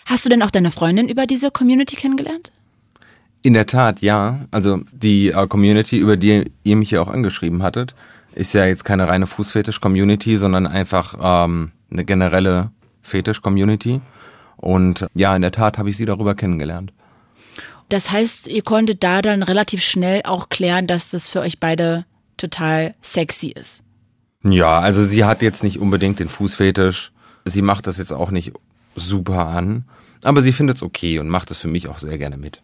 Hast 0.07 0.25
du 0.25 0.29
denn 0.29 0.41
auch 0.41 0.49
deine 0.49 0.71
Freundin 0.71 1.07
über 1.07 1.27
diese 1.27 1.51
Community 1.51 1.95
kennengelernt? 1.95 2.51
In 3.43 3.53
der 3.53 3.67
Tat, 3.67 4.01
ja. 4.01 4.39
Also 4.49 4.81
die 4.91 5.29
äh, 5.29 5.47
Community, 5.47 5.99
über 5.99 6.17
die 6.17 6.51
ihr 6.63 6.75
mich 6.75 6.91
ja 6.91 6.99
auch 6.99 7.07
angeschrieben 7.07 7.61
hattet, 7.61 7.93
ist 8.33 8.53
ja 8.53 8.65
jetzt 8.65 8.83
keine 8.83 9.07
reine 9.07 9.27
Fußfetisch-Community, 9.27 10.37
sondern 10.37 10.65
einfach 10.65 11.15
ähm, 11.21 11.71
eine 11.91 12.03
generelle 12.03 12.71
Fetisch-Community. 13.03 14.01
Und 14.57 15.05
ja, 15.13 15.35
in 15.35 15.43
der 15.43 15.51
Tat 15.51 15.77
habe 15.77 15.91
ich 15.91 15.97
sie 15.97 16.05
darüber 16.05 16.33
kennengelernt. 16.33 16.91
Das 17.89 18.11
heißt, 18.11 18.47
ihr 18.47 18.63
konntet 18.63 19.03
da 19.03 19.21
dann 19.21 19.43
relativ 19.43 19.83
schnell 19.83 20.21
auch 20.25 20.49
klären, 20.49 20.87
dass 20.87 21.09
das 21.09 21.29
für 21.29 21.39
euch 21.39 21.59
beide 21.59 22.05
total 22.37 22.93
sexy 23.01 23.47
ist. 23.49 23.83
Ja, 24.43 24.79
also 24.79 25.03
sie 25.03 25.25
hat 25.25 25.41
jetzt 25.41 25.63
nicht 25.63 25.79
unbedingt 25.79 26.19
den 26.19 26.29
Fußfetisch. 26.29 27.11
Sie 27.45 27.61
macht 27.61 27.87
das 27.87 27.97
jetzt 27.97 28.13
auch 28.13 28.31
nicht 28.31 28.53
super 28.95 29.47
an. 29.47 29.85
Aber 30.23 30.41
sie 30.41 30.53
findet 30.53 30.77
es 30.77 30.83
okay 30.83 31.19
und 31.19 31.29
macht 31.29 31.51
es 31.51 31.57
für 31.57 31.67
mich 31.67 31.87
auch 31.87 31.99
sehr 31.99 32.17
gerne 32.17 32.37
mit. 32.37 32.61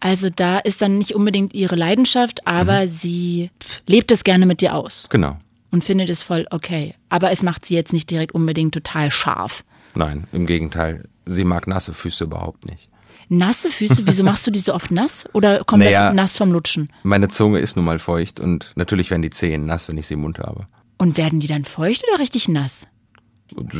Also 0.00 0.28
da 0.34 0.58
ist 0.58 0.80
dann 0.80 0.98
nicht 0.98 1.14
unbedingt 1.14 1.54
ihre 1.54 1.76
Leidenschaft, 1.76 2.46
aber 2.46 2.84
mhm. 2.84 2.88
sie 2.88 3.50
lebt 3.86 4.10
es 4.10 4.24
gerne 4.24 4.46
mit 4.46 4.60
dir 4.62 4.74
aus. 4.74 5.06
Genau. 5.10 5.38
Und 5.70 5.84
findet 5.84 6.10
es 6.10 6.22
voll 6.22 6.46
okay. 6.50 6.94
Aber 7.08 7.30
es 7.30 7.42
macht 7.42 7.66
sie 7.66 7.74
jetzt 7.74 7.92
nicht 7.92 8.10
direkt 8.10 8.32
unbedingt 8.32 8.74
total 8.74 9.10
scharf. 9.10 9.64
Nein, 9.94 10.26
im 10.32 10.46
Gegenteil. 10.46 11.04
Sie 11.26 11.44
mag 11.44 11.66
nasse 11.66 11.94
Füße 11.94 12.24
überhaupt 12.24 12.66
nicht. 12.66 12.89
Nasse 13.32 13.70
Füße? 13.70 14.08
Wieso 14.08 14.24
machst 14.24 14.44
du 14.44 14.50
die 14.50 14.58
so 14.58 14.74
oft 14.74 14.90
nass? 14.90 15.24
Oder 15.32 15.62
kommt 15.62 15.84
naja, 15.84 16.06
das 16.06 16.14
nass 16.14 16.36
vom 16.36 16.50
Lutschen? 16.50 16.92
Meine 17.04 17.28
Zunge 17.28 17.60
ist 17.60 17.76
nun 17.76 17.84
mal 17.84 18.00
feucht 18.00 18.40
und 18.40 18.72
natürlich 18.74 19.08
werden 19.10 19.22
die 19.22 19.30
Zehen 19.30 19.66
nass, 19.66 19.86
wenn 19.86 19.96
ich 19.98 20.08
sie 20.08 20.14
im 20.14 20.22
Mund 20.22 20.40
habe. 20.40 20.66
Und 20.98 21.16
werden 21.16 21.38
die 21.38 21.46
dann 21.46 21.64
feucht 21.64 22.02
oder 22.08 22.18
richtig 22.18 22.48
nass? 22.48 22.88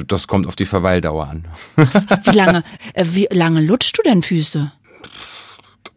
Das 0.06 0.28
kommt 0.28 0.46
auf 0.46 0.54
die 0.54 0.66
Verweildauer 0.66 1.28
an. 1.28 1.48
Wie 1.76 2.36
lange, 2.36 2.62
äh, 2.94 3.04
wie 3.10 3.26
lange 3.32 3.60
lutschst 3.60 3.98
du 3.98 4.02
denn 4.02 4.22
Füße? 4.22 4.70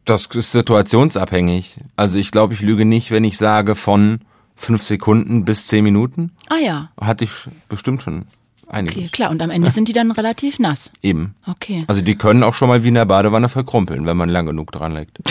Das 0.05 0.25
ist 0.25 0.51
situationsabhängig. 0.51 1.79
Also 1.95 2.17
ich 2.17 2.31
glaube, 2.31 2.55
ich 2.55 2.61
lüge 2.61 2.85
nicht, 2.85 3.11
wenn 3.11 3.23
ich 3.23 3.37
sage 3.37 3.75
von 3.75 4.21
fünf 4.55 4.81
Sekunden 4.81 5.45
bis 5.45 5.67
zehn 5.67 5.83
Minuten. 5.83 6.31
Ah 6.49 6.57
ja. 6.57 6.89
Hatte 6.99 7.25
ich 7.25 7.31
bestimmt 7.69 8.01
schon 8.01 8.25
einiges. 8.67 8.97
Okay, 8.97 9.09
klar. 9.11 9.31
Und 9.31 9.41
am 9.41 9.49
Ende 9.49 9.69
sind 9.71 9.87
die 9.87 9.93
dann 9.93 10.11
relativ 10.11 10.59
nass. 10.59 10.91
Eben. 11.01 11.35
Okay. 11.47 11.85
Also 11.87 12.01
die 12.01 12.15
können 12.15 12.43
auch 12.43 12.53
schon 12.53 12.69
mal 12.69 12.83
wie 12.83 12.89
in 12.89 12.95
der 12.95 13.05
Badewanne 13.05 13.49
verkrumpeln, 13.49 14.05
wenn 14.05 14.17
man 14.17 14.29
lang 14.29 14.45
genug 14.45 14.71
dran 14.71 14.93
legt. 14.93 15.19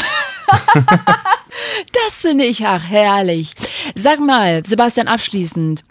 das 2.05 2.21
finde 2.21 2.45
ich 2.45 2.66
auch 2.66 2.83
herrlich. 2.83 3.55
Sag 3.95 4.21
mal, 4.21 4.62
Sebastian, 4.66 5.09
abschließend. 5.09 5.85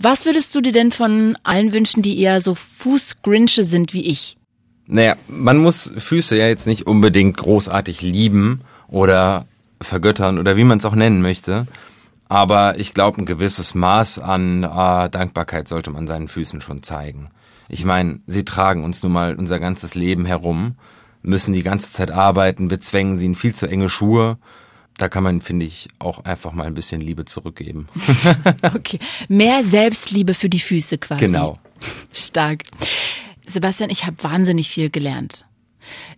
Was 0.00 0.26
würdest 0.26 0.54
du 0.54 0.60
dir 0.60 0.72
denn 0.72 0.92
von 0.92 1.36
allen 1.44 1.72
wünschen, 1.72 2.02
die 2.02 2.18
eher 2.18 2.40
so 2.40 2.54
Fußgrinsche 2.54 3.64
sind 3.64 3.94
wie 3.94 4.06
ich? 4.06 4.36
Naja, 4.86 5.16
man 5.28 5.58
muss 5.58 5.94
Füße 5.96 6.36
ja 6.36 6.46
jetzt 6.46 6.66
nicht 6.66 6.86
unbedingt 6.86 7.36
großartig 7.38 8.02
lieben 8.02 8.60
oder 8.88 9.46
vergöttern 9.80 10.38
oder 10.38 10.56
wie 10.56 10.64
man 10.64 10.78
es 10.78 10.84
auch 10.84 10.94
nennen 10.94 11.22
möchte. 11.22 11.66
Aber 12.34 12.80
ich 12.80 12.94
glaube, 12.94 13.22
ein 13.22 13.26
gewisses 13.26 13.76
Maß 13.76 14.18
an 14.18 14.64
äh, 14.64 15.08
Dankbarkeit 15.08 15.68
sollte 15.68 15.92
man 15.92 16.08
seinen 16.08 16.26
Füßen 16.26 16.60
schon 16.60 16.82
zeigen. 16.82 17.28
Ich 17.68 17.84
meine, 17.84 18.22
sie 18.26 18.44
tragen 18.44 18.82
uns 18.82 19.04
nun 19.04 19.12
mal 19.12 19.36
unser 19.36 19.60
ganzes 19.60 19.94
Leben 19.94 20.26
herum, 20.26 20.74
müssen 21.22 21.54
die 21.54 21.62
ganze 21.62 21.92
Zeit 21.92 22.10
arbeiten, 22.10 22.70
wir 22.70 22.80
zwängen 22.80 23.16
sie 23.16 23.26
in 23.26 23.36
viel 23.36 23.54
zu 23.54 23.68
enge 23.68 23.88
Schuhe. 23.88 24.38
Da 24.98 25.08
kann 25.08 25.22
man, 25.22 25.42
finde 25.42 25.64
ich, 25.64 25.88
auch 26.00 26.24
einfach 26.24 26.52
mal 26.52 26.66
ein 26.66 26.74
bisschen 26.74 27.00
Liebe 27.00 27.24
zurückgeben. 27.24 27.86
okay. 28.74 28.98
Mehr 29.28 29.62
Selbstliebe 29.62 30.34
für 30.34 30.48
die 30.48 30.58
Füße 30.58 30.98
quasi. 30.98 31.26
Genau. 31.26 31.60
Stark. 32.12 32.62
Sebastian, 33.46 33.90
ich 33.90 34.06
habe 34.06 34.20
wahnsinnig 34.24 34.70
viel 34.70 34.90
gelernt. 34.90 35.46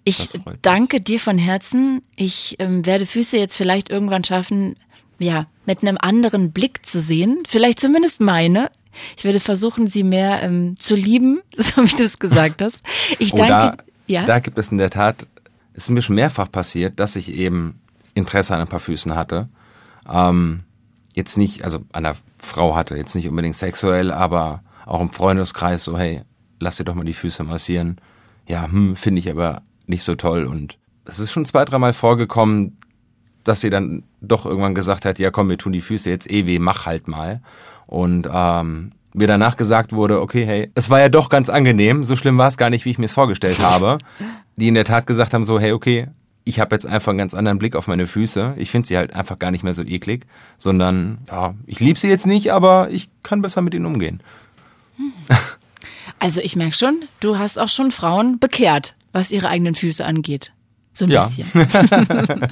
Ich 0.04 0.30
danke 0.62 1.02
dir 1.02 1.20
von 1.20 1.36
Herzen. 1.36 2.00
Ich 2.16 2.56
ähm, 2.58 2.86
werde 2.86 3.04
Füße 3.04 3.36
jetzt 3.36 3.58
vielleicht 3.58 3.90
irgendwann 3.90 4.24
schaffen, 4.24 4.76
ja, 5.18 5.46
mit 5.64 5.82
einem 5.82 5.98
anderen 6.00 6.52
Blick 6.52 6.84
zu 6.86 7.00
sehen. 7.00 7.38
Vielleicht 7.46 7.80
zumindest 7.80 8.20
meine. 8.20 8.70
Ich 9.16 9.24
werde 9.24 9.40
versuchen, 9.40 9.88
sie 9.88 10.02
mehr 10.02 10.42
ähm, 10.42 10.76
zu 10.78 10.94
lieben, 10.94 11.40
so 11.56 11.82
wie 11.84 11.96
du 11.96 12.02
es 12.04 12.18
gesagt 12.18 12.62
hast. 12.62 12.82
Ich 13.18 13.32
Oh, 13.34 13.38
danke. 13.38 13.76
da, 13.76 13.84
ja. 14.06 14.24
da 14.24 14.38
gibt 14.38 14.58
es 14.58 14.70
in 14.70 14.78
der 14.78 14.90
Tat, 14.90 15.26
es 15.74 15.84
ist 15.84 15.90
mir 15.90 16.02
schon 16.02 16.16
mehrfach 16.16 16.50
passiert, 16.50 16.98
dass 17.00 17.16
ich 17.16 17.32
eben 17.32 17.80
Interesse 18.14 18.54
an 18.54 18.62
ein 18.62 18.68
paar 18.68 18.80
Füßen 18.80 19.14
hatte. 19.14 19.48
Ähm, 20.10 20.64
jetzt 21.14 21.36
nicht, 21.36 21.64
also 21.64 21.78
an 21.92 22.06
einer 22.06 22.16
Frau 22.38 22.74
hatte, 22.76 22.96
jetzt 22.96 23.14
nicht 23.14 23.28
unbedingt 23.28 23.56
sexuell, 23.56 24.10
aber 24.12 24.62
auch 24.86 25.00
im 25.00 25.10
Freundeskreis 25.10 25.84
so, 25.84 25.98
hey, 25.98 26.22
lass 26.60 26.76
dir 26.76 26.84
doch 26.84 26.94
mal 26.94 27.04
die 27.04 27.12
Füße 27.12 27.44
massieren. 27.44 27.98
Ja, 28.46 28.64
hm, 28.70 28.96
finde 28.96 29.20
ich 29.20 29.30
aber 29.30 29.62
nicht 29.86 30.04
so 30.04 30.14
toll. 30.14 30.46
Und 30.46 30.78
es 31.04 31.18
ist 31.18 31.32
schon 31.32 31.44
zwei, 31.44 31.64
dreimal 31.64 31.92
vorgekommen, 31.92 32.78
dass 33.48 33.60
sie 33.60 33.70
dann 33.70 34.02
doch 34.20 34.46
irgendwann 34.46 34.74
gesagt 34.74 35.04
hat, 35.04 35.18
ja 35.18 35.30
komm, 35.30 35.48
wir 35.48 35.58
tun 35.58 35.72
die 35.72 35.80
Füße 35.80 36.10
jetzt 36.10 36.30
eh 36.30 36.46
weh, 36.46 36.58
mach 36.58 36.86
halt 36.86 37.08
mal. 37.08 37.40
Und 37.86 38.28
ähm, 38.32 38.92
mir 39.14 39.26
danach 39.26 39.56
gesagt 39.56 39.92
wurde, 39.92 40.20
okay, 40.20 40.44
hey, 40.44 40.70
es 40.74 40.90
war 40.90 41.00
ja 41.00 41.08
doch 41.08 41.28
ganz 41.28 41.48
angenehm, 41.48 42.04
so 42.04 42.16
schlimm 42.16 42.36
war 42.38 42.48
es 42.48 42.56
gar 42.56 42.70
nicht, 42.70 42.84
wie 42.84 42.90
ich 42.90 42.98
mir 42.98 43.06
es 43.06 43.14
vorgestellt 43.14 43.60
habe. 43.60 43.98
Die 44.56 44.68
in 44.68 44.74
der 44.74 44.84
Tat 44.84 45.06
gesagt 45.06 45.34
haben 45.34 45.44
so, 45.44 45.58
hey, 45.60 45.72
okay, 45.72 46.08
ich 46.44 46.60
habe 46.60 46.74
jetzt 46.74 46.86
einfach 46.86 47.10
einen 47.10 47.18
ganz 47.18 47.34
anderen 47.34 47.58
Blick 47.58 47.74
auf 47.76 47.88
meine 47.88 48.06
Füße. 48.06 48.54
Ich 48.56 48.70
finde 48.70 48.86
sie 48.86 48.96
halt 48.96 49.14
einfach 49.14 49.38
gar 49.38 49.50
nicht 49.50 49.64
mehr 49.64 49.74
so 49.74 49.82
eklig, 49.82 50.26
sondern 50.58 51.18
ja, 51.28 51.54
ich 51.66 51.80
liebe 51.80 51.98
sie 51.98 52.08
jetzt 52.08 52.26
nicht, 52.26 52.52
aber 52.52 52.88
ich 52.90 53.08
kann 53.22 53.42
besser 53.42 53.62
mit 53.62 53.74
ihnen 53.74 53.86
umgehen. 53.86 54.22
Also 56.18 56.40
ich 56.40 56.56
merke 56.56 56.74
schon, 56.74 57.04
du 57.20 57.38
hast 57.38 57.58
auch 57.58 57.68
schon 57.68 57.90
Frauen 57.90 58.38
bekehrt, 58.38 58.94
was 59.12 59.30
ihre 59.30 59.48
eigenen 59.48 59.74
Füße 59.74 60.04
angeht. 60.04 60.52
So 60.96 61.04
ein 61.04 61.10
Ja. 61.10 61.26
bisschen. 61.26 61.46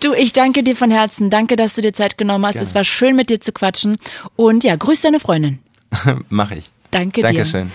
du, 0.00 0.14
ich 0.14 0.32
danke 0.32 0.64
dir 0.64 0.74
von 0.74 0.90
Herzen. 0.90 1.30
Danke, 1.30 1.54
dass 1.54 1.74
du 1.74 1.80
dir 1.80 1.92
Zeit 1.92 2.18
genommen 2.18 2.44
hast. 2.44 2.54
Gerne. 2.54 2.66
Es 2.66 2.74
war 2.74 2.82
schön, 2.82 3.14
mit 3.14 3.30
dir 3.30 3.40
zu 3.40 3.52
quatschen. 3.52 3.98
Und 4.34 4.64
ja, 4.64 4.74
grüß 4.74 5.02
deine 5.02 5.20
Freundin. 5.20 5.60
Mach 6.28 6.50
ich. 6.50 6.64
Danke 6.90 7.20
dir. 7.20 7.28
Dankeschön. 7.28 7.70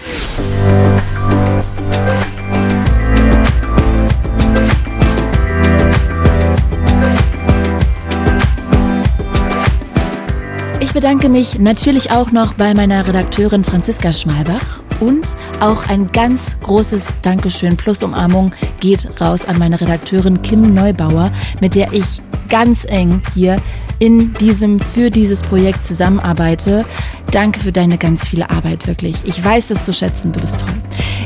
Ich 10.81 10.93
bedanke 10.93 11.29
mich 11.29 11.59
natürlich 11.59 12.11
auch 12.11 12.31
noch 12.31 12.53
bei 12.53 12.73
meiner 12.73 13.07
Redakteurin 13.07 13.63
Franziska 13.63 14.11
Schmalbach 14.11 14.81
und 14.99 15.25
auch 15.59 15.87
ein 15.87 16.11
ganz 16.11 16.59
großes 16.61 17.07
Dankeschön 17.21 17.77
plus 17.77 18.03
Umarmung 18.03 18.51
geht 18.79 19.21
raus 19.21 19.45
an 19.45 19.57
meine 19.57 19.79
Redakteurin 19.79 20.41
Kim 20.41 20.73
Neubauer, 20.73 21.31
mit 21.61 21.75
der 21.75 21.93
ich 21.93 22.21
ganz 22.49 22.85
eng 22.89 23.21
hier 23.33 23.57
in 23.99 24.33
diesem 24.35 24.79
für 24.79 25.09
dieses 25.09 25.41
Projekt 25.41 25.85
zusammenarbeite. 25.85 26.85
Danke 27.31 27.59
für 27.59 27.71
deine 27.71 27.97
ganz 27.97 28.27
viele 28.27 28.49
Arbeit 28.49 28.87
wirklich. 28.87 29.15
Ich 29.25 29.43
weiß 29.43 29.67
das 29.67 29.85
zu 29.85 29.93
schätzen, 29.93 30.31
du 30.31 30.39
bist 30.39 30.59
toll. 30.59 30.73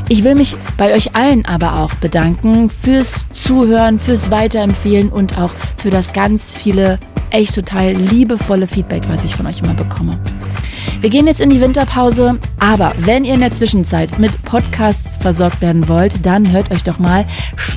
Ich 0.08 0.22
will 0.22 0.34
mich 0.34 0.56
bei 0.76 0.92
euch 0.94 1.16
allen 1.16 1.46
aber 1.46 1.80
auch 1.80 1.94
bedanken 1.94 2.68
fürs 2.68 3.14
Zuhören, 3.32 3.98
fürs 3.98 4.30
Weiterempfehlen 4.30 5.08
und 5.08 5.38
auch 5.38 5.50
für 5.76 5.90
das 5.90 6.12
ganz 6.12 6.52
viele 6.52 6.98
echt 7.34 7.54
total 7.56 7.92
liebevolle 7.92 8.68
Feedback, 8.68 9.02
was 9.08 9.24
ich 9.24 9.34
von 9.34 9.46
euch 9.46 9.60
immer 9.60 9.74
bekomme. 9.74 10.18
Wir 11.00 11.10
gehen 11.10 11.26
jetzt 11.26 11.40
in 11.40 11.50
die 11.50 11.60
Winterpause, 11.60 12.38
aber 12.60 12.92
wenn 12.98 13.24
ihr 13.24 13.34
in 13.34 13.40
der 13.40 13.50
Zwischenzeit 13.50 14.18
mit 14.18 14.40
Podcasts 14.44 15.16
versorgt 15.16 15.60
werden 15.60 15.88
wollt, 15.88 16.24
dann 16.24 16.50
hört 16.52 16.70
euch 16.70 16.84
doch 16.84 16.98
mal 16.98 17.26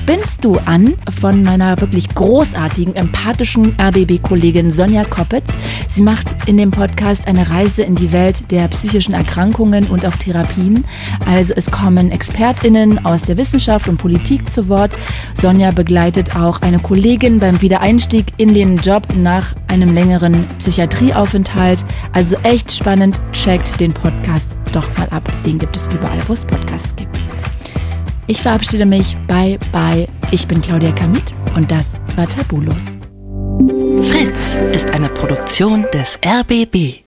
Spinnst 0.08 0.42
du 0.42 0.56
an 0.64 0.94
von 1.20 1.42
meiner 1.42 1.78
wirklich 1.80 2.08
großartigen, 2.14 2.96
empathischen 2.96 3.74
RBB-Kollegin 3.78 4.70
Sonja 4.70 5.04
Koppitz. 5.04 5.52
Sie 5.90 6.00
macht 6.00 6.34
in 6.46 6.56
dem 6.56 6.70
Podcast 6.70 7.26
eine 7.26 7.50
Reise 7.50 7.82
in 7.82 7.94
die 7.94 8.12
Welt 8.12 8.50
der 8.50 8.68
psychischen 8.68 9.12
Erkrankungen 9.12 9.88
und 9.88 10.06
auch 10.06 10.16
Therapien. 10.16 10.84
Also 11.26 11.52
es 11.54 11.70
kommen 11.70 12.10
ExpertInnen 12.10 13.04
aus 13.04 13.22
der 13.22 13.36
Wissenschaft 13.36 13.88
und 13.88 13.98
Politik 13.98 14.48
zu 14.48 14.70
Wort. 14.70 14.96
Sonja 15.34 15.72
begleitet 15.72 16.34
auch 16.36 16.62
eine 16.62 16.78
Kollegin 16.78 17.38
beim 17.38 17.60
Wiedereinstieg 17.60 18.26
in 18.38 18.54
den 18.54 18.78
Job 18.78 19.14
nach 19.48 19.68
einem 19.68 19.94
längeren 19.94 20.46
Psychiatrieaufenthalt. 20.58 21.84
Also 22.12 22.36
echt 22.42 22.72
spannend. 22.72 23.20
Checkt 23.32 23.78
den 23.80 23.92
Podcast 23.92 24.56
doch 24.72 24.86
mal 24.96 25.08
ab. 25.10 25.22
Den 25.44 25.58
gibt 25.58 25.76
es 25.76 25.86
überall, 25.88 26.20
wo 26.26 26.32
es 26.32 26.44
Podcasts 26.44 26.94
gibt. 26.96 27.20
Ich 28.26 28.42
verabschiede 28.42 28.86
mich. 28.86 29.16
Bye, 29.26 29.58
bye. 29.72 30.06
Ich 30.30 30.46
bin 30.46 30.60
Claudia 30.60 30.92
Kamit 30.92 31.34
und 31.54 31.70
das 31.70 32.00
war 32.16 32.28
Tabulos. 32.28 32.84
Fritz 34.02 34.60
ist 34.72 34.90
eine 34.90 35.08
Produktion 35.08 35.84
des 35.92 36.18
RBB. 36.24 37.04